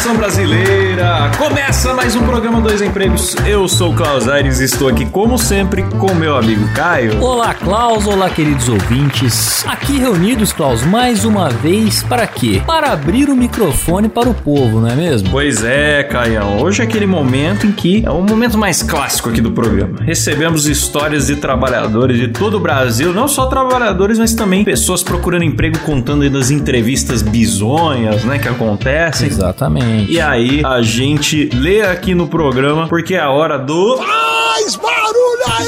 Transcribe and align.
Nação 0.00 0.16
brasileira! 0.16 1.30
Começa 1.36 1.92
mais 1.92 2.16
um 2.16 2.22
programa 2.22 2.58
Dois 2.62 2.80
Empregos. 2.80 3.36
Eu 3.44 3.68
sou 3.68 3.92
o 3.92 3.94
Klaus 3.94 4.26
Aires 4.28 4.58
e 4.58 4.64
estou 4.64 4.88
aqui, 4.88 5.04
como 5.04 5.36
sempre, 5.36 5.82
com 5.82 6.14
meu 6.14 6.38
amigo 6.38 6.66
Caio. 6.72 7.22
Olá, 7.22 7.52
Klaus, 7.52 8.06
olá, 8.06 8.30
queridos 8.30 8.66
ouvintes. 8.70 9.62
Aqui 9.66 9.98
reunidos, 9.98 10.54
Klaus, 10.54 10.82
mais 10.86 11.26
uma 11.26 11.50
vez, 11.50 12.02
para 12.02 12.26
quê? 12.26 12.62
Para 12.66 12.92
abrir 12.92 13.28
o 13.28 13.36
microfone 13.36 14.08
para 14.08 14.30
o 14.30 14.32
povo, 14.32 14.80
não 14.80 14.88
é 14.88 14.96
mesmo? 14.96 15.28
Pois 15.28 15.62
é, 15.62 16.02
Caião. 16.02 16.62
Hoje 16.62 16.80
é 16.80 16.86
aquele 16.86 17.06
momento 17.06 17.66
em 17.66 17.72
que 17.72 18.02
é 18.02 18.10
o 18.10 18.22
momento 18.22 18.56
mais 18.56 18.82
clássico 18.82 19.28
aqui 19.28 19.42
do 19.42 19.52
programa. 19.52 19.98
Recebemos 20.00 20.66
histórias 20.66 21.26
de 21.26 21.36
trabalhadores 21.36 22.18
de 22.18 22.28
todo 22.28 22.56
o 22.56 22.60
Brasil, 22.60 23.12
não 23.12 23.28
só 23.28 23.44
trabalhadores, 23.48 24.18
mas 24.18 24.32
também 24.32 24.64
pessoas 24.64 25.02
procurando 25.02 25.44
emprego 25.44 25.78
contando 25.80 26.22
aí 26.22 26.30
das 26.30 26.50
entrevistas 26.50 27.20
bizonhas, 27.20 28.24
né, 28.24 28.38
que 28.38 28.48
acontecem. 28.48 29.28
Exatamente. 29.28 29.89
E 30.08 30.20
aí 30.20 30.62
a 30.64 30.80
gente 30.82 31.48
lê 31.54 31.82
aqui 31.82 32.14
no 32.14 32.26
programa 32.26 32.86
porque 32.88 33.14
é 33.14 33.20
a 33.20 33.30
hora 33.30 33.58
do 33.58 33.96
Faz 33.96 34.76
barulho 34.76 35.44
aí! 35.58 35.66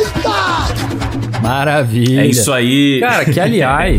Eita! 0.00 1.40
Maravilha. 1.42 2.20
É 2.22 2.26
isso 2.26 2.52
aí. 2.52 3.00
Cara, 3.00 3.24
que 3.24 3.40
aliás, 3.40 3.98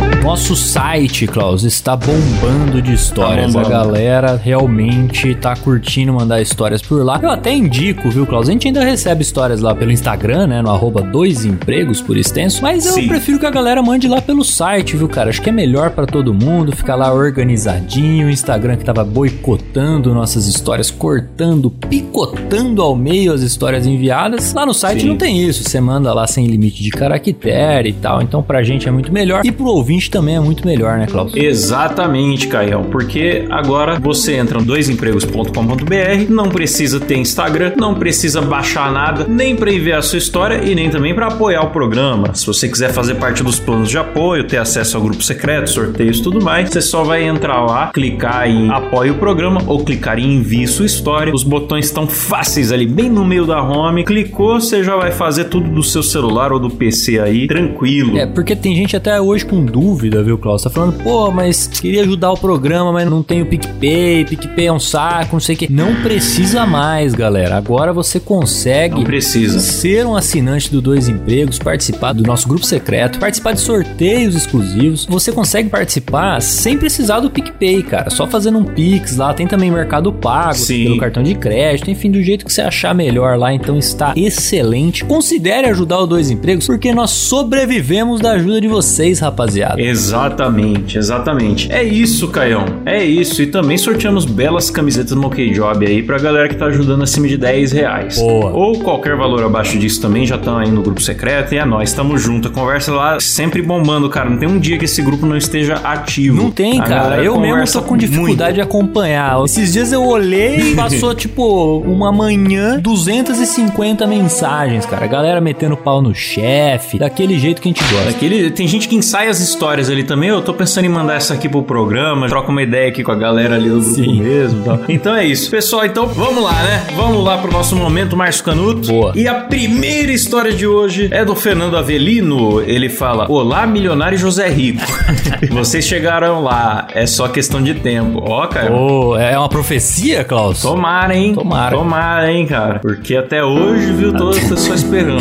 nosso 0.22 0.54
site, 0.54 1.26
Klaus, 1.26 1.64
está 1.64 1.96
bombando 1.96 2.82
de 2.82 2.92
histórias. 2.92 3.52
Tá 3.52 3.60
bombando. 3.60 3.74
A 3.74 3.84
galera 3.84 4.36
realmente 4.36 5.34
tá 5.34 5.56
curtindo 5.56 6.12
mandar 6.12 6.40
histórias 6.42 6.82
por 6.82 7.02
lá. 7.04 7.18
Eu 7.22 7.30
até 7.30 7.52
indico, 7.52 8.10
viu, 8.10 8.26
Klaus? 8.26 8.48
A 8.48 8.52
gente 8.52 8.66
ainda 8.66 8.84
recebe 8.84 9.22
histórias 9.22 9.60
lá 9.60 9.74
pelo 9.74 9.90
Instagram, 9.90 10.46
né? 10.46 10.62
No 10.62 10.70
arroba 10.70 11.02
dois 11.02 11.44
empregos 11.44 12.00
por 12.00 12.16
extenso. 12.16 12.62
Mas 12.62 12.84
eu 12.84 12.92
Sim. 12.92 13.08
prefiro 13.08 13.38
que 13.38 13.46
a 13.46 13.50
galera 13.50 13.82
mande 13.82 14.06
lá 14.06 14.20
pelo 14.20 14.44
site, 14.44 14.96
viu, 14.96 15.08
cara? 15.08 15.30
Acho 15.30 15.40
que 15.40 15.48
é 15.48 15.52
melhor 15.52 15.90
pra 15.90 16.06
todo 16.06 16.34
mundo 16.34 16.74
ficar 16.76 16.96
lá 16.96 17.12
organizadinho. 17.12 18.26
O 18.26 18.30
Instagram 18.30 18.76
que 18.76 18.84
tava 18.84 19.04
boicotando 19.04 20.14
nossas 20.14 20.46
histórias, 20.46 20.90
cortando, 20.90 21.70
picotando 21.70 22.82
ao 22.82 22.94
meio 22.94 23.32
as 23.32 23.40
histórias 23.40 23.86
enviadas. 23.86 24.52
Lá 24.52 24.66
no 24.66 24.74
site 24.74 25.02
Sim. 25.02 25.08
não 25.08 25.16
tem 25.16 25.42
isso. 25.42 25.64
Você 25.64 25.80
manda 25.80 26.12
lá 26.12 26.26
sem 26.26 26.46
limite 26.46 26.82
de 26.82 26.90
caractere 26.90 27.88
e 27.88 27.94
tal. 27.94 28.20
Então 28.20 28.42
pra 28.42 28.62
gente 28.62 28.86
é 28.86 28.90
muito 28.90 29.10
melhor. 29.12 29.44
E 29.44 29.50
pro 29.50 29.66
ouvinte 29.66 30.09
também 30.10 30.36
é 30.36 30.40
muito 30.40 30.66
melhor, 30.66 30.98
né, 30.98 31.06
Klaus? 31.06 31.32
Exatamente, 31.34 32.48
Caião, 32.48 32.84
porque 32.84 33.46
agora 33.50 33.98
você 33.98 34.34
entra 34.34 34.58
no 34.58 34.64
doisempregos.com.br, 34.64 36.28
não 36.28 36.48
precisa 36.48 37.00
ter 37.00 37.16
Instagram, 37.16 37.72
não 37.76 37.94
precisa 37.94 38.40
baixar 38.40 38.90
nada, 38.92 39.26
nem 39.28 39.54
para 39.56 39.72
enviar 39.72 40.00
a 40.00 40.02
sua 40.02 40.18
história 40.18 40.64
e 40.64 40.74
nem 40.74 40.90
também 40.90 41.14
para 41.14 41.28
apoiar 41.28 41.62
o 41.62 41.70
programa. 41.70 42.34
Se 42.34 42.46
você 42.46 42.68
quiser 42.68 42.92
fazer 42.92 43.14
parte 43.14 43.42
dos 43.42 43.58
planos 43.58 43.88
de 43.88 43.98
apoio, 43.98 44.44
ter 44.44 44.56
acesso 44.56 44.96
ao 44.96 45.02
grupo 45.02 45.22
secreto, 45.22 45.70
sorteios 45.70 46.18
e 46.18 46.22
tudo 46.22 46.42
mais, 46.42 46.70
você 46.70 46.80
só 46.80 47.04
vai 47.04 47.24
entrar 47.24 47.64
lá, 47.64 47.90
clicar 47.92 48.48
em 48.48 48.70
apoie 48.70 49.10
o 49.10 49.14
programa 49.14 49.62
ou 49.66 49.84
clicar 49.84 50.18
em 50.18 50.36
envie 50.36 50.66
sua 50.66 50.86
história. 50.86 51.34
Os 51.34 51.44
botões 51.44 51.86
estão 51.86 52.06
fáceis 52.06 52.72
ali, 52.72 52.86
bem 52.86 53.08
no 53.08 53.24
meio 53.24 53.46
da 53.46 53.62
home. 53.62 54.04
Clicou, 54.04 54.60
você 54.60 54.82
já 54.82 54.96
vai 54.96 55.12
fazer 55.12 55.44
tudo 55.44 55.70
do 55.70 55.82
seu 55.82 56.02
celular 56.02 56.52
ou 56.52 56.58
do 56.58 56.70
PC 56.70 57.18
aí, 57.18 57.46
tranquilo. 57.46 58.16
É, 58.16 58.26
porque 58.26 58.56
tem 58.56 58.74
gente 58.74 58.96
até 58.96 59.20
hoje 59.20 59.44
com 59.44 59.64
dúvida, 59.64 59.99
viu, 60.08 60.38
Klaus? 60.38 60.62
Tá 60.62 60.70
falando, 60.70 61.02
pô, 61.02 61.30
mas 61.30 61.66
queria 61.66 62.02
ajudar 62.02 62.32
o 62.32 62.36
programa, 62.36 62.92
mas 62.92 63.08
não 63.08 63.22
tenho 63.22 63.44
PicPay, 63.46 64.24
PicPay 64.24 64.66
é 64.66 64.72
um 64.72 64.80
saco, 64.80 65.30
não 65.34 65.40
sei 65.40 65.54
o 65.54 65.58
que. 65.58 65.70
Não 65.72 65.94
precisa 66.02 66.64
mais, 66.66 67.14
galera. 67.14 67.56
Agora 67.56 67.92
você 67.92 68.18
consegue 68.18 68.96
Não 68.96 69.04
precisa. 69.04 69.60
ser 69.60 70.06
um 70.06 70.16
assinante 70.16 70.70
do 70.70 70.80
Dois 70.80 71.08
Empregos, 71.08 71.58
participar 71.58 72.12
do 72.12 72.22
nosso 72.22 72.48
grupo 72.48 72.64
secreto, 72.64 73.18
participar 73.18 73.52
de 73.52 73.60
sorteios 73.60 74.34
exclusivos. 74.34 75.06
Você 75.06 75.32
consegue 75.32 75.68
participar 75.68 76.40
sem 76.40 76.78
precisar 76.78 77.20
do 77.20 77.30
PicPay, 77.30 77.82
cara. 77.82 78.10
Só 78.10 78.26
fazendo 78.26 78.58
um 78.58 78.64
Pix 78.64 79.16
lá. 79.16 79.34
Tem 79.34 79.46
também 79.46 79.70
Mercado 79.70 80.12
Pago, 80.12 80.54
Sim. 80.54 80.84
pelo 80.84 80.98
cartão 80.98 81.22
de 81.22 81.34
crédito, 81.34 81.90
enfim, 81.90 82.10
do 82.10 82.22
jeito 82.22 82.44
que 82.44 82.52
você 82.52 82.62
achar 82.62 82.94
melhor 82.94 83.36
lá. 83.38 83.52
Então 83.52 83.76
está 83.78 84.12
excelente. 84.16 85.04
Considere 85.04 85.66
ajudar 85.68 85.98
o 86.00 86.06
Dois 86.06 86.30
Empregos, 86.30 86.66
porque 86.66 86.92
nós 86.94 87.10
sobrevivemos 87.10 88.20
da 88.20 88.32
ajuda 88.32 88.60
de 88.60 88.68
vocês, 88.68 89.18
rapaziada. 89.20 89.80
Exatamente, 89.90 90.98
exatamente. 90.98 91.70
É 91.72 91.82
isso, 91.82 92.28
Caião. 92.28 92.64
É 92.86 93.04
isso. 93.04 93.42
E 93.42 93.46
também 93.46 93.76
sorteamos 93.76 94.24
belas 94.24 94.70
camisetas 94.70 95.10
do 95.10 95.20
Monkey 95.20 95.50
Job 95.50 95.84
aí 95.86 96.02
pra 96.02 96.18
galera 96.18 96.48
que 96.48 96.54
tá 96.54 96.66
ajudando 96.66 97.02
acima 97.02 97.26
de 97.26 97.36
10 97.36 97.72
reais. 97.72 98.18
Boa. 98.18 98.50
Ou 98.52 98.78
qualquer 98.80 99.16
valor 99.16 99.44
abaixo 99.44 99.78
disso 99.78 100.00
também, 100.00 100.26
já 100.26 100.36
estão 100.36 100.58
aí 100.58 100.70
no 100.70 100.82
grupo 100.82 101.00
secreto. 101.00 101.54
E 101.54 101.58
é 101.58 101.64
nóis, 101.64 101.92
tamo 101.92 102.16
junto. 102.18 102.48
A 102.48 102.50
conversa 102.50 102.92
lá 102.92 103.18
sempre 103.20 103.62
bombando, 103.62 104.08
cara. 104.08 104.28
Não 104.28 104.38
tem 104.38 104.48
um 104.48 104.58
dia 104.58 104.78
que 104.78 104.84
esse 104.84 105.02
grupo 105.02 105.26
não 105.26 105.36
esteja 105.36 105.74
ativo. 105.84 106.36
Não 106.36 106.50
tem, 106.50 106.80
A 106.80 106.84
cara. 106.84 107.24
Eu 107.24 107.38
mesmo 107.40 107.72
tô 107.72 107.82
com 107.82 107.96
dificuldade 107.96 108.54
de 108.54 108.60
acompanhar. 108.60 109.42
Esses 109.44 109.72
dias 109.72 109.92
eu 109.92 110.04
olhei 110.04 110.56
e 110.56 110.74
passou, 110.74 111.14
tipo, 111.16 111.78
uma 111.78 112.12
manhã, 112.12 112.78
250 112.80 114.06
mensagens, 114.06 114.86
cara. 114.86 115.04
A 115.04 115.08
galera 115.08 115.40
metendo 115.40 115.76
pau 115.76 116.02
no 116.02 116.14
chefe, 116.14 116.98
daquele 116.98 117.38
jeito 117.38 117.60
que 117.60 117.68
a 117.68 117.72
gente 117.72 117.84
gosta. 117.84 118.10
Aquele, 118.10 118.50
tem 118.50 118.66
gente 118.66 118.88
que 118.88 118.96
ensaia 118.96 119.30
as 119.30 119.40
histórias 119.40 119.79
ali 119.88 120.02
também. 120.02 120.28
Eu 120.28 120.42
tô 120.42 120.52
pensando 120.52 120.84
em 120.84 120.88
mandar 120.88 121.14
essa 121.14 121.34
aqui 121.34 121.48
pro 121.48 121.62
programa, 121.62 122.28
troca 122.28 122.50
uma 122.50 122.62
ideia 122.62 122.88
aqui 122.88 123.02
com 123.02 123.12
a 123.12 123.16
galera 123.16 123.54
ali 123.54 123.68
do 123.68 123.80
grupo 123.80 123.94
Sim. 123.94 124.20
mesmo. 124.20 124.64
tal. 124.64 124.80
Então 124.88 125.14
é 125.14 125.24
isso. 125.24 125.50
Pessoal, 125.50 125.84
então 125.86 126.06
vamos 126.06 126.42
lá, 126.42 126.62
né? 126.62 126.86
Vamos 126.96 127.24
lá 127.24 127.38
pro 127.38 127.50
nosso 127.50 127.76
momento 127.76 128.16
Márcio 128.16 128.44
Canuto. 128.44 128.88
Boa. 128.88 129.12
E 129.14 129.26
a 129.28 129.34
primeira 129.34 130.12
história 130.12 130.52
de 130.52 130.66
hoje 130.66 131.08
é 131.10 131.24
do 131.24 131.34
Fernando 131.34 131.76
Avelino. 131.76 132.60
Ele 132.60 132.88
fala: 132.88 133.26
Olá, 133.30 133.66
milionário 133.66 134.18
José 134.18 134.48
Rico. 134.48 134.82
Vocês 135.50 135.84
chegaram 135.84 136.42
lá, 136.42 136.88
é 136.94 137.06
só 137.06 137.28
questão 137.28 137.62
de 137.62 137.74
tempo. 137.74 138.22
Ó, 138.26 138.46
cara. 138.46 138.72
Ô, 138.72 139.16
é 139.16 139.38
uma 139.38 139.48
profecia, 139.48 140.24
Klaus? 140.24 140.62
Tomara, 140.62 141.14
hein? 141.14 141.34
Tomara. 141.34 141.76
Tomara, 141.76 142.32
hein, 142.32 142.46
cara. 142.46 142.80
Porque 142.80 143.16
até 143.16 143.44
hoje, 143.44 143.92
viu, 143.92 144.12
todas 144.12 144.38
as 144.38 144.48
pessoas 144.48 144.82
esperando. 144.82 145.20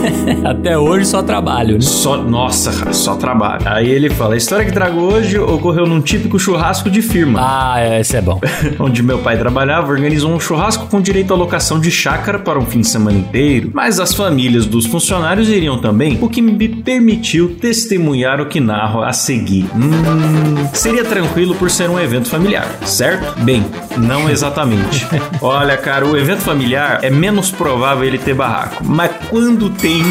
Até 0.44 0.76
hoje 0.78 1.06
só 1.06 1.22
trabalho, 1.22 1.74
né? 1.74 1.80
Só, 1.80 2.16
nossa, 2.16 2.72
cara, 2.72 2.92
só 2.92 3.16
trabalho. 3.16 3.62
Aí 3.66 3.88
ele 3.88 3.99
fala: 4.08 4.34
a 4.34 4.36
história 4.36 4.64
que 4.64 4.72
trago 4.72 5.00
hoje 5.00 5.38
ocorreu 5.38 5.86
num 5.86 6.00
típico 6.00 6.38
churrasco 6.38 6.88
de 6.88 7.02
firma. 7.02 7.40
Ah, 7.42 7.98
esse 7.98 8.16
é 8.16 8.22
bom. 8.22 8.40
Onde 8.78 9.02
meu 9.02 9.18
pai 9.18 9.36
trabalhava, 9.36 9.90
organizou 9.90 10.32
um 10.32 10.40
churrasco 10.40 10.86
com 10.86 11.00
direito 11.00 11.34
à 11.34 11.36
locação 11.36 11.78
de 11.78 11.90
chácara 11.90 12.38
para 12.38 12.58
um 12.58 12.64
fim 12.64 12.80
de 12.80 12.88
semana 12.88 13.18
inteiro. 13.18 13.70
Mas 13.74 14.00
as 14.00 14.14
famílias 14.14 14.64
dos 14.64 14.86
funcionários 14.86 15.48
iriam 15.48 15.78
também, 15.78 16.18
o 16.20 16.28
que 16.28 16.40
me 16.40 16.68
permitiu 16.68 17.56
testemunhar 17.56 18.40
o 18.40 18.46
que 18.46 18.60
narro 18.60 19.02
a 19.02 19.12
seguir. 19.12 19.66
Hum, 19.74 20.68
seria 20.72 21.04
tranquilo 21.04 21.54
por 21.54 21.70
ser 21.70 21.90
um 21.90 21.98
evento 21.98 22.28
familiar, 22.28 22.66
certo? 22.84 23.40
Bem, 23.40 23.64
não 23.96 24.30
exatamente. 24.30 25.06
Olha, 25.42 25.76
cara, 25.76 26.06
o 26.06 26.16
evento 26.16 26.42
familiar 26.42 27.00
é 27.02 27.10
menos 27.10 27.50
provável 27.50 28.04
ele 28.04 28.18
ter 28.18 28.34
barraco. 28.34 28.84
Mas 28.84 29.10
quando 29.28 29.70
tem, 29.70 30.02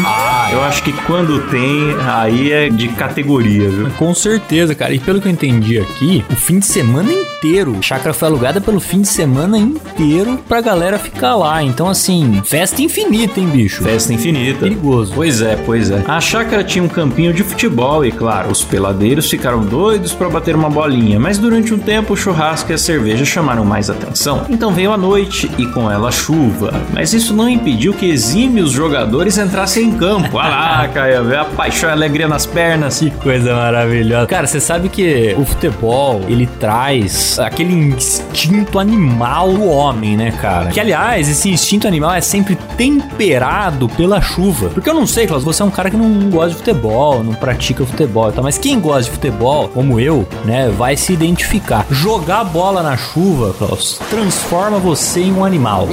eu 0.52 0.62
acho 0.62 0.82
que 0.82 0.92
quando 0.92 1.40
tem, 1.48 1.96
aí 2.06 2.52
é 2.52 2.68
de 2.68 2.88
categoria, 2.88 3.68
viu? 3.68 3.79
Com 3.98 4.14
certeza, 4.14 4.74
cara. 4.74 4.92
E 4.92 4.98
pelo 4.98 5.20
que 5.20 5.28
eu 5.28 5.32
entendi 5.32 5.78
aqui, 5.78 6.24
o 6.30 6.36
fim 6.36 6.58
de 6.58 6.66
semana 6.66 7.12
inteiro. 7.12 7.76
A 7.78 7.82
chácara 7.82 8.12
foi 8.12 8.28
alugada 8.28 8.60
pelo 8.60 8.80
fim 8.80 9.00
de 9.00 9.08
semana 9.08 9.58
inteiro 9.58 10.38
pra 10.48 10.60
galera 10.60 10.98
ficar 10.98 11.34
lá. 11.36 11.62
Então, 11.62 11.88
assim, 11.88 12.42
festa 12.44 12.82
infinita, 12.82 13.40
hein, 13.40 13.48
bicho? 13.48 13.82
Festa 13.82 14.12
infinita. 14.12 14.60
Perigoso. 14.60 15.12
Pois 15.14 15.40
é, 15.40 15.56
pois 15.64 15.90
é. 15.90 16.02
A 16.06 16.20
chácara 16.20 16.62
tinha 16.64 16.84
um 16.84 16.88
campinho 16.88 17.32
de 17.32 17.42
futebol 17.42 18.04
e, 18.04 18.12
claro, 18.12 18.50
os 18.50 18.62
peladeiros 18.62 19.30
ficaram 19.30 19.62
doidos 19.64 20.12
pra 20.12 20.28
bater 20.28 20.54
uma 20.54 20.68
bolinha, 20.68 21.18
mas 21.18 21.38
durante 21.38 21.72
um 21.72 21.78
tempo 21.78 22.14
o 22.14 22.16
churrasco 22.16 22.70
e 22.70 22.74
a 22.74 22.78
cerveja 22.78 23.24
chamaram 23.24 23.64
mais 23.64 23.88
atenção. 23.88 24.44
Então 24.48 24.72
veio 24.72 24.92
a 24.92 24.98
noite 24.98 25.50
e 25.58 25.66
com 25.66 25.90
ela 25.90 26.08
a 26.08 26.12
chuva, 26.12 26.72
mas 26.92 27.12
isso 27.14 27.32
não 27.34 27.48
impediu 27.48 27.92
que 27.94 28.06
exímios 28.06 28.70
jogadores 28.70 29.38
entrassem 29.38 29.88
em 29.88 29.92
campo. 29.96 30.36
Olha 30.36 30.48
lá, 30.48 30.88
Caia, 30.92 31.22
vê 31.22 31.36
a 31.36 31.44
paixão 31.44 31.88
e 31.88 31.92
a 31.92 31.94
alegria 31.94 32.28
nas 32.28 32.46
pernas. 32.46 32.98
Que 32.98 33.10
coisa 33.10 33.54
maravilhosa. 33.54 33.69
Cara, 34.26 34.46
você 34.46 34.60
sabe 34.60 34.88
que 34.88 35.34
o 35.38 35.44
futebol, 35.44 36.22
ele 36.28 36.46
traz 36.58 37.38
aquele 37.38 37.72
instinto 37.72 38.78
animal 38.78 39.52
do 39.52 39.64
homem, 39.66 40.16
né, 40.16 40.32
cara? 40.32 40.70
Que, 40.70 40.80
aliás, 40.80 41.28
esse 41.28 41.50
instinto 41.50 41.86
animal 41.86 42.14
é 42.14 42.20
sempre 42.20 42.56
temperado 42.76 43.88
pela 43.88 44.20
chuva. 44.20 44.70
Porque 44.70 44.88
eu 44.88 44.94
não 44.94 45.06
sei, 45.06 45.26
Klaus, 45.26 45.44
você 45.44 45.62
é 45.62 45.64
um 45.64 45.70
cara 45.70 45.90
que 45.90 45.96
não 45.96 46.30
gosta 46.30 46.50
de 46.50 46.56
futebol, 46.56 47.22
não 47.22 47.34
pratica 47.34 47.84
futebol 47.84 48.30
e 48.30 48.32
tal, 48.32 48.44
mas 48.44 48.58
quem 48.58 48.80
gosta 48.80 49.04
de 49.04 49.10
futebol, 49.10 49.68
como 49.68 50.00
eu, 50.00 50.26
né, 50.44 50.68
vai 50.68 50.96
se 50.96 51.12
identificar. 51.12 51.86
Jogar 51.90 52.44
bola 52.44 52.82
na 52.82 52.96
chuva, 52.96 53.54
Klaus, 53.54 54.00
transforma 54.10 54.78
você 54.78 55.20
em 55.20 55.32
um 55.32 55.44
animal. 55.44 55.88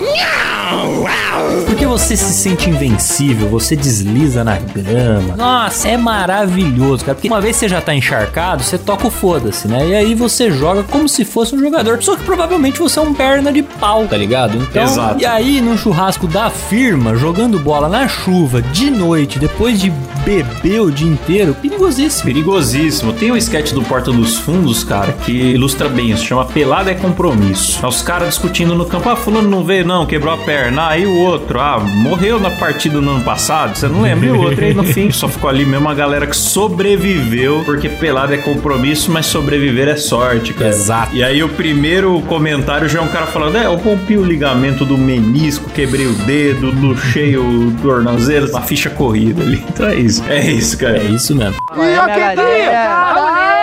Porque 1.65 1.85
você 1.85 2.17
se 2.17 2.33
sente 2.33 2.69
invencível, 2.69 3.47
você 3.47 3.75
desliza 3.75 4.43
na 4.43 4.57
grama. 4.57 5.35
Nossa, 5.35 5.87
é 5.87 5.97
maravilhoso, 5.97 7.05
cara. 7.05 7.15
Porque 7.15 7.27
uma 7.27 7.39
vez 7.39 7.55
você 7.57 7.67
já 7.67 7.81
tá 7.81 7.95
encharcado, 7.95 8.61
você 8.61 8.77
toca 8.77 9.07
o 9.07 9.11
foda-se, 9.11 9.67
né? 9.67 9.87
E 9.87 9.95
aí 9.95 10.13
você 10.13 10.51
joga 10.51 10.83
como 10.83 11.09
se 11.09 11.25
fosse 11.25 11.55
um 11.55 11.59
jogador. 11.59 12.01
Só 12.03 12.15
que 12.15 12.23
provavelmente 12.23 12.77
você 12.77 12.99
é 12.99 13.01
um 13.01 13.13
perna 13.13 13.51
de 13.51 13.63
pau, 13.63 14.05
tá 14.05 14.15
ligado? 14.15 14.57
Então, 14.57 14.83
Exato. 14.83 15.19
e 15.19 15.25
aí 15.25 15.59
num 15.59 15.75
churrasco 15.75 16.27
da 16.27 16.51
firma, 16.51 17.15
jogando 17.15 17.57
bola 17.59 17.89
na 17.89 18.07
chuva, 18.07 18.61
de 18.61 18.91
noite, 18.91 19.39
depois 19.39 19.81
de 19.81 19.91
beber 20.27 20.81
o 20.81 20.91
dia 20.91 21.07
inteiro, 21.07 21.55
perigosíssimo. 21.55 22.25
Perigosíssimo. 22.25 23.13
Tem 23.13 23.31
um 23.31 23.37
sketch 23.37 23.71
do 23.71 23.81
Porta 23.81 24.11
dos 24.11 24.37
Fundos, 24.37 24.83
cara, 24.83 25.13
que 25.13 25.31
ilustra 25.31 25.87
bem 25.87 26.11
isso. 26.11 26.25
Chama 26.25 26.43
Pelada 26.45 26.91
é 26.91 26.95
Compromisso. 26.95 27.83
É 27.83 27.87
os 27.87 28.01
caras 28.01 28.29
discutindo 28.29 28.75
no 28.75 28.85
campo. 28.85 29.09
Ah, 29.09 29.15
fulano 29.15 29.49
não 29.49 29.63
veio, 29.63 29.85
não, 29.85 30.05
quebrou 30.05 30.33
a 30.33 30.37
perna. 30.37 30.89
Aí 30.89 31.05
o 31.05 31.17
outro, 31.21 31.59
ah, 31.61 31.79
morreu 31.79 32.39
na 32.39 32.51
partida 32.51 32.99
no 32.99 33.11
ano 33.11 33.23
passado. 33.23 33.75
Você 33.75 33.87
não 33.87 34.01
lembra? 34.01 34.27
E 34.27 34.31
o 34.31 34.41
outro 34.41 34.65
aí 34.65 34.73
no 34.73 34.83
fim 34.83 35.09
só 35.11 35.27
ficou 35.29 35.49
ali 35.49 35.65
mesmo 35.65 35.87
a 35.87 35.93
galera 35.93 36.27
que 36.27 36.35
sobreviveu, 36.35 37.46
porque 37.65 37.89
pelada 37.89 38.35
é 38.35 38.37
compromisso, 38.37 39.11
mas 39.11 39.25
sobreviver 39.25 39.87
é 39.87 39.95
sorte, 39.95 40.53
cara. 40.53 40.69
Exato. 40.69 41.15
E 41.15 41.23
aí 41.23 41.43
o 41.43 41.49
primeiro 41.49 42.21
comentário 42.23 42.87
já 42.87 42.99
é 42.99 43.01
um 43.01 43.07
cara 43.07 43.27
falando: 43.27 43.57
É, 43.57 43.65
eu 43.65 43.75
rompi 43.75 44.17
o 44.17 44.23
ligamento 44.23 44.85
do 44.85 44.97
menisco, 44.97 45.69
quebrei 45.69 46.05
o 46.05 46.13
dedo, 46.13 46.71
luxei 46.71 47.37
o 47.37 47.73
tornozelo, 47.81 48.49
uma 48.49 48.61
ficha 48.61 48.89
corrida 48.89 49.43
ali. 49.43 49.63
Então 49.69 49.87
é 49.87 49.95
isso. 49.95 50.23
É 50.27 50.51
isso, 50.51 50.77
cara. 50.77 50.97
É 50.97 51.03
isso 51.03 51.35
mesmo. 51.35 51.57
E 51.75 51.95
a 51.95 53.56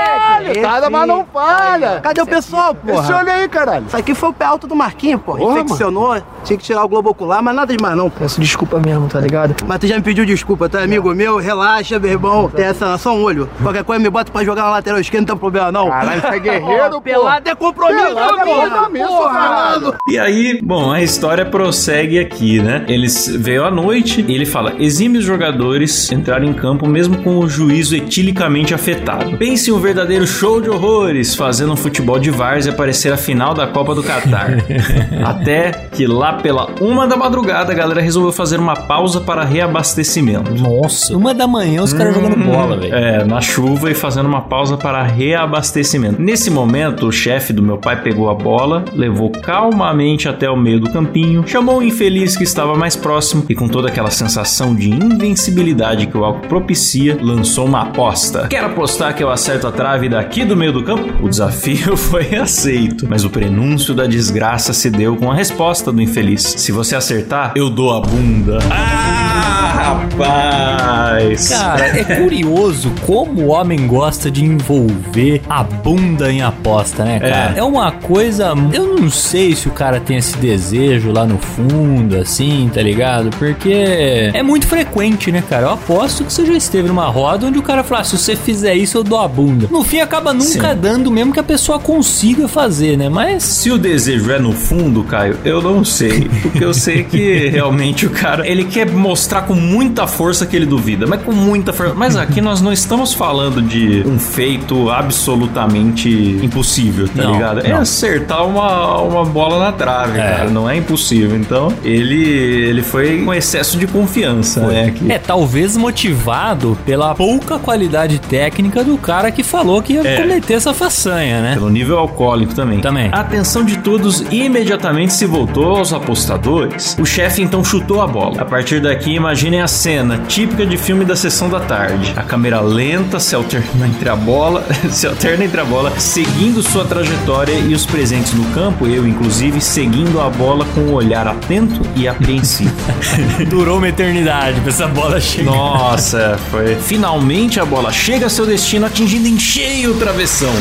Caralho, 0.45 0.63
cara, 0.63 0.91
mas 0.91 1.09
não 1.09 1.25
falha. 1.33 2.01
Cadê 2.01 2.21
o 2.21 2.27
pessoal, 2.27 2.77
Esse 2.87 2.93
porra? 2.95 3.19
olho 3.19 3.31
aí, 3.31 3.49
caralho. 3.49 3.85
Isso 3.87 3.97
aqui 3.97 4.15
foi 4.15 4.29
o 4.29 4.33
pé 4.33 4.45
alto 4.45 4.67
do 4.67 4.75
Marquinho, 4.77 5.19
porra. 5.19 5.39
Porra, 5.39 5.61
Infeccionou, 5.61 6.23
tinha 6.45 6.57
que 6.59 6.65
tirar 6.65 6.85
o 6.85 6.89
globo 6.89 7.11
ocular, 7.11 7.43
mas 7.43 7.55
nada 7.55 7.75
demais 7.77 7.97
não. 7.97 8.11
Peço 8.11 8.41
desculpa 8.41 8.79
mesmo, 8.79 9.09
tá 9.09 9.21
ligado? 9.21 9.55
Mas 9.67 9.79
tu 9.79 9.87
já 9.87 9.97
me 9.97 10.03
pediu 10.03 10.25
desculpa, 10.25 10.69
tá, 10.69 10.83
amigo 10.83 11.15
meu? 11.15 11.39
Relaxa, 11.39 11.99
meu 11.99 12.11
irmão. 12.11 12.49
Tem 12.49 12.65
essa, 12.67 12.97
só 12.99 13.15
um 13.15 13.23
olho. 13.23 13.49
Qualquer 13.63 13.85
coisa 13.85 14.03
me 14.03 14.11
bota 14.11 14.31
pra 14.31 14.45
jogar 14.45 14.63
na 14.63 14.71
lateral 14.71 15.01
esquerda, 15.01 15.23
não 15.23 15.27
tem 15.35 15.37
problema 15.39 15.73
não. 15.73 15.89
Caralho, 15.89 16.21
você 16.21 16.27
é 16.27 16.39
guerreiro, 16.39 16.91
pô. 16.93 17.01
Pelado 17.01 17.49
é 17.49 17.55
compromisso, 17.55 18.05
Pelado 18.07 18.41
é 18.41 18.45
porra. 18.45 18.71
compromisso, 18.71 19.23
caralho. 19.33 19.95
E 20.09 20.19
aí, 20.19 20.61
bom, 20.63 20.91
a 20.93 21.03
história 21.03 21.45
prossegue 21.45 22.19
aqui, 22.19 22.61
né? 22.61 22.85
Eles 22.89 23.29
veio 23.29 23.65
à 23.65 23.71
noite 23.71 24.25
e 24.27 24.35
ele 24.35 24.47
fala: 24.47 24.75
exímios 24.79 25.25
jogadores 25.25 26.11
entraram 26.13 26.45
em 26.45 26.53
campo 26.53 26.87
mesmo 26.87 27.23
com 27.23 27.39
o 27.39 27.49
juízo 27.49 27.95
etilicamente 27.97 28.75
afetado. 28.75 29.37
Pense 29.37 29.71
em 29.71 29.73
um 29.73 29.79
verdadeiro 29.79 30.27
show 30.35 30.61
de 30.61 30.69
horrores 30.69 31.37
fazendo 31.37 31.73
um 31.73 31.77
futebol 31.77 32.19
de 32.19 32.29
várzea 32.29 32.73
parecer 32.73 33.13
a 33.13 33.17
final 33.17 33.55
da 33.55 33.69
Copa 33.69 33.95
do 33.95 34.03
Catar. 34.03 34.57
Até 35.25 35.71
que 35.93 36.09
lá 36.09 36.33
pela 36.33 36.69
uma 36.81 37.07
da 37.07 37.17
madrugada 37.17 37.71
a 37.71 37.75
galera 37.75 38.01
resolveu 38.01 38.33
fazer 38.33 38.59
uma 38.59 38.75
pausa 38.75 39.21
para 39.21 39.45
reabastecimento. 39.45 40.53
Nossa, 40.53 41.17
uma 41.17 41.33
da 41.33 41.47
manhã 41.47 41.83
os 41.83 41.93
caras 41.93 42.15
jogando 42.15 42.37
bola, 42.37 42.77
velho. 42.77 42.93
É, 42.93 43.25
na 43.25 43.41
chuva 43.41 43.93
e 43.93 43.95
fazendo 43.95 44.27
uma 44.27 44.43
pausa 44.43 44.77
para 44.77 45.05
reabastecimento. 45.05 46.21
Nesse 46.21 46.51
momento, 46.51 47.07
o 47.07 47.13
chefe 47.13 47.53
do 47.53 47.63
meu 47.63 47.79
pai 47.79 48.03
pegou 48.03 48.29
a 48.29 48.35
bola, 48.35 48.85
levou 48.93 49.31
calmamente 49.31 50.29
até 50.29 50.51
o 50.51 50.57
meio 50.57 50.81
do 50.81 50.91
campinho, 50.91 51.47
chamou 51.47 51.79
o 51.79 51.83
infeliz 51.83 52.37
que 52.37 52.43
estava 52.43 52.75
mais 52.75 52.97
próximo 52.97 53.45
e, 53.49 53.55
com 53.55 53.69
toda 53.69 53.87
aquela 53.89 54.11
sensação 54.11 54.75
de 54.75 54.91
invencibilidade 54.91 56.09
que 56.09 56.19
o 56.19 56.25
álcool 56.25 56.49
propicia, 56.49 57.17
lançou 57.23 57.67
uma 57.67 57.83
aposta. 57.83 58.49
Quer 58.49 58.65
apostar 58.65 59.15
que 59.15 59.23
eu 59.23 59.31
acerto 59.31 59.69
a 59.69 59.73
trave 59.73 60.09
daqui 60.25 60.43
do 60.43 60.57
meio 60.57 60.73
do 60.73 60.83
campo? 60.83 61.23
O 61.23 61.29
desafio 61.29 61.97
foi 61.99 62.35
aceito, 62.35 63.07
mas 63.09 63.25
o 63.25 63.31
prenúncio 63.31 63.95
da 63.95 64.07
desgraça 64.07 64.73
se 64.73 64.89
deu 64.89 65.17
com 65.17 65.31
a 65.31 65.35
resposta 65.35 65.93
do 65.93 66.01
infeliz: 66.01 66.43
Se 66.57 66.73
você 66.73 66.97
acertar, 66.97 67.53
eu 67.55 67.69
dou 67.69 67.93
a 67.93 68.01
bunda. 68.01 68.59
Ah, 68.71 69.99
rapaz! 70.09 71.51
Cara, 71.51 71.87
é 71.87 72.05
curioso 72.05 72.91
como 73.07 73.43
o 73.43 73.47
homem 73.49 73.87
gosta 73.87 74.31
de 74.31 74.45
envolver 74.45 75.43
a 75.49 75.63
bunda 75.63 76.33
em 76.33 76.41
aposta, 76.41 77.05
né, 77.05 77.21
cara? 77.21 77.55
É. 77.57 77.63
uma 77.63 77.93
coisa. 77.93 78.55
Eu 78.73 78.97
não 78.97 79.11
sei 79.11 79.55
se 79.55 79.69
o 79.69 79.73
cara 79.73 80.01
tem 80.01 80.17
esse 80.17 80.37
desejo 80.39 81.13
lá 81.13 81.27
no 81.27 81.39
fundo, 81.39 82.17
assim, 82.17 82.71
tá 82.73 82.81
ligado? 82.81 83.31
Porque 83.39 84.31
é 84.33 84.43
muito 84.43 84.67
frequente, 84.67 85.31
né, 85.31 85.43
cara? 85.49 85.67
Eu 85.67 85.71
aposto 85.71 86.25
que 86.25 86.33
você 86.33 86.47
já 86.47 86.55
esteve 86.55 86.89
numa 86.89 87.07
roda 87.07 87.47
onde 87.47 87.59
o 87.59 87.63
cara 87.63 87.85
fala: 87.85 88.01
ah, 88.01 88.05
se 88.05 88.17
você 88.17 88.35
fizer 88.35 88.75
isso, 88.75 88.97
eu 88.97 89.05
dou 89.05 89.21
a 89.21 89.29
bunda. 89.29 89.69
No 89.71 89.85
fim, 89.85 90.01
acaba 90.15 90.33
nunca 90.33 90.71
Sim. 90.75 90.81
dando 90.81 91.11
mesmo 91.11 91.33
que 91.33 91.41
a 91.41 91.45
pessoa 91.45 91.79
consiga 91.79 92.47
fazer, 92.47 92.97
né? 92.97 93.09
Mas. 93.09 93.43
Se 93.43 93.71
o 93.71 93.79
desejo 93.79 94.31
é 94.31 94.39
no 94.39 94.53
fundo, 94.53 95.03
Caio, 95.05 95.37
eu 95.45 95.61
não 95.61 95.85
sei. 95.85 96.29
Porque 96.43 96.65
eu 96.65 96.73
sei 96.73 97.03
que 97.03 97.49
realmente 97.51 98.07
o 98.07 98.11
cara, 98.11 98.47
ele 98.49 98.65
quer 98.65 98.89
mostrar 98.91 99.43
com 99.43 99.55
muita 99.55 100.07
força 100.07 100.47
que 100.47 100.55
ele 100.55 100.67
duvida, 100.67 101.07
mas 101.07 101.23
com 101.23 101.33
muita 101.33 101.73
força. 101.73 101.95
Mas 101.95 102.17
aqui 102.17 102.41
nós 102.41 102.61
não 102.61 102.73
estamos 102.73 103.13
falando 103.13 103.61
de 103.61 104.03
um 104.07 104.19
feito 104.19 104.89
absolutamente 104.91 106.09
impossível, 106.43 107.09
tá 107.09 107.23
Não, 107.23 107.33
ligado? 107.33 107.61
É 107.61 107.71
não. 107.71 107.81
acertar 107.81 108.47
uma, 108.47 109.01
uma 109.01 109.25
bola 109.25 109.59
na 109.59 109.73
trave, 109.73 110.19
É. 110.19 110.23
cara. 110.23 110.51
Não 110.51 110.69
é 110.69 110.77
impossível. 110.77 111.37
Então, 111.37 111.73
ele, 111.85 112.23
ele 112.23 112.83
foi 112.83 113.23
com 113.25 113.35
excesso 113.35 113.77
de 113.79 113.87
confiança, 113.87 114.61
né? 114.67 114.87
Aqui. 114.87 115.11
É, 115.11 115.19
talvez 115.19 115.77
motivado 115.77 116.79
pela 116.85 117.15
pouca 117.15 117.59
qualidade 117.59 118.19
técnica 118.19 118.85
do 118.85 118.97
cara 118.97 119.31
que 119.31 119.43
falou 119.43 119.83
que 119.83 119.95
ia 119.95 120.04
É. 120.05 120.17
cometer 120.17 120.55
essa 120.55 120.75
façanha, 120.75 121.41
né? 121.41 121.55
Pelo 121.55 121.71
nível 121.71 121.99
alcoólico 121.99 122.55
também. 122.55 122.81
Também. 122.81 123.09
A 123.13 123.21
atenção 123.21 123.65
de 123.65 123.79
todos 123.79 124.25
imediatamente 124.31 125.13
se 125.13 125.27
voltou 125.27 125.77
aos 125.77 125.93
apostadores. 125.93 126.97
O 126.99 127.05
chefe 127.05 127.43
então 127.43 127.65
chutou 127.65 128.01
a 128.01 128.07
bola. 128.07 128.41
A 128.41 128.45
partir 128.45 128.81
daqui, 128.81 129.15
imaginem 129.15 129.63
a 129.63 129.69
cena 129.69 130.19
típica 130.29 130.67
de 130.67 130.77
filme 130.77 131.05
da 131.05 131.17
sessão 131.17 131.49
da 131.49 131.61
tarde. 131.61 132.13
A 132.17 132.23
câmera 132.23 132.61
lenta 132.61 133.19
se 133.19 133.35
alterna 133.35 133.87
entre 133.87 134.09
a 134.09 134.17
bola, 134.17 134.65
se 134.91 135.07
alterna 135.07 135.45
entre 135.45 135.61
a 135.61 135.65
bola, 135.65 135.93
seguindo 135.99 136.63
sua 136.63 136.85
trajetória 136.85 137.55
e 137.55 137.75
os 137.75 137.87
presentes 137.87 138.33
no 138.35 138.45
campo, 138.47 138.87
eu 138.87 139.07
inclusive, 139.07 139.61
seguindo 139.61 140.21
a 140.21 140.29
bola 140.29 140.65
com 140.75 140.81
um 140.81 140.93
olhar 140.93 141.27
atento 141.27 141.81
e 141.97 142.07
apreensivo. 142.07 142.75
Durou 143.49 143.79
uma 143.79 143.89
eternidade 143.89 144.61
pra 144.61 144.71
essa 144.71 144.87
bola 144.87 145.21
chegar. 145.21 145.51
Nossa, 145.51 146.39
foi. 146.51 146.75
Finalmente 146.77 147.61
a 147.61 147.65
bola 147.65 147.93
chega 147.93 148.27
a 148.27 148.29
seu 148.29 148.47
destino, 148.47 148.87
atingindo 148.87 149.29
em 149.29 149.39
cheio 149.39 149.94
travessão. 149.99 150.55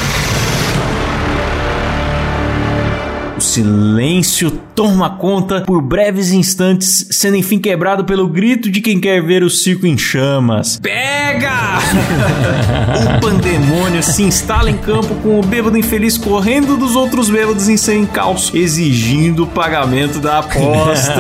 O 3.44 3.46
silêncio 3.46 4.50
toma 4.74 5.10
conta 5.18 5.62
por 5.68 5.82
breves 5.82 6.32
instantes, 6.32 7.06
sendo 7.12 7.36
enfim 7.36 7.60
quebrado 7.60 8.06
pelo 8.06 8.26
grito 8.26 8.72
de 8.72 8.80
quem 8.80 9.02
quer 9.02 9.22
ver 9.22 9.44
o 9.44 9.50
circo 9.50 9.86
em 9.86 9.98
chamas. 9.98 10.80
Pega! 10.82 11.52
o 13.18 13.20
pandemônio 13.20 14.02
se 14.02 14.24
instala 14.24 14.72
em 14.72 14.78
campo 14.78 15.14
com 15.16 15.40
o 15.40 15.44
bêbado 15.44 15.78
infeliz 15.78 16.18
correndo 16.18 16.78
dos 16.78 16.96
outros 16.96 17.30
bêbados 17.30 17.68
em 17.68 17.76
seu 17.76 18.00
encalço, 18.00 18.56
exigindo 18.56 19.44
o 19.44 19.48
pagamento 19.48 20.20
da 20.20 20.40
aposta. 20.40 21.14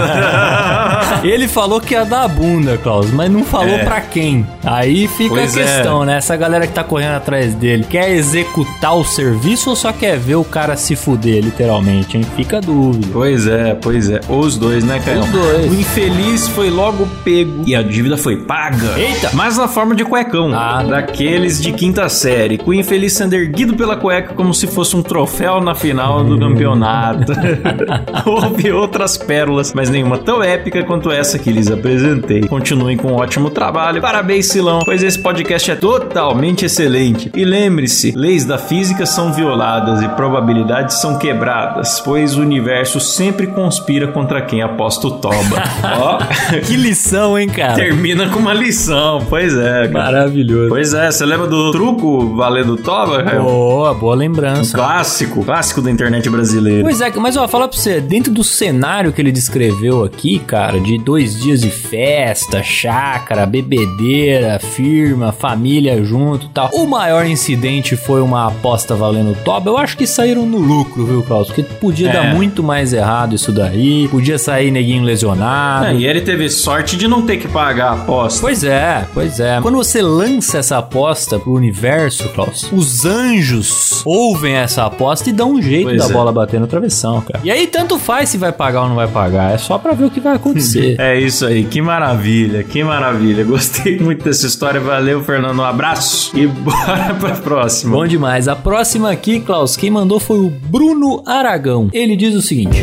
Ele 1.28 1.48
falou 1.48 1.82
que 1.82 1.94
ia 1.94 2.06
dar 2.06 2.24
a 2.24 2.28
bunda, 2.28 2.78
Klaus, 2.78 3.12
mas 3.12 3.30
não 3.30 3.44
falou 3.44 3.76
É. 3.76 3.84
pra 3.84 4.00
quem. 4.00 4.48
Aí 4.64 5.10
fica 5.10 5.36
Pois 5.36 5.58
a 5.58 5.60
é. 5.60 5.64
questão, 5.64 6.06
né? 6.06 6.18
Essa 6.18 6.38
galera 6.38 6.66
que 6.66 6.74
tá 6.74 6.86
correndo 6.86 7.16
atrás 7.16 7.54
dele 7.54 7.84
quer 7.88 8.10
executar 8.12 8.96
o 8.96 9.04
serviço 9.04 9.70
ou 9.70 9.76
só 9.76 9.92
quer 9.92 10.18
ver 10.18 10.36
o 10.36 10.44
cara 10.46 10.78
se 10.78 10.96
fuder, 10.96 11.44
literalmente, 11.44 12.13
hein? 12.18 12.24
Fica 12.36 12.58
a 12.58 12.62
dúvida. 12.62 13.08
Pois 13.12 13.48
é, 13.48 13.76
pois 13.76 14.10
é. 14.10 14.20
Os 14.30 14.58
dois, 14.58 14.84
né, 14.84 15.00
Caio? 15.04 15.22
Os 15.22 15.28
dois. 15.28 15.72
O 15.72 15.76
infeliz 15.76 16.48
foi 16.48 16.70
logo 16.70 17.08
pego 17.24 17.64
e 17.66 17.76
a 17.76 17.82
dívida 17.82 18.18
foi 18.18 18.38
paga. 18.38 18.98
Eita! 18.98 19.32
Mas 19.34 19.58
na 19.58 19.68
forma 19.68 19.96
de 19.96 20.04
cuecão. 20.04 20.52
Ah. 20.54 20.84
Daqueles 20.84 21.62
de 21.62 21.72
quinta 21.72 22.08
série. 22.10 22.58
Com 22.58 22.72
o 22.72 22.74
infeliz 22.74 23.14
sendo 23.14 23.34
erguido 23.34 23.76
pela 23.76 23.96
cueca 23.96 24.34
como 24.34 24.54
se 24.54 24.68
fosse 24.68 24.96
um 24.96 25.02
troféu 25.02 25.62
na 25.62 25.76
final 25.76 26.24
do 26.24 26.40
campeonato. 26.40 27.34
Houve 28.26 28.72
outras 28.72 29.18
pérolas, 29.18 29.74
mas 29.74 29.90
nenhuma 29.90 30.18
tão 30.18 30.42
épica 30.42 30.84
quanto 30.84 31.12
essa 31.12 31.38
que 31.40 31.52
lhes 31.52 31.70
apresentei. 31.70 32.42
Continuem 32.48 32.98
com 32.98 33.10
um 33.10 33.16
ótimo 33.16 33.50
trabalho. 33.50 34.02
Parabéns, 34.02 34.48
Silão, 34.48 34.80
pois 34.84 35.04
esse 35.04 35.20
podcast 35.20 35.72
é 35.72 35.76
totalmente 35.76 36.66
excelente. 36.66 37.32
E 37.36 37.46
lembre-se, 37.46 38.12
leis 38.16 38.46
da 38.46 38.58
física 38.58 39.06
são 39.06 39.32
violadas 39.34 40.02
e 40.02 40.10
probabilidades 40.10 41.00
são 41.00 41.18
quebradas, 41.18 41.93
pois 42.00 42.36
o 42.38 42.42
universo 42.42 43.00
sempre 43.00 43.48
conspira 43.48 44.08
contra 44.08 44.42
quem 44.42 44.62
aposta 44.62 45.08
o 45.08 45.12
toba. 45.12 45.64
Ó, 46.00 46.18
Que 46.66 46.76
lição, 46.76 47.38
hein, 47.38 47.48
cara? 47.48 47.74
termina 47.76 48.30
com 48.30 48.40
uma 48.40 48.54
lição. 48.54 49.26
Pois 49.30 49.56
é, 49.56 49.88
cara. 49.88 49.92
Maravilhoso. 49.92 50.70
Pois 50.70 50.94
é, 50.94 51.12
você 51.12 51.26
lembra 51.26 51.48
do 51.48 51.72
truco 51.72 52.36
valendo 52.36 52.78
toba, 52.78 53.24
Caio? 53.24 53.44
Boa, 53.44 53.94
boa 53.94 54.16
lembrança. 54.16 54.76
Clássico, 54.78 55.44
clássico 55.44 55.82
da 55.82 55.92
internet 55.92 56.30
brasileira. 56.30 56.84
Pois 56.84 57.02
é, 57.02 57.12
mas 57.16 57.38
ó, 57.38 57.48
fala 57.48 57.68
pra 57.68 57.78
você, 57.78 58.00
dentro 58.02 58.32
do 58.32 58.44
cenário 58.44 59.12
que 59.12 59.22
ele 59.22 59.32
descreveu 59.32 60.04
aqui, 60.04 60.40
cara, 60.40 60.80
de 60.80 60.98
dois 60.98 61.40
dias 61.42 61.62
de 61.62 61.70
festa, 61.70 62.62
chácara, 62.64 63.46
bebedeira, 63.46 64.60
firma, 64.60 65.32
família 65.32 66.04
junto 66.04 66.46
e 66.48 66.50
tal, 66.50 66.70
o 66.74 66.86
maior 66.88 67.26
incidente 67.26 67.96
foi 67.96 68.22
uma 68.22 68.48
aposta 68.48 68.96
valendo 68.96 69.36
toba. 69.44 69.70
Eu 69.70 69.78
acho 69.78 69.98
que 69.98 70.06
saíram 70.08 70.46
no 70.46 70.58
lucro, 70.58 71.06
viu, 71.06 71.24
Klaus? 71.24 71.48
Porque 71.48 71.64
podia 71.84 72.10
É. 72.10 72.14
dar 72.14 72.34
muito 72.34 72.64
mais 72.64 72.94
errado 72.94 73.36
isso 73.36 73.52
daí, 73.52 74.08
podia 74.08 74.38
sair 74.38 74.72
neguinho 74.72 75.04
lesionado. 75.04 75.88
É, 75.88 75.96
e 75.96 76.06
ele 76.06 76.22
teve 76.22 76.50
sorte 76.50 76.96
de 76.96 77.08
não 77.10 77.24
ter 77.24 77.36
que 77.38 77.48
pagar 77.48 77.88
a 77.90 77.94
aposta. 77.94 78.40
Pois 78.40 78.64
é, 78.64 79.06
pois 79.14 79.38
é. 79.40 79.60
Quando 79.62 79.76
você 79.76 80.02
lança 80.02 80.60
essa 80.60 80.78
aposta 80.78 81.38
pro 81.38 81.52
universo, 81.54 82.30
Klaus, 82.30 82.72
os 82.72 83.06
anjos 83.06 84.02
ouvem 84.06 84.54
essa 84.56 84.86
aposta 84.86 85.30
e 85.30 85.34
dão 85.34 85.54
um 85.56 85.62
jeito 85.62 85.90
Pois 85.90 85.98
da 86.02 86.06
é. 86.10 86.14
bola 86.14 86.32
bater 86.32 86.60
no 86.60 86.68
travessão, 86.68 87.20
cara. 87.22 87.42
E 87.44 87.52
aí 87.52 87.68
tanto 87.68 88.00
faz 88.00 88.30
se 88.30 88.38
vai 88.38 88.52
pagar 88.54 88.84
ou 88.84 88.88
não 88.90 88.96
vai 88.96 89.08
pagar, 89.08 89.54
é 89.54 89.58
só 89.58 89.78
pra 89.78 89.92
ver 89.94 90.06
o 90.06 90.10
que 90.10 90.20
vai 90.22 90.36
acontecer. 90.36 90.96
É 91.04 91.20
isso 91.20 91.46
aí, 91.46 91.66
que 91.66 91.82
maravilha, 91.82 92.64
que 92.64 92.84
maravilha. 92.84 93.44
Gostei 93.44 94.00
muito 94.00 94.24
dessa 94.24 94.46
história. 94.48 94.80
Valeu, 94.80 95.22
Fernando. 95.24 95.60
Um 95.60 95.64
abraço 95.64 96.32
e 96.38 96.48
bora 96.48 97.14
pra 97.20 97.32
próxima. 97.32 97.96
Bom 97.98 98.08
demais. 98.08 98.48
A 98.48 98.56
próxima 98.56 99.12
aqui, 99.12 99.40
Klaus, 99.40 99.76
quem 99.76 99.90
mandou 99.90 100.20
foi 100.20 100.38
o 100.40 100.50
Bruno 100.50 101.22
Aragão. 101.26 101.73
Ele 101.92 102.16
diz 102.16 102.36
o 102.36 102.42
seguinte: 102.42 102.78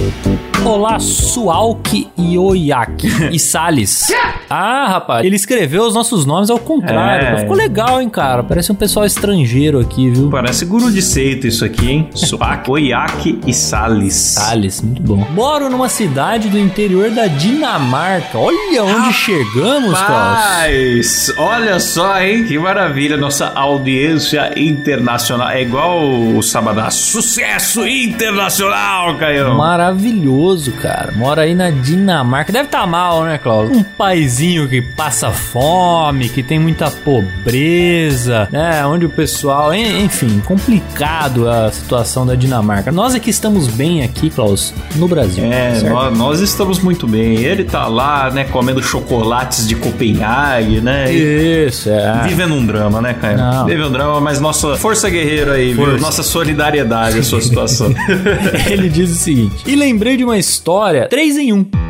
Olá, 0.65 0.99
Sualk 1.01 2.09
e 2.17 2.39
Oyaki 2.39 3.09
e 3.33 3.39
Salles. 3.41 4.09
Ah, 4.49 4.87
rapaz, 4.89 5.25
ele 5.25 5.37
escreveu 5.37 5.85
os 5.85 5.95
nossos 5.95 6.27
nomes 6.27 6.51
ao 6.51 6.59
contrário. 6.59 7.27
É. 7.29 7.41
Ficou 7.41 7.57
legal, 7.57 8.01
hein, 8.01 8.09
cara? 8.09 8.43
Parece 8.43 8.71
um 8.71 8.75
pessoal 8.75 9.07
estrangeiro 9.07 9.81
aqui, 9.81 10.11
viu? 10.11 10.29
Parece 10.29 10.65
guru 10.67 10.91
de 10.93 11.01
seita 11.01 11.47
isso 11.47 11.65
aqui, 11.65 11.91
hein? 11.91 12.11
Suak, 12.15 12.71
Oyaki 12.71 13.41
e 13.47 13.55
Salles. 13.55 14.13
Salles, 14.15 14.83
muito 14.83 15.03
bom. 15.03 15.27
Moro 15.33 15.71
numa 15.71 15.89
cidade 15.89 16.49
do 16.49 16.59
interior 16.59 17.11
da 17.11 17.27
Dinamarca. 17.27 18.39
Olha 18.39 18.85
onde 18.85 19.13
chegamos, 19.15 19.99
Klaus. 19.99 21.33
Olha 21.39 21.81
só, 21.81 22.21
hein? 22.21 22.45
Que 22.45 22.59
maravilha. 22.59 23.17
Nossa 23.17 23.53
audiência 23.55 24.53
internacional. 24.61 25.49
É 25.51 25.63
igual 25.63 26.01
o 26.37 26.43
Sabadão. 26.43 26.91
Sucesso 26.91 27.87
internacional, 27.87 29.17
Caio. 29.17 29.55
Maravilhoso, 29.57 30.50
cara. 30.73 31.13
Mora 31.13 31.43
aí 31.43 31.55
na 31.55 31.71
Dinamarca. 31.71 32.53
Deve 32.53 32.67
estar 32.67 32.87
mal, 32.87 33.25
né, 33.25 33.39
Cláudio? 33.39 33.77
Um 33.77 33.83
paizinho 33.83 34.69
que 34.69 34.81
passa 34.83 35.31
fome, 35.31 36.29
que 36.29 36.43
tem 36.43 36.59
muita 36.59 36.91
pobreza, 36.91 38.49
né? 38.51 38.85
Onde 38.87 39.07
o 39.07 39.11
pessoal. 39.11 39.73
en- 39.75 40.05
Enfim, 40.05 40.41
complicado 40.47 41.49
a 41.49 41.71
situação 41.71 42.27
da 42.27 42.35
Dinamarca. 42.35 42.91
Nós 42.93 43.15
é 43.15 43.21
que 43.21 43.31
estamos 43.31 43.67
bem 43.69 44.03
aqui, 44.03 44.31
Klaus, 44.31 44.73
no 44.97 45.07
Brasil. 45.09 45.45
É, 45.45 45.81
nós, 45.89 46.17
nós 46.19 46.41
estamos 46.41 46.79
muito 46.81 47.07
bem. 47.07 47.37
Ele 47.39 47.65
tá 47.65 47.87
lá, 47.87 48.31
né, 48.31 48.45
comendo 48.45 48.83
chocolates 48.83 49.67
de 49.67 49.75
Copenhague, 49.77 50.81
né? 50.81 51.13
Isso, 51.13 51.89
é. 51.91 52.23
Vivendo 52.29 52.55
um 52.55 52.65
drama, 52.65 53.01
né, 53.01 53.15
Caio? 53.15 53.37
Não. 53.39 53.67
Vivendo 53.67 53.89
um 53.89 53.93
drama, 53.93 54.21
mas 54.21 54.41
nossa 54.41 54.77
força 54.77 55.09
guerreira 55.11 55.53
aí, 55.55 55.73
viu? 55.73 55.85
Força. 55.85 56.01
Nossa 56.01 56.23
solidariedade 56.23 57.19
à 57.19 57.23
sua 57.23 57.41
situação. 57.41 57.93
Ele 58.71 58.89
diz 58.89 59.11
o 59.11 59.15
seguinte: 59.15 59.57
E 59.67 59.75
lembrei 59.75 60.17
de 60.17 60.25
uma 60.25 60.39
história 60.41 61.09
3 61.09 61.39
em 61.39 61.53
1. 61.53 61.90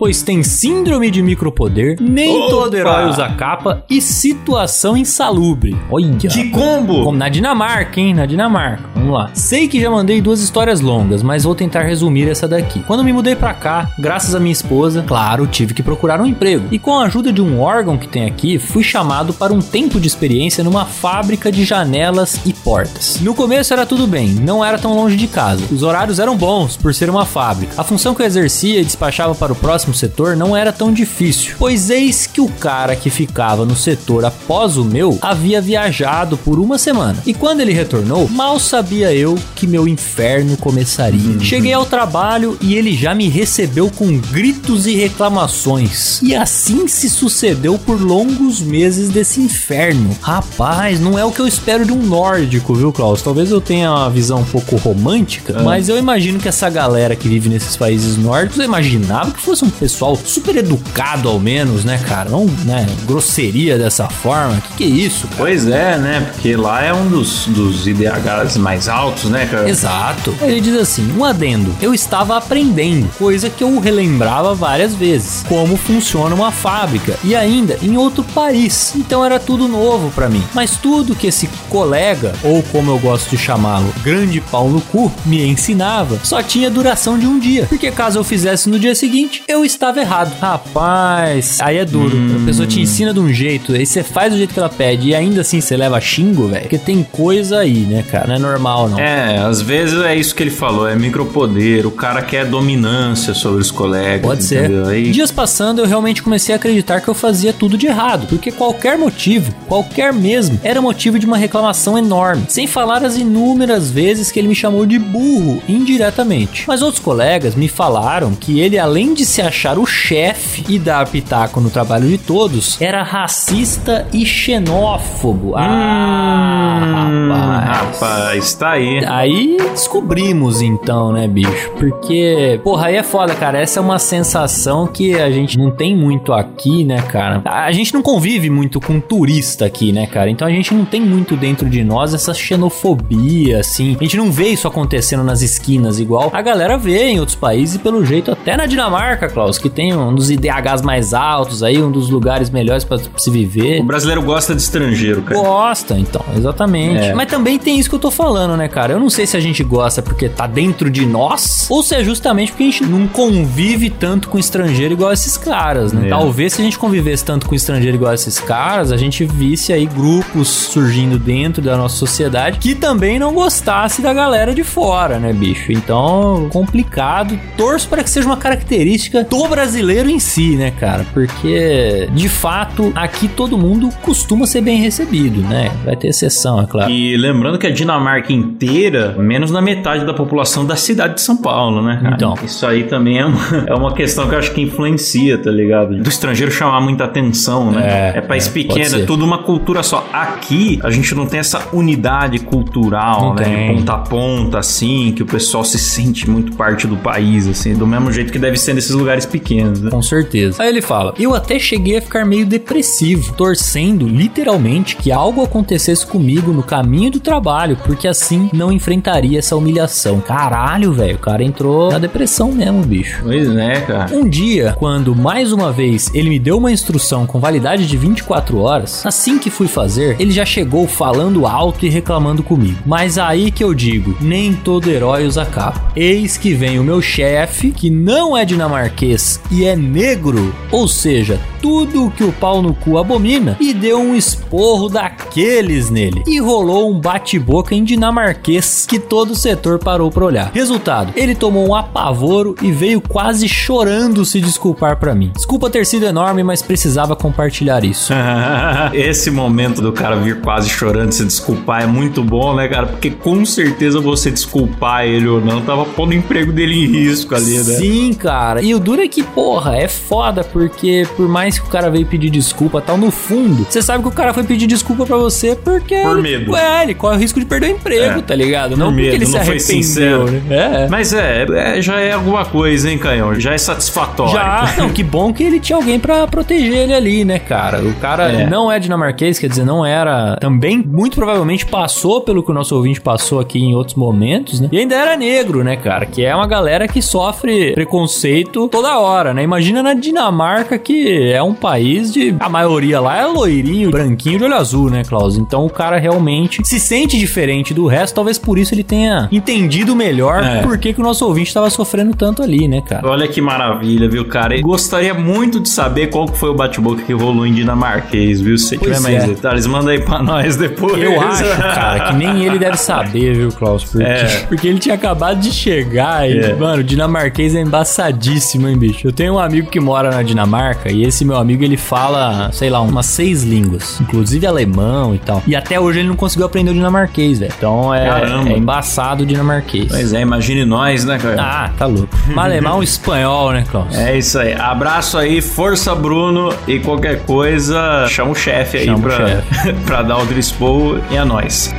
Pois 0.00 0.22
tem 0.22 0.42
síndrome 0.42 1.10
de 1.10 1.22
micropoder, 1.22 1.98
nem 2.00 2.34
Opa! 2.34 2.48
todo 2.48 2.74
herói 2.74 3.10
usa 3.10 3.28
capa 3.34 3.84
e 3.86 4.00
situação 4.00 4.96
insalubre. 4.96 5.76
Olha. 5.90 6.16
que 6.16 6.48
combo! 6.48 7.04
Como 7.04 7.18
na 7.18 7.28
Dinamarca, 7.28 8.00
hein? 8.00 8.14
Na 8.14 8.24
Dinamarca. 8.24 8.82
Vamos 8.94 9.12
lá. 9.12 9.30
Sei 9.34 9.68
que 9.68 9.78
já 9.78 9.90
mandei 9.90 10.22
duas 10.22 10.40
histórias 10.40 10.80
longas, 10.80 11.22
mas 11.22 11.44
vou 11.44 11.54
tentar 11.54 11.82
resumir 11.82 12.30
essa 12.30 12.48
daqui. 12.48 12.80
Quando 12.86 13.04
me 13.04 13.12
mudei 13.12 13.36
pra 13.36 13.52
cá, 13.52 13.90
graças 13.98 14.34
à 14.34 14.40
minha 14.40 14.54
esposa, 14.54 15.04
claro, 15.06 15.46
tive 15.46 15.74
que 15.74 15.82
procurar 15.82 16.18
um 16.18 16.24
emprego. 16.24 16.68
E 16.70 16.78
com 16.78 16.98
a 16.98 17.04
ajuda 17.04 17.30
de 17.30 17.42
um 17.42 17.60
órgão 17.60 17.98
que 17.98 18.08
tem 18.08 18.24
aqui, 18.24 18.58
fui 18.58 18.82
chamado 18.82 19.34
para 19.34 19.52
um 19.52 19.60
tempo 19.60 20.00
de 20.00 20.06
experiência 20.06 20.64
numa 20.64 20.86
fábrica 20.86 21.52
de 21.52 21.62
janelas 21.62 22.40
e 22.46 22.54
portas. 22.54 23.20
No 23.20 23.34
começo 23.34 23.74
era 23.74 23.84
tudo 23.84 24.06
bem, 24.06 24.28
não 24.28 24.64
era 24.64 24.78
tão 24.78 24.96
longe 24.96 25.18
de 25.18 25.26
casa. 25.26 25.62
Os 25.70 25.82
horários 25.82 26.18
eram 26.18 26.38
bons 26.38 26.74
por 26.74 26.94
ser 26.94 27.10
uma 27.10 27.26
fábrica. 27.26 27.74
A 27.76 27.84
função 27.84 28.14
que 28.14 28.22
eu 28.22 28.26
exercia 28.26 28.80
e 28.80 28.84
despachava 28.84 29.34
para 29.34 29.52
o 29.52 29.56
próximo 29.56 29.89
setor 29.94 30.36
não 30.36 30.56
era 30.56 30.72
tão 30.72 30.92
difícil, 30.92 31.54
pois 31.58 31.90
eis 31.90 32.26
que 32.26 32.40
o 32.40 32.48
cara 32.48 32.96
que 32.96 33.10
ficava 33.10 33.64
no 33.64 33.76
setor 33.76 34.24
após 34.24 34.76
o 34.76 34.84
meu 34.84 35.18
havia 35.20 35.60
viajado 35.60 36.36
por 36.36 36.58
uma 36.58 36.78
semana. 36.78 37.22
E 37.26 37.34
quando 37.34 37.60
ele 37.60 37.72
retornou, 37.72 38.28
mal 38.28 38.58
sabia 38.58 39.12
eu 39.12 39.38
que 39.54 39.66
meu 39.66 39.86
inferno 39.86 40.56
começaria. 40.56 41.40
Cheguei 41.40 41.72
ao 41.72 41.84
trabalho 41.84 42.56
e 42.60 42.74
ele 42.74 42.94
já 42.94 43.14
me 43.14 43.28
recebeu 43.28 43.90
com 43.90 44.18
gritos 44.18 44.86
e 44.86 44.94
reclamações. 44.94 46.20
E 46.22 46.34
assim 46.34 46.86
se 46.88 47.08
sucedeu 47.08 47.78
por 47.78 48.00
longos 48.00 48.60
meses 48.60 49.08
desse 49.08 49.40
inferno. 49.40 50.16
Rapaz, 50.20 51.00
não 51.00 51.18
é 51.18 51.24
o 51.24 51.32
que 51.32 51.40
eu 51.40 51.46
espero 51.46 51.84
de 51.84 51.92
um 51.92 52.02
nórdico, 52.02 52.74
viu, 52.74 52.92
Klaus? 52.92 53.22
Talvez 53.22 53.50
eu 53.50 53.60
tenha 53.60 53.90
uma 53.90 54.10
visão 54.10 54.40
um 54.40 54.44
pouco 54.44 54.76
romântica, 54.76 55.62
mas 55.62 55.88
eu 55.88 55.98
imagino 55.98 56.38
que 56.38 56.48
essa 56.48 56.68
galera 56.68 57.16
que 57.16 57.28
vive 57.28 57.48
nesses 57.48 57.76
países 57.76 58.16
nórdicos, 58.16 58.58
eu 58.58 58.64
imaginava 58.64 59.30
que 59.30 59.40
fosse 59.40 59.64
um 59.64 59.70
pessoal 59.80 60.14
super 60.14 60.56
educado 60.56 61.28
ao 61.28 61.40
menos, 61.40 61.84
né, 61.84 61.98
cara? 62.06 62.28
Não, 62.28 62.44
né, 62.64 62.86
grosseria 63.06 63.78
dessa 63.78 64.06
forma. 64.08 64.60
Que 64.60 64.80
que 64.80 64.84
é 64.84 64.86
isso, 64.86 65.26
cara? 65.28 65.38
Pois 65.38 65.66
é, 65.66 65.98
né? 65.98 66.30
Porque 66.32 66.54
lá 66.54 66.84
é 66.84 66.92
um 66.92 67.08
dos, 67.08 67.46
dos 67.46 67.86
IDHs 67.86 68.56
mais 68.58 68.88
altos, 68.88 69.24
né, 69.24 69.46
cara? 69.46 69.68
Exato. 69.68 70.34
Ele 70.42 70.60
diz 70.60 70.74
assim: 70.76 71.10
um 71.16 71.24
adendo. 71.24 71.74
Eu 71.80 71.94
estava 71.94 72.36
aprendendo, 72.36 73.10
coisa 73.18 73.50
que 73.50 73.64
eu 73.64 73.78
relembrava 73.78 74.54
várias 74.54 74.94
vezes, 74.94 75.44
como 75.48 75.76
funciona 75.76 76.34
uma 76.34 76.52
fábrica 76.52 77.18
e 77.24 77.34
ainda 77.34 77.78
em 77.82 77.96
outro 77.96 78.22
país. 78.22 78.92
Então 78.96 79.24
era 79.24 79.38
tudo 79.38 79.68
novo 79.68 80.10
pra 80.10 80.28
mim. 80.28 80.42
Mas 80.54 80.76
tudo 80.76 81.14
que 81.14 81.26
esse 81.26 81.48
colega, 81.68 82.34
ou 82.42 82.62
como 82.64 82.90
eu 82.90 82.98
gosto 82.98 83.30
de 83.30 83.38
chamá-lo, 83.38 83.92
grande 84.02 84.40
pau 84.40 84.68
no 84.68 84.80
cu, 84.80 85.10
me 85.24 85.46
ensinava, 85.46 86.18
só 86.22 86.42
tinha 86.42 86.70
duração 86.70 87.18
de 87.18 87.26
um 87.26 87.38
dia. 87.38 87.66
Porque 87.66 87.90
caso 87.90 88.18
eu 88.18 88.24
fizesse 88.24 88.68
no 88.68 88.78
dia 88.78 88.94
seguinte, 88.94 89.42
eu 89.48 89.64
estava 89.74 90.00
errado. 90.00 90.32
Rapaz, 90.40 91.58
aí 91.60 91.76
é 91.78 91.84
duro. 91.84 92.16
A 92.42 92.46
pessoa 92.46 92.66
te 92.66 92.80
ensina 92.80 93.12
de 93.12 93.20
um 93.20 93.32
jeito, 93.32 93.72
aí 93.72 93.86
você 93.86 94.02
faz 94.02 94.32
do 94.32 94.38
jeito 94.38 94.52
que 94.52 94.58
ela 94.58 94.68
pede 94.68 95.08
e 95.08 95.14
ainda 95.14 95.40
assim 95.40 95.60
você 95.60 95.76
leva 95.76 96.00
xingo, 96.00 96.48
velho. 96.48 96.62
Porque 96.62 96.78
tem 96.78 97.02
coisa 97.02 97.58
aí, 97.58 97.80
né, 97.80 98.04
cara? 98.10 98.26
Não 98.26 98.34
é 98.34 98.38
normal, 98.38 98.88
não. 98.88 98.98
É, 98.98 99.38
às 99.38 99.60
vezes 99.60 100.00
é 100.02 100.14
isso 100.14 100.34
que 100.34 100.42
ele 100.42 100.50
falou, 100.50 100.88
é 100.88 100.94
micropoder, 100.94 101.86
o 101.86 101.90
cara 101.90 102.22
quer 102.22 102.44
dominância 102.46 103.34
sobre 103.34 103.60
os 103.60 103.70
colegas. 103.70 104.22
Pode 104.22 104.42
ser. 104.42 104.70
Aí, 104.86 105.10
Dias 105.10 105.30
passando, 105.30 105.80
eu 105.80 105.86
realmente 105.86 106.22
comecei 106.22 106.54
a 106.54 106.56
acreditar 106.56 107.00
que 107.00 107.08
eu 107.08 107.14
fazia 107.14 107.52
tudo 107.52 107.78
de 107.78 107.86
errado, 107.86 108.26
porque 108.28 108.50
qualquer 108.50 108.98
motivo, 108.98 109.52
qualquer 109.66 110.12
mesmo, 110.12 110.58
era 110.62 110.80
motivo 110.80 111.18
de 111.18 111.26
uma 111.26 111.36
reclamação 111.36 111.96
enorme, 111.96 112.44
sem 112.48 112.66
falar 112.66 113.04
as 113.04 113.16
inúmeras 113.16 113.90
vezes 113.90 114.30
que 114.30 114.38
ele 114.38 114.48
me 114.48 114.54
chamou 114.54 114.84
de 114.84 114.98
burro 114.98 115.62
indiretamente. 115.68 116.64
Mas 116.66 116.82
outros 116.82 117.02
colegas 117.02 117.54
me 117.54 117.68
falaram 117.68 118.34
que 118.34 118.60
ele, 118.60 118.78
além 118.78 119.14
de 119.14 119.24
se 119.24 119.40
achar 119.40 119.59
o 119.78 119.86
chefe 119.86 120.64
e 120.68 120.78
dar 120.78 121.06
pitaco 121.06 121.60
no 121.60 121.70
trabalho 121.70 122.08
de 122.08 122.18
todos, 122.18 122.80
era 122.80 123.02
racista 123.02 124.06
e 124.12 124.24
xenófobo. 124.24 125.54
Ah, 125.56 126.78
Hum, 126.82 127.28
rapaz. 127.30 128.00
rapaz, 128.00 128.54
tá 128.54 128.70
aí. 128.70 129.04
Aí 129.06 129.56
descobrimos 129.72 130.62
então, 130.62 131.12
né, 131.12 131.26
bicho? 131.28 131.70
Porque, 131.78 132.60
porra, 132.62 132.86
aí 132.86 132.96
é 132.96 133.02
foda, 133.02 133.34
cara. 133.34 133.58
Essa 133.60 133.80
é 133.80 133.82
uma 133.82 133.98
sensação 133.98 134.86
que 134.86 135.14
a 135.14 135.30
gente 135.30 135.58
não 135.58 135.70
tem 135.70 135.96
muito 135.96 136.32
aqui, 136.32 136.84
né, 136.84 137.02
cara? 137.02 137.42
A 137.44 137.70
gente 137.72 137.92
não 137.92 138.02
convive 138.02 138.48
muito 138.50 138.80
com 138.80 139.00
turista 139.00 139.66
aqui, 139.66 139.92
né, 139.92 140.06
cara? 140.06 140.30
Então 140.30 140.46
a 140.46 140.50
gente 140.50 140.72
não 140.74 140.84
tem 140.84 141.00
muito 141.00 141.36
dentro 141.36 141.68
de 141.68 141.82
nós 141.84 142.14
essa 142.14 142.32
xenofobia, 142.32 143.58
assim. 143.60 143.96
A 144.00 144.02
gente 144.04 144.16
não 144.16 144.30
vê 144.30 144.48
isso 144.48 144.66
acontecendo 144.66 145.22
nas 145.24 145.42
esquinas 145.42 145.98
igual 146.00 146.30
a 146.32 146.42
galera 146.42 146.76
vê 146.78 147.04
em 147.08 147.18
outros 147.20 147.36
países 147.36 147.74
e 147.76 147.78
pelo 147.78 148.04
jeito 148.04 148.30
até 148.30 148.56
na 148.56 148.66
Dinamarca, 148.66 149.28
Klaus, 149.40 149.58
que 149.58 149.70
tem 149.70 149.96
um 149.96 150.14
dos 150.14 150.30
IDHs 150.30 150.82
mais 150.82 151.14
altos 151.14 151.62
aí, 151.62 151.82
um 151.82 151.90
dos 151.90 152.10
lugares 152.10 152.50
melhores 152.50 152.84
pra 152.84 152.98
se 153.16 153.30
viver. 153.30 153.80
O 153.80 153.84
brasileiro 153.84 154.20
gosta 154.22 154.54
de 154.54 154.60
estrangeiro, 154.60 155.22
cara. 155.22 155.40
Gosta, 155.40 155.98
então, 155.98 156.22
exatamente. 156.36 157.06
É. 157.06 157.14
Mas 157.14 157.26
também 157.30 157.58
tem 157.58 157.78
isso 157.78 157.88
que 157.88 157.94
eu 157.94 158.00
tô 158.00 158.10
falando, 158.10 158.54
né, 158.54 158.68
cara? 158.68 158.92
Eu 158.92 159.00
não 159.00 159.08
sei 159.08 159.26
se 159.26 159.36
a 159.38 159.40
gente 159.40 159.64
gosta 159.64 160.02
porque 160.02 160.28
tá 160.28 160.46
dentro 160.46 160.90
de 160.90 161.06
nós, 161.06 161.66
ou 161.70 161.82
se 161.82 161.94
é 161.94 162.04
justamente 162.04 162.52
porque 162.52 162.64
a 162.64 162.66
gente 162.66 162.84
não 162.84 163.06
convive 163.06 163.88
tanto 163.88 164.28
com 164.28 164.38
estrangeiro 164.38 164.92
igual 164.92 165.10
esses 165.10 165.38
caras, 165.38 165.92
né? 165.92 166.06
É. 166.06 166.10
Talvez 166.10 166.52
se 166.52 166.60
a 166.60 166.64
gente 166.64 166.78
convivesse 166.78 167.24
tanto 167.24 167.46
com 167.46 167.54
estrangeiro 167.54 167.96
igual 167.96 168.12
esses 168.12 168.38
caras, 168.38 168.92
a 168.92 168.96
gente 168.98 169.24
visse 169.24 169.72
aí 169.72 169.86
grupos 169.86 170.48
surgindo 170.48 171.18
dentro 171.18 171.62
da 171.62 171.78
nossa 171.78 171.96
sociedade 171.96 172.58
que 172.58 172.74
também 172.74 173.18
não 173.18 173.32
gostasse 173.32 174.02
da 174.02 174.12
galera 174.12 174.54
de 174.54 174.64
fora, 174.64 175.18
né, 175.18 175.32
bicho? 175.32 175.72
Então, 175.72 176.48
complicado. 176.52 177.38
Torço 177.56 177.88
para 177.88 178.02
que 178.02 178.10
seja 178.10 178.26
uma 178.26 178.36
característica 178.36 179.24
do 179.30 179.46
brasileiro 179.48 180.10
em 180.10 180.18
si, 180.18 180.56
né, 180.56 180.72
cara? 180.72 181.06
Porque, 181.14 182.08
de 182.12 182.28
fato, 182.28 182.92
aqui 182.96 183.28
todo 183.28 183.56
mundo 183.56 183.88
costuma 184.02 184.44
ser 184.44 184.60
bem 184.60 184.78
recebido, 184.78 185.40
né? 185.40 185.70
Vai 185.84 185.94
ter 185.94 186.08
exceção, 186.08 186.60
é 186.60 186.66
claro. 186.66 186.90
E 186.90 187.16
lembrando 187.16 187.56
que 187.56 187.66
a 187.66 187.70
Dinamarca 187.70 188.32
inteira, 188.32 189.14
menos 189.18 189.50
na 189.52 189.62
metade 189.62 190.04
da 190.04 190.12
população 190.12 190.66
da 190.66 190.74
cidade 190.74 191.14
de 191.14 191.20
São 191.20 191.36
Paulo, 191.36 191.80
né? 191.80 192.00
cara? 192.02 192.14
Então. 192.16 192.34
Isso 192.44 192.66
aí 192.66 192.84
também 192.84 193.18
é 193.18 193.24
uma, 193.24 193.40
é 193.68 193.74
uma 193.74 193.94
questão 193.94 194.28
que 194.28 194.34
eu 194.34 194.38
acho 194.38 194.52
que 194.52 194.60
influencia, 194.60 195.38
tá 195.38 195.50
ligado? 195.50 195.96
Do 195.96 196.08
estrangeiro 196.08 196.50
chamar 196.50 196.80
muita 196.80 197.04
atenção, 197.04 197.70
né? 197.70 198.12
É, 198.16 198.20
país 198.20 198.48
é, 198.48 198.50
pequeno, 198.50 198.96
é 198.96 199.04
tudo 199.04 199.24
uma 199.24 199.38
cultura 199.38 199.82
só. 199.82 200.06
Aqui, 200.12 200.80
a 200.82 200.90
gente 200.90 201.14
não 201.14 201.26
tem 201.26 201.38
essa 201.40 201.68
unidade 201.72 202.40
cultural, 202.40 203.20
Não 203.26 203.34
né? 203.34 203.44
tem. 203.44 203.76
Ponta 203.76 203.92
a 203.92 203.98
ponta, 203.98 204.58
assim, 204.58 205.12
que 205.14 205.22
o 205.22 205.26
pessoal 205.26 205.64
se 205.64 205.78
sente 205.78 206.28
muito 206.28 206.56
parte 206.56 206.86
do 206.86 206.96
país, 206.96 207.46
assim, 207.46 207.74
do 207.74 207.86
mesmo 207.86 208.12
jeito 208.12 208.32
que 208.32 208.38
deve 208.38 208.56
ser 208.56 208.74
nesses 208.74 208.90
lugares 208.90 209.19
pequenos, 209.26 209.80
né? 209.80 209.90
Com 209.90 210.02
certeza. 210.02 210.62
Aí 210.62 210.68
ele 210.68 210.82
fala: 210.82 211.14
Eu 211.18 211.34
até 211.34 211.58
cheguei 211.58 211.98
a 211.98 212.02
ficar 212.02 212.24
meio 212.24 212.46
depressivo, 212.46 213.32
torcendo 213.34 214.06
literalmente 214.06 214.96
que 214.96 215.12
algo 215.12 215.42
acontecesse 215.42 216.06
comigo 216.06 216.52
no 216.52 216.62
caminho 216.62 217.12
do 217.12 217.20
trabalho, 217.20 217.76
porque 217.84 218.08
assim 218.08 218.50
não 218.52 218.72
enfrentaria 218.72 219.38
essa 219.38 219.56
humilhação. 219.56 220.20
Caralho, 220.20 220.92
velho, 220.92 221.16
o 221.16 221.18
cara 221.18 221.42
entrou 221.42 221.90
na 221.90 221.98
depressão 221.98 222.52
mesmo, 222.52 222.82
bicho. 222.82 223.20
Pois 223.22 223.48
é, 223.56 223.80
cara. 223.80 224.14
Um 224.14 224.28
dia, 224.28 224.74
quando 224.78 225.14
mais 225.14 225.52
uma 225.52 225.72
vez 225.72 226.10
ele 226.14 226.28
me 226.28 226.38
deu 226.38 226.58
uma 226.58 226.72
instrução 226.72 227.26
com 227.26 227.38
validade 227.40 227.86
de 227.86 227.96
24 227.96 228.58
horas, 228.58 229.04
assim 229.04 229.38
que 229.38 229.50
fui 229.50 229.68
fazer, 229.68 230.16
ele 230.18 230.30
já 230.30 230.44
chegou 230.44 230.86
falando 230.86 231.46
alto 231.46 231.84
e 231.84 231.88
reclamando 231.88 232.42
comigo. 232.42 232.78
Mas 232.86 233.18
aí 233.18 233.50
que 233.50 233.64
eu 233.64 233.74
digo, 233.74 234.16
nem 234.20 234.52
todo 234.52 234.90
herói 234.90 235.26
usa 235.26 235.44
capa. 235.44 235.92
Eis 235.94 236.36
que 236.36 236.54
vem 236.54 236.78
o 236.78 236.84
meu 236.84 237.02
chefe, 237.02 237.70
que 237.70 237.90
não 237.90 238.36
é 238.36 238.44
dinamarquês 238.44 239.09
e 239.50 239.64
é 239.64 239.74
negro, 239.74 240.54
ou 240.70 240.86
seja, 240.86 241.40
tudo 241.60 242.06
o 242.06 242.10
que 242.10 242.22
o 242.22 242.32
pau 242.32 242.62
no 242.62 242.72
cu 242.72 242.96
abomina, 242.96 243.56
e 243.60 243.74
deu 243.74 243.98
um 243.98 244.14
esporro 244.14 244.88
daqueles 244.88 245.90
nele. 245.90 246.22
E 246.26 246.38
rolou 246.38 246.90
um 246.90 247.00
bate-boca 247.00 247.74
em 247.74 247.82
dinamarquês 247.82 248.86
que 248.86 248.98
todo 248.98 249.32
o 249.32 249.36
setor 249.36 249.78
parou 249.78 250.10
pra 250.10 250.24
olhar. 250.24 250.50
Resultado, 250.54 251.12
ele 251.16 251.34
tomou 251.34 251.68
um 251.68 251.74
apavoro 251.74 252.54
e 252.62 252.70
veio 252.70 253.00
quase 253.00 253.48
chorando 253.48 254.24
se 254.24 254.40
desculpar 254.40 254.96
pra 254.98 255.14
mim. 255.14 255.32
Desculpa 255.34 255.68
ter 255.68 255.84
sido 255.84 256.06
enorme, 256.06 256.42
mas 256.42 256.62
precisava 256.62 257.16
compartilhar 257.16 257.84
isso. 257.84 258.12
Esse 258.94 259.30
momento 259.30 259.82
do 259.82 259.92
cara 259.92 260.16
vir 260.16 260.40
quase 260.40 260.68
chorando, 260.68 261.12
se 261.12 261.24
desculpar, 261.24 261.82
é 261.82 261.86
muito 261.86 262.22
bom, 262.22 262.54
né, 262.54 262.68
cara? 262.68 262.86
Porque 262.86 263.10
com 263.10 263.44
certeza 263.44 264.00
você 264.00 264.30
desculpar 264.30 265.04
ele 265.04 265.26
ou 265.26 265.40
não, 265.40 265.60
tava 265.62 265.84
pondo 265.84 266.10
o 266.12 266.14
emprego 266.14 266.52
dele 266.52 266.74
em 266.74 266.86
risco 266.86 267.34
ali, 267.34 267.56
né? 267.56 267.74
Sim, 267.76 268.12
cara. 268.14 268.62
E 268.62 268.74
o 268.74 268.78
duro 268.78 268.99
é 269.02 269.08
que, 269.08 269.22
porra, 269.22 269.76
é 269.76 269.88
foda, 269.88 270.42
porque 270.44 271.06
por 271.16 271.28
mais 271.28 271.58
que 271.58 271.66
o 271.66 271.70
cara 271.70 271.90
veio 271.90 272.06
pedir 272.06 272.30
desculpa 272.30 272.80
tal, 272.80 272.96
no 272.96 273.10
fundo, 273.10 273.66
você 273.68 273.80
sabe 273.82 274.02
que 274.02 274.08
o 274.08 274.12
cara 274.12 274.32
foi 274.34 274.44
pedir 274.44 274.66
desculpa 274.66 275.04
pra 275.06 275.16
você 275.16 275.54
porque. 275.56 275.96
Por 276.02 276.18
ele- 276.18 276.38
medo. 276.38 276.56
É, 276.56 276.82
ele 276.84 276.94
corre 276.94 277.16
o 277.16 277.18
risco 277.18 277.38
de 277.40 277.46
perder 277.46 277.68
o 277.68 277.76
emprego, 277.76 278.18
É. 278.18 278.22
tá 278.22 278.34
ligado? 278.34 278.70
Por 278.70 278.78
Não 278.78 278.86
porque 278.88 279.02
medo, 279.02 279.14
ele 279.16 279.26
se 279.26 279.32
não 279.32 279.40
foi 279.44 279.54
arrependeu, 279.56 279.82
sincero. 279.82 280.30
né? 280.30 280.84
É. 280.84 280.88
Mas 280.88 281.12
é, 281.12 281.46
é, 281.76 281.82
já 281.82 282.00
é 282.00 282.12
alguma 282.12 282.44
coisa, 282.44 282.90
hein, 282.90 282.98
Canhão? 282.98 283.34
Já 283.38 283.52
é 283.52 283.58
satisfatório. 283.58 284.32
Já, 284.32 284.74
não, 284.78 284.90
que 284.90 285.02
bom 285.02 285.32
que 285.32 285.42
ele 285.42 285.60
tinha 285.60 285.76
alguém 285.76 285.98
pra 285.98 286.26
proteger 286.26 286.74
ele 286.76 286.94
ali, 286.94 287.24
né, 287.24 287.38
cara? 287.38 287.80
O 287.82 287.94
cara 287.94 288.30
É. 288.30 288.46
não 288.48 288.70
é 288.70 288.78
dinamarquês, 288.78 289.38
quer 289.38 289.48
dizer, 289.48 289.64
não 289.64 289.84
era. 289.84 290.36
Também, 290.40 290.78
muito 290.78 291.16
provavelmente, 291.16 291.66
passou 291.66 292.20
pelo 292.20 292.42
que 292.42 292.50
o 292.50 292.54
nosso 292.54 292.74
ouvinte 292.76 293.00
passou 293.00 293.40
aqui 293.40 293.58
em 293.58 293.74
outros 293.74 293.96
momentos, 293.96 294.60
né? 294.60 294.68
E 294.72 294.78
ainda 294.78 294.94
era 294.94 295.16
negro, 295.16 295.62
né, 295.64 295.76
cara? 295.76 296.06
Que 296.06 296.24
é 296.24 296.34
uma 296.34 296.46
galera 296.46 296.86
que 296.88 297.00
sofre 297.02 297.72
preconceito 297.74 298.68
toda 298.68 298.89
hora, 298.98 299.32
né? 299.34 299.42
Imagina 299.42 299.82
na 299.82 299.94
Dinamarca, 299.94 300.78
que 300.78 301.30
é 301.32 301.42
um 301.42 301.54
país 301.54 302.12
de. 302.12 302.34
A 302.40 302.48
maioria 302.48 303.00
lá 303.00 303.16
é 303.18 303.26
loirinho, 303.26 303.90
branquinho 303.90 304.38
de 304.38 304.44
olho 304.44 304.54
azul, 304.56 304.90
né, 304.90 305.02
Klaus? 305.04 305.36
Então 305.36 305.64
o 305.64 305.70
cara 305.70 305.98
realmente 305.98 306.60
se 306.64 306.78
sente 306.80 307.18
diferente 307.18 307.72
do 307.74 307.86
resto, 307.86 308.14
talvez 308.14 308.38
por 308.38 308.58
isso 308.58 308.74
ele 308.74 308.82
tenha 308.84 309.28
entendido 309.30 309.94
melhor 309.94 310.42
É. 310.42 310.62
por 310.62 310.78
que, 310.78 310.92
que 310.92 311.00
o 311.00 311.04
nosso 311.04 311.24
ouvinte 311.26 311.52
tava 311.52 311.68
sofrendo 311.70 312.14
tanto 312.14 312.42
ali, 312.42 312.66
né, 312.68 312.82
cara? 312.86 313.06
Olha 313.08 313.26
que 313.28 313.40
maravilha, 313.40 314.08
viu, 314.08 314.24
cara? 314.26 314.56
E 314.56 314.62
gostaria 314.62 315.14
muito 315.14 315.60
de 315.60 315.68
saber 315.68 316.08
qual 316.08 316.26
que 316.26 316.38
foi 316.38 316.50
o 316.50 316.54
bate-boca 316.54 317.02
que 317.02 317.12
rolou 317.12 317.46
em 317.46 317.52
dinamarquês, 317.52 318.40
viu? 318.40 318.56
Se 318.58 318.76
Pois 318.78 318.96
tiver 318.96 319.00
mais 319.00 319.24
é. 319.24 319.26
detalhes, 319.26 319.66
manda 319.66 319.90
aí 319.90 320.00
pra 320.00 320.22
nós 320.22 320.56
depois. 320.56 321.00
Eu 321.02 321.20
acho, 321.20 321.44
cara, 321.44 322.00
que 322.10 322.14
nem 322.16 322.44
ele 322.44 322.58
deve 322.58 322.76
saber, 322.76 323.34
viu, 323.36 323.50
Klaus? 323.52 323.84
Porque, 323.84 324.04
É. 324.04 324.44
porque 324.48 324.66
ele 324.68 324.78
tinha 324.78 324.94
acabado 324.94 325.40
de 325.40 325.50
chegar 325.52 326.28
e, 326.28 326.38
É. 326.38 326.54
mano, 326.54 326.80
o 326.80 326.84
dinamarquês 326.84 327.54
é 327.54 327.60
embaçadíssimo, 327.60 328.68
hein, 328.68 328.76
bicho? 328.80 329.06
Eu 329.06 329.12
tenho 329.12 329.34
um 329.34 329.38
amigo 329.38 329.68
que 329.68 329.78
mora 329.78 330.10
na 330.10 330.22
Dinamarca 330.22 330.90
e 330.90 331.04
esse 331.04 331.24
meu 331.24 331.36
amigo, 331.36 331.62
ele 331.62 331.76
fala, 331.76 332.50
sei 332.52 332.70
lá, 332.70 332.80
umas 332.80 333.06
seis 333.06 333.42
línguas, 333.42 334.00
inclusive 334.00 334.46
alemão 334.46 335.14
e 335.14 335.18
tal. 335.18 335.42
E 335.46 335.54
até 335.54 335.78
hoje 335.78 336.00
ele 336.00 336.08
não 336.08 336.16
conseguiu 336.16 336.46
aprender 336.46 336.70
o 336.70 336.74
dinamarquês, 336.74 337.38
velho. 337.38 337.52
Então 337.56 337.94
é, 337.94 338.06
Caramba. 338.06 338.50
é 338.50 338.56
embaçado 338.56 339.22
o 339.22 339.26
dinamarquês. 339.26 339.88
Pois 339.88 340.12
é, 340.12 340.20
imagine 340.22 340.64
nós, 340.64 341.04
né, 341.04 341.18
cara? 341.18 341.36
Ah, 341.40 341.70
tá 341.76 341.86
louco. 341.86 342.08
Alemão, 342.34 342.82
espanhol, 342.82 343.52
né, 343.52 343.64
Klaus? 343.70 343.94
É 343.96 344.16
isso 344.16 344.38
aí. 344.38 344.54
Abraço 344.54 345.18
aí, 345.18 345.40
força 345.40 345.94
Bruno 345.94 346.52
e 346.66 346.78
qualquer 346.78 347.22
coisa, 347.24 348.06
chama 348.08 348.30
o 348.30 348.34
chefe 348.34 348.78
aí 348.78 348.86
Chama 348.86 348.98
o 348.98 349.02
pra, 349.02 349.42
pra 349.84 350.02
dar 350.02 350.18
o 350.18 350.24
Drispow 350.24 350.98
e 351.10 351.18
a 351.18 351.24
nós. 351.24 351.70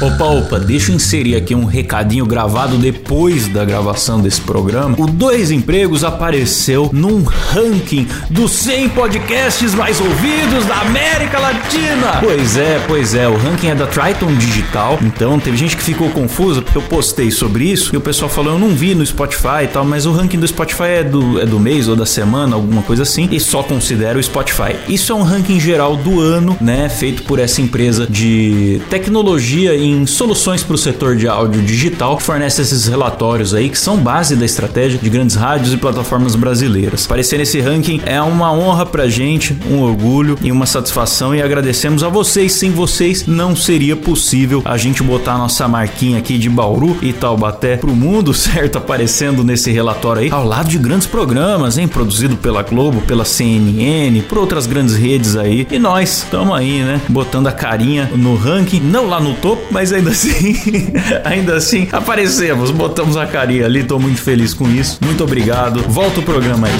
Opa, 0.00 0.26
opa, 0.26 0.60
deixa 0.60 0.92
eu 0.92 0.94
inserir 0.94 1.34
aqui 1.34 1.56
um 1.56 1.64
recadinho 1.64 2.24
gravado 2.24 2.76
depois 2.76 3.48
da 3.48 3.64
gravação 3.64 4.20
desse 4.20 4.40
programa. 4.40 4.94
O 4.96 5.08
Dois 5.08 5.50
Empregos 5.50 6.04
apareceu 6.04 6.88
num 6.92 7.24
ranking 7.24 8.06
dos 8.30 8.52
100 8.52 8.90
podcasts 8.90 9.74
mais 9.74 10.00
ouvidos 10.00 10.66
da 10.66 10.82
América 10.82 11.40
Latina. 11.40 12.20
Pois 12.20 12.56
é, 12.56 12.80
pois 12.86 13.12
é, 13.12 13.26
o 13.26 13.36
ranking 13.36 13.70
é 13.70 13.74
da 13.74 13.88
Triton 13.88 14.36
Digital. 14.36 15.00
Então 15.02 15.40
teve 15.40 15.56
gente 15.56 15.76
que 15.76 15.82
ficou 15.82 16.08
confusa 16.10 16.62
porque 16.62 16.78
eu 16.78 16.82
postei 16.82 17.32
sobre 17.32 17.64
isso 17.64 17.92
e 17.92 17.96
o 17.98 18.00
pessoal 18.00 18.30
falou: 18.30 18.52
eu 18.52 18.58
não 18.58 18.68
vi 18.68 18.94
no 18.94 19.04
Spotify 19.04 19.64
e 19.64 19.66
tal, 19.66 19.84
mas 19.84 20.06
o 20.06 20.12
ranking 20.12 20.38
do 20.38 20.46
Spotify 20.46 20.98
é 21.00 21.04
do, 21.04 21.40
é 21.40 21.44
do 21.44 21.58
mês 21.58 21.88
ou 21.88 21.96
da 21.96 22.06
semana, 22.06 22.54
alguma 22.54 22.82
coisa 22.82 23.02
assim, 23.02 23.28
e 23.32 23.40
só 23.40 23.64
considera 23.64 24.16
o 24.16 24.22
Spotify. 24.22 24.76
Isso 24.88 25.10
é 25.10 25.14
um 25.16 25.24
ranking 25.24 25.58
geral 25.58 25.96
do 25.96 26.20
ano, 26.20 26.56
né? 26.60 26.88
Feito 26.88 27.24
por 27.24 27.40
essa 27.40 27.60
empresa 27.60 28.06
de 28.08 28.80
tecnologia 28.88 29.74
em 29.90 30.06
soluções 30.06 30.62
para 30.62 30.74
o 30.74 30.78
setor 30.78 31.16
de 31.16 31.28
áudio 31.28 31.62
digital, 31.62 32.16
que 32.16 32.22
fornece 32.22 32.62
esses 32.62 32.86
relatórios 32.86 33.54
aí 33.54 33.68
que 33.68 33.78
são 33.78 33.96
base 33.96 34.36
da 34.36 34.44
estratégia 34.44 34.98
de 34.98 35.10
grandes 35.10 35.36
rádios 35.36 35.72
e 35.72 35.76
plataformas 35.76 36.34
brasileiras. 36.34 37.06
Aparecer 37.06 37.38
nesse 37.38 37.60
ranking 37.60 38.00
é 38.04 38.20
uma 38.20 38.52
honra 38.52 38.84
pra 38.84 39.08
gente, 39.08 39.56
um 39.70 39.80
orgulho 39.80 40.38
e 40.42 40.50
uma 40.50 40.66
satisfação 40.66 41.34
e 41.34 41.42
agradecemos 41.42 42.02
a 42.02 42.08
vocês. 42.08 42.52
Sem 42.52 42.70
vocês 42.70 43.26
não 43.26 43.54
seria 43.54 43.96
possível 43.96 44.62
a 44.64 44.76
gente 44.76 45.02
botar 45.02 45.34
a 45.34 45.38
nossa 45.38 45.66
marquinha 45.68 46.18
aqui 46.18 46.38
de 46.38 46.48
Bauru 46.48 46.96
e 47.02 47.12
Taubaté 47.12 47.76
pro 47.76 47.94
mundo, 47.94 48.32
certo? 48.34 48.78
Aparecendo 48.78 49.44
nesse 49.44 49.70
relatório 49.70 50.22
aí, 50.22 50.30
ao 50.30 50.44
lado 50.44 50.68
de 50.68 50.78
grandes 50.78 51.06
programas, 51.06 51.78
hein? 51.78 51.88
Produzido 51.88 52.36
pela 52.36 52.62
Globo, 52.62 53.00
pela 53.02 53.24
CNN, 53.24 54.22
por 54.28 54.38
outras 54.38 54.66
grandes 54.66 54.96
redes 54.96 55.36
aí. 55.36 55.66
E 55.70 55.78
nós 55.78 56.18
estamos 56.18 56.56
aí, 56.56 56.82
né? 56.82 57.00
Botando 57.08 57.46
a 57.46 57.52
carinha 57.52 58.10
no 58.14 58.36
ranking, 58.36 58.80
não 58.80 59.08
lá 59.08 59.20
no 59.20 59.34
topo, 59.34 59.62
mas 59.70 59.77
ainda 59.78 60.10
assim, 60.10 60.56
ainda 61.24 61.54
assim, 61.54 61.88
aparecemos, 61.92 62.72
botamos 62.72 63.16
a 63.16 63.26
carinha 63.26 63.64
ali, 63.64 63.84
tô 63.84 63.96
muito 63.98 64.20
feliz 64.20 64.52
com 64.52 64.68
isso. 64.68 64.98
Muito 65.04 65.22
obrigado. 65.22 65.80
Volta 65.88 66.18
o 66.18 66.22
programa 66.24 66.66
aí. 66.66 66.72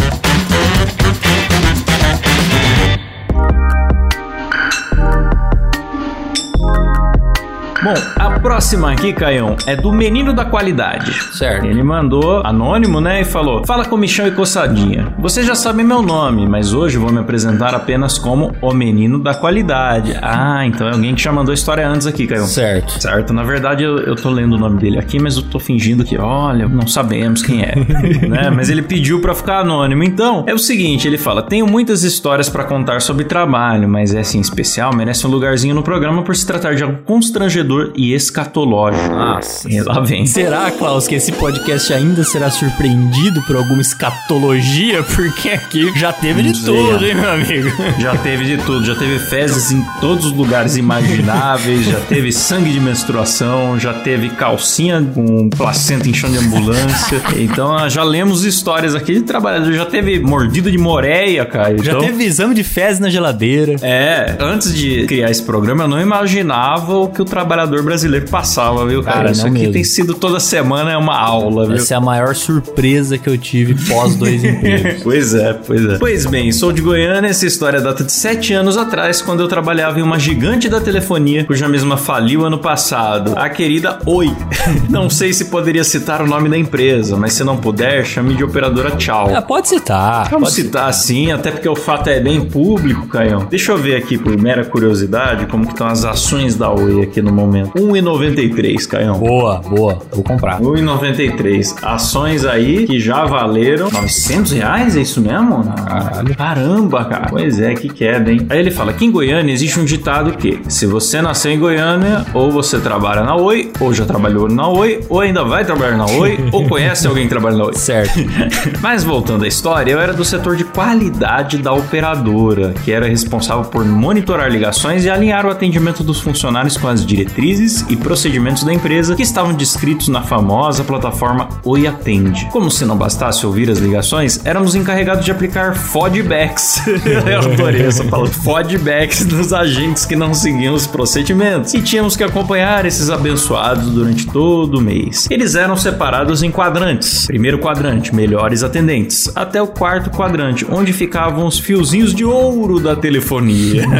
Bom, 7.80 7.94
a 8.16 8.27
próxima 8.38 8.92
aqui, 8.92 9.12
Caião, 9.12 9.56
é 9.66 9.76
do 9.76 9.92
Menino 9.92 10.32
da 10.32 10.44
Qualidade. 10.44 11.12
Certo. 11.36 11.66
Ele 11.66 11.82
mandou 11.82 12.40
anônimo, 12.44 13.00
né? 13.00 13.20
E 13.20 13.24
falou: 13.24 13.64
Fala 13.66 13.84
comichão 13.84 14.26
e 14.26 14.30
coçadinha. 14.30 15.12
Vocês 15.18 15.46
já 15.46 15.54
sabem 15.54 15.84
meu 15.84 16.02
nome, 16.02 16.46
mas 16.46 16.72
hoje 16.72 16.96
vou 16.98 17.12
me 17.12 17.18
apresentar 17.18 17.74
apenas 17.74 18.18
como 18.18 18.54
o 18.60 18.72
Menino 18.72 19.18
da 19.18 19.34
Qualidade. 19.34 20.16
Ah, 20.22 20.64
então 20.66 20.88
é 20.88 20.92
alguém 20.92 21.14
que 21.14 21.22
já 21.22 21.32
mandou 21.32 21.52
história 21.52 21.86
antes 21.88 22.06
aqui, 22.06 22.26
Caião. 22.26 22.46
Certo. 22.46 23.00
Certo, 23.00 23.32
na 23.32 23.42
verdade 23.42 23.82
eu, 23.82 23.98
eu 23.98 24.14
tô 24.14 24.30
lendo 24.30 24.54
o 24.54 24.58
nome 24.58 24.78
dele 24.78 24.98
aqui, 24.98 25.20
mas 25.20 25.36
eu 25.36 25.42
tô 25.42 25.58
fingindo 25.58 26.04
que, 26.04 26.16
olha, 26.16 26.68
não 26.68 26.86
sabemos 26.86 27.42
quem 27.42 27.62
é, 27.62 27.74
né? 28.28 28.50
Mas 28.50 28.70
ele 28.70 28.82
pediu 28.82 29.20
pra 29.20 29.34
ficar 29.34 29.60
anônimo. 29.60 30.02
Então, 30.04 30.44
é 30.46 30.54
o 30.54 30.58
seguinte, 30.58 31.06
ele 31.06 31.18
fala: 31.18 31.42
"Tenho 31.42 31.66
muitas 31.66 32.04
histórias 32.04 32.48
pra 32.48 32.64
contar 32.64 33.00
sobre 33.00 33.24
trabalho, 33.24 33.88
mas 33.88 34.14
essa 34.14 34.36
em 34.36 34.40
especial 34.40 34.94
merece 34.94 35.26
um 35.26 35.30
lugarzinho 35.30 35.74
no 35.74 35.82
programa 35.82 36.22
por 36.22 36.34
se 36.36 36.46
tratar 36.46 36.74
de 36.74 36.82
algo 36.82 36.98
constrangedor 37.04 37.92
e 37.96 38.14
escatológico. 38.28 39.08
Nossa. 39.08 39.68
E 39.70 39.80
lá 39.80 40.00
vem. 40.00 40.26
Será, 40.26 40.70
Klaus, 40.70 41.06
que 41.06 41.14
esse 41.14 41.32
podcast 41.32 41.92
ainda 41.92 42.22
será 42.24 42.50
surpreendido 42.50 43.42
por 43.42 43.56
alguma 43.56 43.80
escatologia? 43.80 45.02
Porque 45.02 45.48
aqui 45.50 45.92
já 45.98 46.12
teve 46.12 46.42
de 46.42 46.64
tudo, 46.64 47.04
é. 47.04 47.08
hein, 47.08 47.14
meu 47.14 47.30
amigo? 47.30 47.68
Já 47.98 48.16
teve 48.16 48.44
de 48.44 48.58
tudo, 48.62 48.84
já 48.84 48.94
teve 48.94 49.18
fezes 49.18 49.72
em 49.72 49.82
todos 50.00 50.26
os 50.26 50.32
lugares 50.32 50.76
imagináveis, 50.76 51.84
já 51.86 52.00
teve 52.00 52.30
sangue 52.32 52.70
de 52.72 52.80
menstruação, 52.80 53.78
já 53.78 53.92
teve 53.94 54.30
calcinha 54.30 55.02
com 55.14 55.48
placenta 55.50 56.08
em 56.08 56.14
chão 56.14 56.30
de 56.30 56.38
ambulância. 56.38 57.20
Então 57.36 57.76
ah, 57.76 57.88
já 57.88 58.02
lemos 58.02 58.44
histórias 58.44 58.94
aqui 58.94 59.14
de 59.14 59.22
trabalhador, 59.22 59.72
já 59.72 59.86
teve 59.86 60.20
mordida 60.20 60.70
de 60.70 60.78
moreia, 60.78 61.44
cara. 61.44 61.76
Já 61.82 61.92
Então, 61.92 62.00
teve 62.00 62.24
exame 62.24 62.54
de 62.54 62.62
fezes 62.64 63.00
na 63.00 63.08
geladeira. 63.08 63.76
É, 63.82 64.36
antes 64.40 64.74
de 64.74 65.06
criar 65.06 65.30
esse 65.30 65.42
programa, 65.42 65.84
eu 65.84 65.88
não 65.88 66.00
imaginava 66.00 66.96
o 66.96 67.08
que 67.08 67.22
o 67.22 67.24
trabalhador 67.24 67.82
brasileiro 67.82 68.17
passava, 68.22 68.86
viu, 68.86 69.02
cara? 69.02 69.16
Cara, 69.18 69.30
Isso 69.32 69.46
aqui 69.46 69.58
mesmo. 69.58 69.72
tem 69.72 69.84
sido 69.84 70.14
toda 70.14 70.38
semana 70.40 70.92
é 70.92 70.96
uma 70.96 71.18
aula, 71.18 71.66
viu? 71.66 71.76
Essa 71.76 71.94
é 71.94 71.96
a 71.96 72.00
maior 72.00 72.34
surpresa 72.34 73.18
que 73.18 73.28
eu 73.28 73.36
tive 73.36 73.74
pós 73.88 74.14
dois 74.16 74.42
empregos. 74.44 75.02
Pois 75.08 75.34
é, 75.34 75.52
pois 75.54 75.84
é. 75.84 75.98
Pois 75.98 76.26
bem, 76.26 76.52
sou 76.52 76.72
de 76.72 76.80
Goiânia, 76.82 77.28
essa 77.28 77.46
história 77.46 77.80
data 77.80 78.04
de 78.04 78.12
sete 78.12 78.52
anos 78.52 78.76
atrás, 78.76 79.22
quando 79.22 79.40
eu 79.40 79.48
trabalhava 79.48 79.98
em 79.98 80.02
uma 80.02 80.18
gigante 80.18 80.68
da 80.68 80.80
telefonia, 80.80 81.44
cuja 81.44 81.68
mesma 81.68 81.96
faliu 81.96 82.44
ano 82.44 82.58
passado, 82.58 83.32
a 83.36 83.48
querida 83.48 83.98
Oi. 84.06 84.30
Não 84.88 85.08
sei 85.08 85.32
se 85.32 85.46
poderia 85.46 85.84
citar 85.84 86.22
o 86.22 86.26
nome 86.26 86.48
da 86.48 86.56
empresa, 86.56 87.16
mas 87.16 87.32
se 87.32 87.44
não 87.44 87.56
puder, 87.56 88.04
chame 88.04 88.34
de 88.34 88.44
operadora 88.44 88.90
Tchau. 88.92 89.32
Ah, 89.34 89.42
pode 89.42 89.68
citar. 89.68 90.28
Vamos 90.30 90.50
pode 90.50 90.62
citar 90.62 90.88
assim, 90.88 91.32
até 91.32 91.50
porque 91.50 91.68
o 91.68 91.76
fato 91.76 92.08
é 92.08 92.20
bem 92.20 92.40
público, 92.44 93.06
Caião. 93.08 93.46
Deixa 93.48 93.72
eu 93.72 93.78
ver 93.78 93.96
aqui, 93.96 94.18
por 94.18 94.36
mera 94.36 94.64
curiosidade, 94.64 95.46
como 95.46 95.66
que 95.66 95.72
estão 95.72 95.86
as 95.86 96.04
ações 96.04 96.54
da 96.56 96.70
Oi 96.70 97.02
aqui 97.02 97.20
no 97.22 97.32
momento. 97.32 97.72
1,93, 98.16 98.86
Caião. 98.86 99.18
Boa, 99.18 99.60
boa. 99.60 99.98
Vou 100.12 100.24
comprar. 100.24 100.60
1,93. 100.60 101.76
Ações 101.82 102.44
aí 102.44 102.86
que 102.86 102.98
já 102.98 103.24
valeram 103.24 103.90
900 103.90 104.52
reais, 104.52 104.96
é 104.96 105.00
isso 105.00 105.20
mesmo? 105.20 105.64
Caralho. 105.64 106.36
Caramba, 106.36 107.04
cara. 107.04 107.26
Pois 107.28 107.60
é, 107.60 107.74
que 107.74 107.88
queda, 107.88 108.32
hein? 108.32 108.46
Aí 108.48 108.58
ele 108.58 108.70
fala 108.70 108.92
que 108.92 109.04
em 109.04 109.10
Goiânia 109.10 109.52
existe 109.52 109.78
um 109.78 109.84
ditado 109.84 110.32
que 110.32 110.60
se 110.68 110.86
você 110.86 111.20
nasceu 111.20 111.52
em 111.52 111.58
Goiânia, 111.58 112.24
ou 112.34 112.50
você 112.50 112.78
trabalha 112.78 113.22
na 113.22 113.36
Oi, 113.36 113.72
ou 113.80 113.92
já 113.92 114.04
trabalhou 114.04 114.48
na 114.48 114.68
Oi, 114.68 115.00
ou 115.08 115.20
ainda 115.20 115.44
vai 115.44 115.64
trabalhar 115.64 115.96
na 115.96 116.06
Oi, 116.06 116.38
ou 116.52 116.66
conhece 116.68 117.06
alguém 117.06 117.24
que 117.24 117.30
trabalha 117.30 117.56
na 117.56 117.64
Oi. 117.66 117.74
Certo. 117.74 118.18
Mas 118.80 119.04
voltando 119.04 119.44
à 119.44 119.48
história, 119.48 119.92
eu 119.92 120.00
era 120.00 120.12
do 120.12 120.24
setor 120.24 120.56
de 120.56 120.64
qualidade 120.64 121.58
da 121.58 121.72
operadora, 121.72 122.74
que 122.84 122.92
era 122.92 123.06
responsável 123.06 123.64
por 123.64 123.84
monitorar 123.84 124.50
ligações 124.50 125.04
e 125.04 125.10
alinhar 125.10 125.46
o 125.46 125.50
atendimento 125.50 126.02
dos 126.02 126.20
funcionários 126.20 126.76
com 126.76 126.88
as 126.88 127.04
diretrizes 127.04 127.84
e 127.88 127.96
procedimentos 127.98 128.64
da 128.64 128.72
empresa 128.72 129.14
que 129.14 129.22
estavam 129.22 129.52
descritos 129.52 130.08
na 130.08 130.22
famosa 130.22 130.84
plataforma 130.84 131.48
Oi 131.64 131.86
Atende. 131.86 132.48
Como 132.52 132.70
se 132.70 132.84
não 132.84 132.96
bastasse 132.96 133.44
ouvir 133.44 133.70
as 133.70 133.78
ligações, 133.78 134.40
éramos 134.44 134.74
encarregados 134.74 135.24
de 135.24 135.30
aplicar 135.30 135.76
fodbacks. 135.76 136.80
eu 136.86 137.52
adorei 137.52 137.86
essa 137.86 138.04
palavra. 138.04 138.32
Fodbacks 138.32 139.26
nos 139.26 139.52
agentes 139.52 140.04
que 140.04 140.16
não 140.16 140.32
seguiam 140.34 140.74
os 140.74 140.86
procedimentos. 140.86 141.74
E 141.74 141.82
tínhamos 141.82 142.16
que 142.16 142.24
acompanhar 142.24 142.86
esses 142.86 143.10
abençoados 143.10 143.90
durante 143.90 144.26
todo 144.26 144.78
o 144.78 144.80
mês. 144.80 145.26
Eles 145.30 145.54
eram 145.54 145.76
separados 145.76 146.42
em 146.42 146.50
quadrantes. 146.50 147.26
Primeiro 147.26 147.58
quadrante, 147.58 148.14
melhores 148.14 148.62
atendentes, 148.62 149.30
até 149.34 149.60
o 149.60 149.66
quarto 149.66 150.10
quadrante, 150.10 150.66
onde 150.70 150.92
ficavam 150.92 151.46
os 151.46 151.58
fiozinhos 151.58 152.14
de 152.14 152.24
ouro 152.24 152.80
da 152.80 152.96
telefonia. 152.96 153.84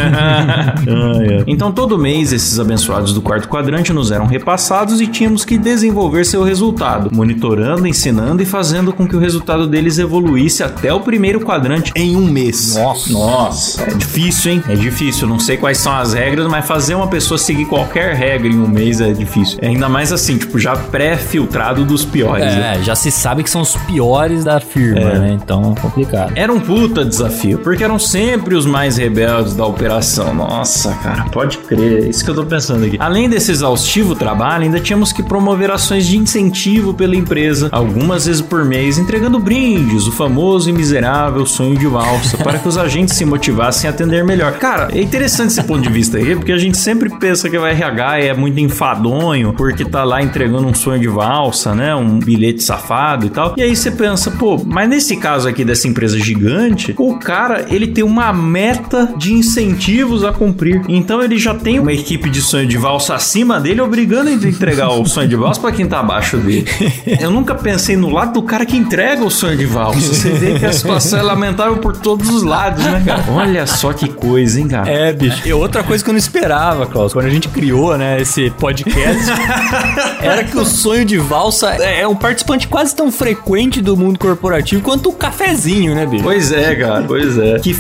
Então 1.47 1.73
todo 1.73 1.99
mês 1.99 2.33
esses 2.33 2.59
abençoados 2.59 3.13
do 3.13 3.21
quarto 3.21 3.49
quadrante 3.49 3.88
nos 3.93 4.11
eram 4.11 4.27
repassados 4.27 5.01
e 5.01 5.07
tínhamos 5.07 5.45
que 5.45 5.59
desenvolver 5.59 6.25
seu 6.25 6.43
resultado, 6.43 7.11
monitorando, 7.13 7.87
ensinando 7.87 8.43
e 8.43 8.47
fazendo 8.47 8.93
com 8.93 9.07
que 9.07 9.17
o 9.17 9.19
resultado 9.19 9.67
deles 9.67 9.99
evoluísse 9.99 10.63
até 10.63 10.93
o 10.93 11.01
primeiro 11.01 11.41
quadrante 11.41 11.93
em 11.97 12.17
um 12.17 12.27
mês. 12.27 12.75
Nossa. 12.77 13.13
Nossa, 13.13 13.83
é 13.83 13.95
difícil, 13.95 14.53
hein? 14.53 14.65
É 14.69 14.75
difícil. 14.75 15.27
Não 15.29 15.39
sei 15.39 15.57
quais 15.57 15.79
são 15.79 15.93
as 15.95 16.13
regras, 16.15 16.47
mas 16.49 16.67
fazer 16.67 16.95
uma 16.95 17.09
pessoa 17.09 17.39
seguir 17.39 17.65
qualquer 17.67 18.15
regra 18.15 18.49
em 18.49 18.59
um 18.59 18.69
mês 18.69 19.01
é 19.01 19.13
difícil. 19.13 19.59
É 19.61 19.69
ainda 19.69 19.89
mais 19.89 20.13
assim, 20.13 20.37
tipo, 20.39 20.59
já 20.59 20.77
pré-filtrado 20.77 21.85
dos 21.85 22.05
piores. 22.05 22.45
né? 22.45 22.77
É, 22.79 22.83
já 22.83 22.95
se 22.95 23.11
sabe 23.11 23.43
que 23.43 23.51
são 23.51 23.63
os 23.63 23.75
piores 23.77 24.45
da 24.45 24.61
firma, 24.61 25.01
É. 25.01 25.19
né? 25.19 25.39
Então, 25.43 25.75
complicado. 25.81 26.33
Era 26.35 26.53
um 26.53 26.61
puta 26.61 27.05
desafio, 27.05 27.59
porque 27.59 27.83
eram 27.83 27.99
sempre 27.99 28.55
os 28.55 28.67
mais 28.67 28.97
rebeldes 28.97 29.55
da 29.55 29.65
operação. 29.65 30.35
Nossa, 30.35 30.93
cara, 31.03 31.25
pode 31.31 31.59
crer. 31.59 32.05
É 32.05 32.09
isso 32.09 32.25
que 32.25 32.31
eu 32.31 32.35
tô 32.35 32.45
pensando 32.45 32.85
aqui. 32.85 32.97
Além 33.01 33.29
desse 33.29 33.51
exaustivo 33.79 34.15
trabalho, 34.17 34.65
ainda 34.65 34.81
tínhamos 34.81 35.13
que 35.13 35.23
promover 35.23 35.71
ações 35.71 36.07
de 36.07 36.19
incentivo 36.19 36.93
pela 36.93 37.15
empresa, 37.15 37.69
algumas 37.71 38.27
vezes 38.27 38.43
por 38.43 38.65
mês, 38.65 38.99
entregando 38.99 39.39
brindes, 39.39 40.07
o 40.07 40.13
famoso 40.13 40.69
e 40.69 40.73
miserável 40.73 41.47
sonho 41.47 41.77
de 41.77 41.87
valsa, 41.87 42.37
para 42.43 42.59
que 42.59 42.67
os 42.67 42.77
agentes 42.77 43.15
se 43.15 43.25
motivassem 43.25 43.89
a 43.89 43.93
atender 43.93 44.25
melhor. 44.25 44.53
Cara, 44.55 44.89
é 44.93 45.01
interessante 45.01 45.51
esse 45.51 45.63
ponto 45.63 45.81
de 45.81 45.89
vista 45.89 46.19
aí, 46.19 46.35
porque 46.35 46.51
a 46.51 46.59
gente 46.59 46.77
sempre 46.77 47.09
pensa 47.19 47.49
que 47.49 47.57
o 47.57 47.65
RH 47.65 48.19
é 48.19 48.35
muito 48.35 48.59
enfadonho, 48.59 49.53
porque 49.55 49.85
tá 49.85 50.03
lá 50.03 50.21
entregando 50.23 50.67
um 50.67 50.75
sonho 50.75 51.01
de 51.01 51.09
valsa, 51.09 51.75
né? 51.75 51.95
Um 51.95 52.19
bilhete 52.19 52.63
safado 52.63 53.27
e 53.27 53.31
tal. 53.31 53.55
E 53.57 53.63
aí 53.63 53.75
você 53.75 53.91
pensa, 53.91 54.31
pô, 54.33 54.61
mas 54.65 54.89
nesse 54.89 55.17
caso 55.17 55.49
aqui 55.49 55.65
dessa 55.65 55.87
empresa 55.87 56.19
gigante, 56.19 56.95
o 56.99 57.19
cara, 57.19 57.67
ele 57.71 57.87
tem 57.87 58.03
uma 58.03 58.33
meta 58.33 59.15
de 59.17 59.33
incentivos 59.33 60.25
a 60.25 60.33
cumprir. 60.33 60.83
Então 60.89 61.23
ele 61.23 61.39
já 61.39 61.55
tem 61.55 61.79
uma 61.79 61.93
equipe 61.93 62.29
de 62.29 62.41
sonho 62.41 62.67
de 62.67 62.77
valsa 62.77 63.15
acima 63.15 63.61
dele, 63.61 63.68
obrigando 63.81 64.31
ele 64.31 64.47
a 64.47 64.49
entregar 64.49 64.91
o 64.91 65.05
sonho 65.07 65.29
de 65.29 65.37
valsa 65.37 65.61
pra 65.61 65.73
quem 65.73 65.87
tá 65.87 66.01
abaixo 66.01 66.37
dele. 66.39 66.67
Eu 67.21 67.31
nunca 67.31 67.55
pensei 67.55 67.97
no 67.97 68.11
lado 68.11 68.33
do 68.33 68.43
cara 68.43 68.65
que 68.65 68.77
entrega 68.77 69.25
o 69.25 69.31
sonho 69.31 69.57
de 69.57 69.67
valsa. 69.67 70.01
Você 70.01 70.31
vê 70.31 70.59
que 70.59 70.67
a 70.67 70.73
situação 70.73 71.19
é 71.19 71.23
lamentável 71.23 71.77
por 71.79 71.97
todos 71.97 72.29
os 72.29 72.43
lados, 72.43 72.85
né, 72.85 73.03
cara? 73.05 73.25
Olha 73.31 73.67
só 73.67 73.93
que 73.93 74.09
coisa, 74.09 74.61
hein, 74.61 74.69
cara? 74.69 74.89
É, 74.89 75.13
bicho. 75.13 75.47
E 75.47 75.53
outra 75.53 75.83
coisa 75.83 76.03
que 76.03 76.11
eu 76.11 76.13
não 76.13 76.19
esperava, 76.19 76.87
Klaus, 76.87 77.13
quando 77.13 77.27
a 77.27 77.31
gente 77.31 77.49
criou, 77.49 77.97
né, 77.97 78.21
esse 78.21 78.51
podcast, 78.51 79.25
era 80.21 80.45
que 80.45 80.57
o 80.57 80.65
sonho 80.65 81.05
de 81.05 81.19
valsa 81.19 81.71
é 81.75 82.07
um 82.07 82.17
participante 82.17 82.69
quase 82.69 82.95
tão 82.95 83.11
frequente 83.11 83.81
do 83.81 83.97
mundo 83.97 84.19
corporativo 84.19 84.83
quanto 84.83 85.11
o 85.11 85.13
cafezinho, 85.13 85.95
né, 85.95 86.07
bicho? 86.07 86.25
Pois 86.25 86.53
é, 86.53 86.75
cara, 86.75 87.05
pois 87.07 87.39
é. 87.39 87.59
Que 87.59 87.77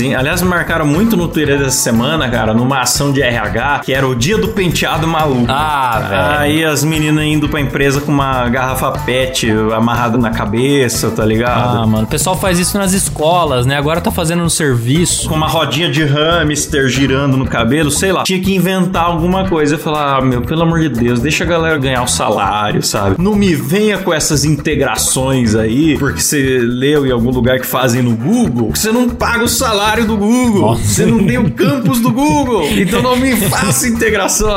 hein? 0.00 0.14
Aliás, 0.14 0.42
me 0.42 0.48
marcaram 0.48 0.86
muito 0.86 1.16
no 1.16 1.28
Twitter 1.28 1.58
dessa 1.58 1.78
semana, 1.78 2.28
cara, 2.28 2.54
numa 2.54 2.80
ação 2.80 3.12
de 3.12 3.22
RH, 3.22 3.80
que 3.84 3.92
era 3.92 4.06
o 4.06 4.14
dia 4.14 4.38
do 4.38 4.48
penteado 4.48 5.06
maluco. 5.06 5.31
Ah, 5.48 6.00
velho. 6.08 6.38
Aí 6.40 6.64
as 6.64 6.84
meninas 6.84 7.24
indo 7.24 7.48
pra 7.48 7.60
empresa 7.60 8.00
com 8.00 8.12
uma 8.12 8.48
garrafa 8.48 8.90
pet 8.92 9.50
amarrada 9.74 10.18
na 10.18 10.30
cabeça, 10.30 11.10
tá 11.10 11.24
ligado? 11.24 11.78
Ah, 11.78 11.86
mano, 11.86 12.04
o 12.04 12.06
pessoal 12.06 12.36
faz 12.38 12.58
isso 12.58 12.76
nas 12.78 12.92
escolas, 12.92 13.66
né? 13.66 13.76
Agora 13.76 14.00
tá 14.00 14.10
fazendo 14.10 14.42
no 14.42 14.50
serviço. 14.50 15.28
com 15.28 15.34
uma 15.34 15.48
rodinha 15.48 15.90
de 15.90 16.04
hamster 16.04 16.88
girando 16.88 17.36
no 17.36 17.46
cabelo, 17.46 17.90
sei 17.90 18.12
lá. 18.12 18.22
Tinha 18.24 18.40
que 18.40 18.54
inventar 18.54 19.04
alguma 19.04 19.48
coisa. 19.48 19.74
Eu 19.74 19.78
falava, 19.78 20.18
ah, 20.18 20.20
meu, 20.20 20.42
pelo 20.42 20.62
amor 20.62 20.80
de 20.80 20.88
Deus, 20.88 21.20
deixa 21.20 21.44
a 21.44 21.46
galera 21.46 21.78
ganhar 21.78 22.02
o 22.02 22.08
salário, 22.08 22.82
sabe? 22.82 23.16
Não 23.18 23.34
me 23.34 23.54
venha 23.54 23.98
com 23.98 24.12
essas 24.12 24.44
integrações 24.44 25.54
aí, 25.54 25.96
porque 25.98 26.20
você 26.20 26.58
leu 26.62 27.06
em 27.06 27.10
algum 27.10 27.30
lugar 27.30 27.58
que 27.58 27.66
fazem 27.66 28.02
no 28.02 28.14
Google, 28.16 28.70
você 28.74 28.90
não 28.90 29.08
paga 29.08 29.44
o 29.44 29.48
salário 29.48 30.06
do 30.06 30.16
Google. 30.16 30.62
Nossa. 30.62 30.82
Você 30.82 31.06
não 31.06 31.24
tem 31.24 31.38
o 31.38 31.50
campus 31.50 32.00
do 32.00 32.10
Google. 32.10 32.66
Então 32.72 33.02
não 33.02 33.16
me 33.16 33.34
faça 33.36 33.88
integração. 33.88 34.48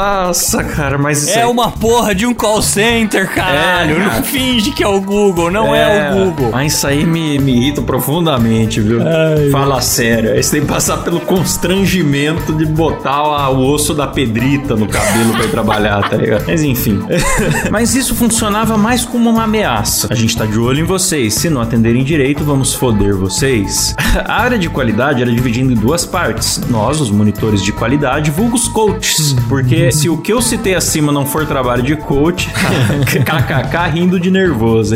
Nossa, 0.56 0.64
cara, 0.76 0.98
mas 0.98 1.28
É 1.28 1.46
uma 1.46 1.72
porra 1.72 2.14
de 2.16 2.26
um 2.26 2.34
call 2.34 2.62
center, 2.62 3.30
caralho. 3.34 3.96
É, 3.98 4.16
não 4.16 4.24
finge 4.24 4.72
que 4.72 4.84
é 4.84 4.88
o 4.88 5.00
Google, 5.02 5.52
não 5.52 5.74
é, 5.74 6.12
o 6.12 6.26
Google. 6.26 6.50
Mas 6.52 6.74
isso 6.74 6.88
aí 6.88 7.06
me, 7.06 7.38
me 7.40 7.54
irrita 7.58 7.82
profundamente, 7.82 8.80
viu? 8.82 9.00
Ai, 9.02 9.50
Fala 9.50 9.82
sério. 9.82 10.32
Aí 10.32 10.42
você 10.44 10.52
tem 10.52 10.62
que 10.62 10.68
passar 10.68 10.98
pelo 10.98 11.20
constrangimento 11.22 12.54
de 12.54 12.66
botar 12.66 13.12
a- 13.12 13.50
o 13.50 13.72
osso 13.72 13.94
da 13.94 14.08
pedrita 14.08 14.76
no 14.76 14.88
cabelo 14.88 15.34
pra 15.34 15.44
ir 15.46 15.52
trabalhar, 15.52 16.10
tá 16.10 16.16
ligado? 16.18 16.46
Mas 16.48 16.64
enfim. 16.64 17.02
Mas 17.72 17.96
isso 17.96 18.16
funcionava 18.16 18.78
mais 18.78 19.06
como 19.06 19.30
uma 19.30 19.44
ameaça. 19.44 20.08
A 20.10 20.16
gente 20.16 20.36
tá 20.38 20.46
de 20.46 20.58
olho 20.60 20.80
em 20.82 20.84
vocês. 20.84 21.34
Se 21.34 21.50
não 21.50 21.62
atenderem 21.62 22.04
direito, 22.04 22.44
vamos 22.44 22.74
foder 22.74 23.16
vocês. 23.16 23.96
A 24.26 24.42
área 24.42 24.58
de 24.58 24.70
qualidade 24.70 25.22
era 25.22 25.32
dividida 25.32 25.72
em 25.72 25.76
duas 25.76 26.06
partes. 26.06 26.62
Nós, 26.70 27.02
os 27.02 27.10
monitores 27.12 27.62
de 27.62 27.72
qualidade, 27.72 28.32
vulgos 28.32 28.68
coaches. 28.68 29.34
Porque 29.50 29.92
se 29.92 30.10
o 30.10 30.18
que 30.18 30.32
eu 30.32 30.42
citei 30.46 30.76
acima 30.76 31.12
não 31.12 31.26
for 31.26 31.46
trabalho 31.46 31.82
de 31.84 31.96
coach, 31.96 32.50
kkk 33.06 33.90
rindo 33.94 34.20
de 34.20 34.32
nervoso. 34.32 34.96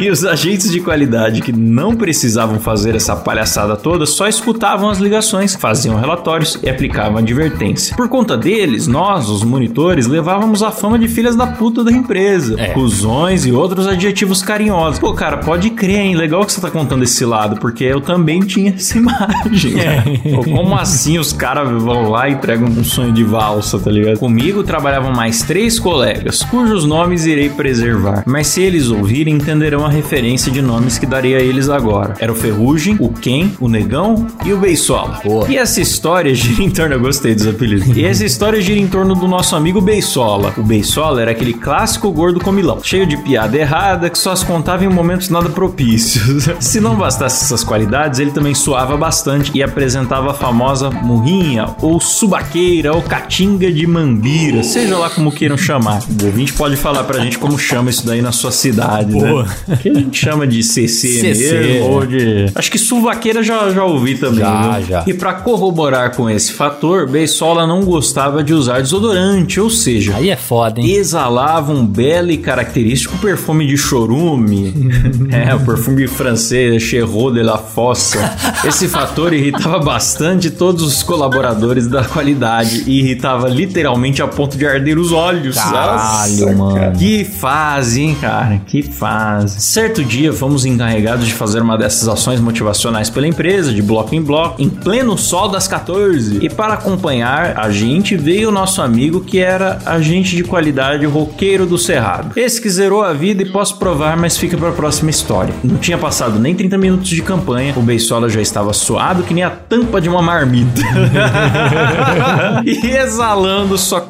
E 0.00 0.10
os 0.10 0.24
agentes 0.24 0.70
de 0.70 0.80
qualidade 0.80 1.40
que 1.40 1.52
não 1.52 1.94
precisavam 1.96 2.58
fazer 2.60 2.94
essa 2.94 3.16
palhaçada 3.16 3.76
toda 3.76 4.06
só 4.06 4.26
escutavam 4.28 4.88
as 4.90 4.98
ligações, 4.98 5.54
faziam 5.54 5.96
relatórios 5.98 6.58
e 6.62 6.68
aplicavam 6.68 7.18
advertência. 7.18 7.96
Por 7.96 8.08
conta 8.08 8.36
deles, 8.36 8.86
nós, 8.86 9.28
os 9.28 9.42
monitores, 9.42 10.06
levávamos 10.06 10.62
a 10.62 10.70
fama 10.70 10.98
de 10.98 11.08
filhas 11.08 11.34
da 11.36 11.46
puta 11.46 11.82
da 11.82 11.90
empresa, 11.92 12.56
É. 12.60 12.68
cuzões 12.68 13.46
e 13.46 13.52
outros 13.52 13.86
adjetivos 13.86 14.42
carinhosos. 14.42 14.98
Pô, 14.98 15.12
cara, 15.14 15.38
pode 15.38 15.70
crer, 15.70 16.00
hein? 16.00 16.14
Legal 16.16 16.44
que 16.44 16.52
você 16.52 16.60
tá 16.60 16.70
contando 16.70 17.02
esse 17.02 17.24
lado, 17.24 17.56
porque 17.60 17.84
eu 17.84 18.00
também 18.00 18.40
tinha 18.40 18.70
essa 18.74 18.96
imagem. 18.98 19.72
cara. 19.74 20.04
Pô, 20.34 20.44
como 20.44 20.74
assim 20.76 21.18
os 21.18 21.32
caras 21.32 21.70
vão 21.82 22.10
lá 22.10 22.28
e 22.28 22.32
entregam 22.32 22.68
um 22.68 22.84
sonho 22.84 23.12
de 23.12 23.24
valsa, 23.24 23.78
tá 23.78 23.90
ligado? 23.90 24.18
Comigo 24.18 24.62
trabalhavam 24.82 25.12
mais 25.12 25.42
três 25.42 25.78
colegas, 25.78 26.42
cujos 26.42 26.84
nomes 26.84 27.24
irei 27.24 27.48
preservar, 27.48 28.24
mas 28.26 28.48
se 28.48 28.60
eles 28.60 28.90
ouvirem, 28.90 29.34
entenderão 29.34 29.86
a 29.86 29.88
referência 29.88 30.50
de 30.50 30.60
nomes 30.60 30.98
que 30.98 31.06
darei 31.06 31.36
a 31.36 31.38
eles 31.38 31.68
agora. 31.68 32.14
Era 32.18 32.32
o 32.32 32.34
Ferrugem, 32.34 32.96
o 32.98 33.08
Ken, 33.08 33.52
o 33.60 33.68
Negão 33.68 34.26
e 34.44 34.52
o 34.52 34.58
Beisola. 34.58 35.20
Boa. 35.22 35.48
E 35.48 35.56
essa 35.56 35.80
história 35.80 36.34
gira 36.34 36.64
em 36.64 36.68
torno, 36.68 36.96
eu 36.96 37.00
gostei 37.00 37.32
dos 37.32 37.46
apelidos. 37.46 37.96
E 37.96 38.04
essa 38.04 38.24
história 38.24 38.60
gira 38.60 38.80
em 38.80 38.88
torno 38.88 39.14
do 39.14 39.28
nosso 39.28 39.54
amigo 39.54 39.80
Beisola. 39.80 40.52
O 40.58 40.64
Beisola 40.64 41.22
era 41.22 41.30
aquele 41.30 41.54
clássico 41.54 42.10
gordo 42.10 42.40
comilão, 42.40 42.82
cheio 42.82 43.06
de 43.06 43.16
piada 43.18 43.56
errada 43.56 44.10
que 44.10 44.18
só 44.18 44.32
as 44.32 44.42
contava 44.42 44.84
em 44.84 44.88
momentos 44.88 45.28
nada 45.28 45.48
propícios. 45.48 46.48
se 46.58 46.80
não 46.80 46.96
bastasse 46.96 47.44
essas 47.44 47.62
qualidades, 47.62 48.18
ele 48.18 48.32
também 48.32 48.52
suava 48.52 48.96
bastante 48.96 49.52
e 49.54 49.62
apresentava 49.62 50.32
a 50.32 50.34
famosa 50.34 50.90
murrinha, 50.90 51.68
ou 51.80 52.00
subaqueira, 52.00 52.92
ou 52.92 53.00
catinga 53.00 53.70
de 53.70 53.86
mambira, 53.86 54.64
seja 54.72 54.96
lá 54.96 55.10
como 55.10 55.30
queiram 55.30 55.56
chamar. 55.56 56.02
O 56.22 56.26
ouvinte 56.26 56.52
pode 56.54 56.76
falar 56.76 57.04
pra 57.04 57.20
gente 57.20 57.38
como 57.38 57.58
chama 57.58 57.90
isso 57.90 58.06
daí 58.06 58.22
na 58.22 58.32
sua 58.32 58.50
cidade, 58.50 59.12
Boa. 59.12 59.44
né? 59.68 59.78
Que 59.82 59.90
a 59.90 59.94
gente 59.94 60.18
chama 60.18 60.46
de 60.46 60.62
CC, 60.62 61.08
CC, 61.08 61.58
mesmo, 61.58 61.90
ou 61.90 62.06
de... 62.06 62.46
Acho 62.54 62.70
que 62.70 62.78
suvaqueira 62.78 63.42
já, 63.42 63.70
já 63.70 63.84
ouvi 63.84 64.16
também. 64.16 64.40
Já, 64.40 64.80
já. 64.80 65.04
E 65.06 65.12
pra 65.12 65.34
corroborar 65.34 66.16
com 66.16 66.28
esse 66.28 66.52
fator, 66.52 67.06
Beisola 67.08 67.66
não 67.66 67.84
gostava 67.84 68.42
de 68.42 68.54
usar 68.54 68.80
desodorante, 68.80 69.60
ou 69.60 69.68
seja... 69.68 70.16
Aí 70.16 70.30
é 70.30 70.36
foda, 70.36 70.80
hein? 70.80 70.90
Exalava 70.90 71.72
um 71.72 71.86
belo 71.86 72.30
e 72.30 72.38
característico 72.38 73.18
perfume 73.18 73.66
de 73.66 73.76
chorume. 73.76 74.72
é, 75.30 75.54
o 75.54 75.60
perfume 75.60 76.06
francês, 76.06 76.82
Cherot 76.82 77.34
de 77.34 77.42
la 77.42 77.58
Fossa. 77.58 78.34
Esse 78.64 78.88
fator 78.88 79.34
irritava 79.34 79.78
bastante 79.78 80.50
todos 80.50 80.82
os 80.82 81.02
colaboradores 81.02 81.86
da 81.86 82.04
qualidade 82.04 82.84
e 82.86 83.00
irritava 83.00 83.48
literalmente 83.48 84.22
a 84.22 84.28
ponto 84.28 84.56
de 84.56 84.61
arder 84.66 84.98
os 84.98 85.12
olhos. 85.12 85.56
Caralho, 85.56 86.56
mano. 86.56 86.74
cara. 86.74 86.92
Que 86.92 87.24
fase, 87.24 88.02
hein, 88.02 88.16
cara? 88.20 88.60
Que 88.66 88.82
fase. 88.82 89.60
Certo 89.60 90.04
dia, 90.04 90.32
fomos 90.32 90.64
encarregados 90.64 91.26
de 91.26 91.34
fazer 91.34 91.62
uma 91.62 91.76
dessas 91.76 92.08
ações 92.08 92.40
motivacionais 92.40 93.10
pela 93.10 93.26
empresa, 93.26 93.72
de 93.72 93.82
bloco 93.82 94.14
em 94.14 94.22
bloco, 94.22 94.60
em 94.60 94.68
pleno 94.68 95.16
sol 95.16 95.48
das 95.48 95.66
14. 95.68 96.38
E 96.44 96.48
para 96.48 96.74
acompanhar 96.74 97.58
a 97.58 97.70
gente, 97.70 98.16
veio 98.16 98.48
o 98.48 98.52
nosso 98.52 98.82
amigo 98.82 99.20
que 99.20 99.38
era 99.38 99.78
agente 99.84 100.36
de 100.36 100.44
qualidade 100.44 101.04
roqueiro 101.06 101.66
do 101.66 101.78
Cerrado. 101.78 102.32
Esse 102.36 102.60
que 102.60 102.68
zerou 102.68 103.02
a 103.02 103.12
vida 103.12 103.42
e 103.42 103.50
posso 103.50 103.76
provar, 103.78 104.16
mas 104.16 104.36
fica 104.36 104.56
para 104.56 104.68
a 104.68 104.72
próxima 104.72 105.10
história. 105.10 105.54
Não 105.62 105.76
tinha 105.76 105.98
passado 105.98 106.38
nem 106.38 106.54
30 106.54 106.78
minutos 106.78 107.08
de 107.08 107.22
campanha, 107.22 107.74
o 107.76 107.82
Beisola 107.82 108.28
já 108.28 108.40
estava 108.40 108.72
suado 108.72 109.22
que 109.22 109.34
nem 109.34 109.44
a 109.44 109.50
tampa 109.50 110.00
de 110.00 110.08
uma 110.08 110.22
marmita. 110.22 110.80
e 112.64 112.86
exalando 112.86 113.76
sua 113.78 114.00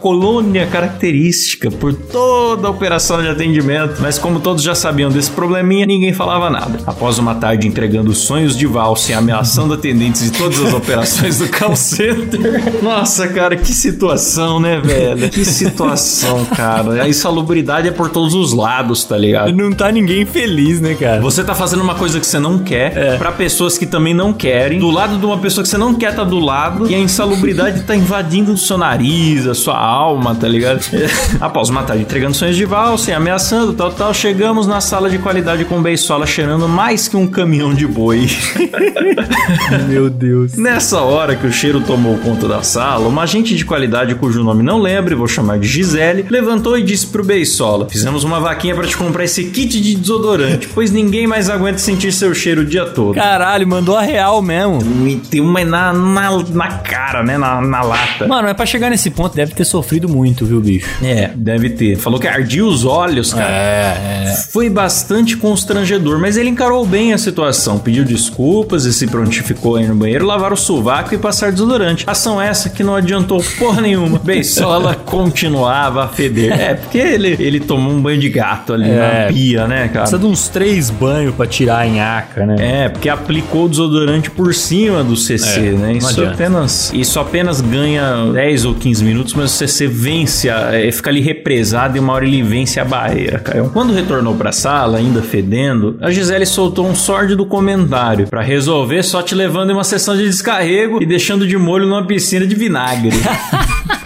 colônia 0.42 0.66
característica 0.66 1.70
por 1.70 1.94
toda 1.94 2.66
a 2.66 2.70
operação 2.70 3.22
de 3.22 3.28
atendimento. 3.28 4.02
Mas 4.02 4.18
como 4.18 4.40
todos 4.40 4.62
já 4.62 4.74
sabiam 4.74 5.10
desse 5.10 5.30
probleminha, 5.30 5.86
ninguém 5.86 6.12
falava 6.12 6.50
nada. 6.50 6.80
Após 6.84 7.18
uma 7.18 7.34
tarde 7.34 7.68
entregando 7.68 8.12
sonhos 8.12 8.56
de 8.56 8.66
valsa 8.66 9.12
e 9.12 9.14
ameaçando 9.14 9.74
atendentes 9.74 10.30
de 10.30 10.36
todas 10.36 10.60
as 10.60 10.74
operações 10.74 11.38
do 11.38 11.48
call 11.48 11.76
center. 11.76 12.82
Nossa, 12.82 13.28
cara, 13.28 13.56
que 13.56 13.72
situação, 13.72 14.58
né, 14.58 14.80
velho? 14.80 15.30
Que 15.30 15.44
situação, 15.44 16.44
cara. 16.46 17.02
A 17.02 17.08
insalubridade 17.08 17.88
é 17.88 17.92
por 17.92 18.10
todos 18.10 18.34
os 18.34 18.52
lados, 18.52 19.04
tá 19.04 19.16
ligado? 19.16 19.52
Não 19.52 19.72
tá 19.72 19.92
ninguém 19.92 20.26
feliz, 20.26 20.80
né, 20.80 20.94
cara? 20.94 21.20
Você 21.20 21.44
tá 21.44 21.54
fazendo 21.54 21.82
uma 21.82 21.94
coisa 21.94 22.18
que 22.18 22.26
você 22.26 22.38
não 22.38 22.58
quer 22.58 23.16
pra 23.18 23.30
pessoas 23.30 23.78
que 23.78 23.86
também 23.86 24.12
não 24.12 24.32
querem, 24.32 24.80
do 24.80 24.90
lado 24.90 25.18
de 25.18 25.24
uma 25.24 25.38
pessoa 25.38 25.62
que 25.62 25.68
você 25.68 25.78
não 25.78 25.94
quer 25.94 26.14
tá 26.14 26.24
do 26.24 26.38
lado, 26.38 26.90
e 26.90 26.94
a 26.94 26.98
insalubridade 26.98 27.82
tá 27.82 27.94
invadindo 27.94 28.52
o 28.52 28.58
seu 28.58 28.76
nariz, 28.76 29.46
a 29.46 29.54
sua 29.54 29.78
alma, 29.78 30.31
tá 30.34 30.48
ligado? 30.48 30.82
Após 31.40 31.68
uma 31.68 31.82
tarde 31.82 32.02
entregando 32.02 32.34
sonhos 32.34 32.56
de 32.56 32.64
valsa 32.64 33.10
e 33.10 33.14
ameaçando, 33.14 33.72
tal, 33.72 33.92
tal, 33.92 34.14
chegamos 34.14 34.66
na 34.66 34.80
sala 34.80 35.08
de 35.08 35.18
qualidade 35.18 35.64
com 35.64 35.78
o 35.78 35.82
Beisola 35.82 36.26
cheirando 36.26 36.68
mais 36.68 37.08
que 37.08 37.16
um 37.16 37.26
caminhão 37.26 37.74
de 37.74 37.86
boi. 37.86 38.26
Meu 39.88 40.08
Deus. 40.10 40.54
Nessa 40.54 41.00
hora 41.00 41.36
que 41.36 41.46
o 41.46 41.52
cheiro 41.52 41.80
tomou 41.80 42.16
conta 42.18 42.46
da 42.46 42.62
sala, 42.62 43.08
uma 43.08 43.22
agente 43.22 43.54
de 43.54 43.64
qualidade 43.64 44.14
cujo 44.14 44.42
nome 44.42 44.62
não 44.62 44.78
lembro, 44.78 45.16
vou 45.16 45.28
chamar 45.28 45.58
de 45.58 45.66
Gisele, 45.66 46.26
levantou 46.28 46.78
e 46.78 46.82
disse 46.82 47.06
pro 47.06 47.24
Beisola: 47.24 47.88
Fizemos 47.88 48.24
uma 48.24 48.40
vaquinha 48.40 48.74
pra 48.74 48.86
te 48.86 48.96
comprar 48.96 49.24
esse 49.24 49.44
kit 49.44 49.80
de 49.80 49.94
desodorante, 49.94 50.68
pois 50.74 50.90
ninguém 50.90 51.26
mais 51.26 51.48
aguenta 51.48 51.78
sentir 51.78 52.12
seu 52.12 52.34
cheiro 52.34 52.62
o 52.62 52.64
dia 52.64 52.86
todo. 52.86 53.14
Caralho, 53.14 53.66
mandou 53.66 53.96
a 53.96 54.02
real 54.02 54.40
mesmo. 54.42 54.82
Me 54.84 55.16
deu 55.16 55.44
uma 55.44 55.64
na, 55.64 55.92
na, 55.92 56.30
na 56.50 56.68
cara, 56.78 57.22
né? 57.22 57.38
Na, 57.38 57.60
na 57.60 57.82
lata. 57.82 58.26
Mano, 58.26 58.48
é 58.48 58.54
pra 58.54 58.66
chegar 58.66 58.90
nesse 58.90 59.10
ponto, 59.10 59.34
deve 59.34 59.54
ter 59.54 59.64
sofrido 59.64 60.08
muito, 60.08 60.21
viu, 60.30 60.60
bicho? 60.60 60.86
É, 61.02 61.30
deve 61.34 61.70
ter. 61.70 61.96
Falou 61.96 62.18
que 62.20 62.26
ardia 62.28 62.64
os 62.64 62.84
olhos, 62.84 63.32
cara. 63.32 63.50
É, 63.50 64.26
é. 64.28 64.36
Foi 64.50 64.68
bastante 64.70 65.36
constrangedor, 65.36 66.18
mas 66.18 66.36
ele 66.36 66.50
encarou 66.50 66.84
bem 66.86 67.12
a 67.12 67.18
situação, 67.18 67.78
pediu 67.78 68.04
desculpas 68.04 68.84
e 68.84 68.92
se 68.92 69.06
prontificou 69.06 69.76
a 69.76 69.82
ir 69.82 69.88
no 69.88 69.94
banheiro, 69.94 70.24
lavar 70.26 70.52
o 70.52 70.56
sovaco 70.56 71.14
e 71.14 71.18
passar 71.18 71.52
desodorante. 71.52 72.04
Ação 72.06 72.40
essa 72.40 72.68
que 72.70 72.82
não 72.82 72.94
adiantou 72.94 73.42
porra 73.58 73.80
nenhuma. 73.82 74.18
Beisola 74.24 74.94
continuava 74.94 76.04
a 76.04 76.08
feder. 76.08 76.52
É, 76.52 76.74
porque 76.74 76.98
ele, 76.98 77.36
ele 77.38 77.60
tomou 77.60 77.92
um 77.92 78.00
banho 78.00 78.20
de 78.20 78.28
gato 78.28 78.72
ali 78.72 78.88
É. 78.90 79.24
na 79.26 79.32
pia, 79.32 79.66
né, 79.66 79.88
cara? 79.88 80.00
Precisa 80.00 80.18
de 80.18 80.26
uns 80.26 80.48
três 80.48 80.90
banhos 80.90 81.34
pra 81.34 81.46
tirar 81.46 81.80
a 81.80 81.86
nhaca, 81.86 82.46
né? 82.46 82.56
É, 82.58 82.88
porque 82.88 83.08
aplicou 83.08 83.64
o 83.66 83.68
desodorante 83.68 84.30
por 84.30 84.54
cima 84.54 85.02
do 85.02 85.16
CC, 85.16 85.68
É, 85.68 85.70
né? 85.72 85.92
Isso 85.94 86.24
apenas, 86.24 86.90
isso 86.94 87.18
apenas 87.20 87.60
ganha 87.60 88.30
10 88.32 88.64
ou 88.64 88.74
15 88.74 89.04
minutos, 89.04 89.34
mas 89.34 89.52
o 89.52 89.56
CC 89.56 89.86
vence, 90.02 90.50
a, 90.50 90.74
é, 90.74 90.90
fica 90.90 91.10
ali 91.10 91.20
represado 91.20 91.96
e 91.96 92.00
uma 92.00 92.12
hora 92.12 92.26
ele 92.26 92.42
vence 92.42 92.80
a 92.80 92.84
barreira, 92.84 93.38
Caio. 93.38 93.70
Quando 93.72 93.92
retornou 93.92 94.34
pra 94.34 94.50
sala, 94.50 94.98
ainda 94.98 95.22
fedendo, 95.22 95.96
a 96.00 96.10
Gisele 96.10 96.44
soltou 96.44 96.86
um 96.86 96.94
sórdido 96.94 97.46
comentário 97.46 98.26
pra 98.26 98.42
resolver 98.42 99.04
só 99.04 99.22
te 99.22 99.34
levando 99.34 99.70
em 99.70 99.74
uma 99.74 99.84
sessão 99.84 100.16
de 100.16 100.24
descarrego 100.24 101.00
e 101.00 101.06
deixando 101.06 101.46
de 101.46 101.56
molho 101.56 101.86
numa 101.86 102.04
piscina 102.04 102.44
de 102.44 102.54
vinagre. 102.56 103.12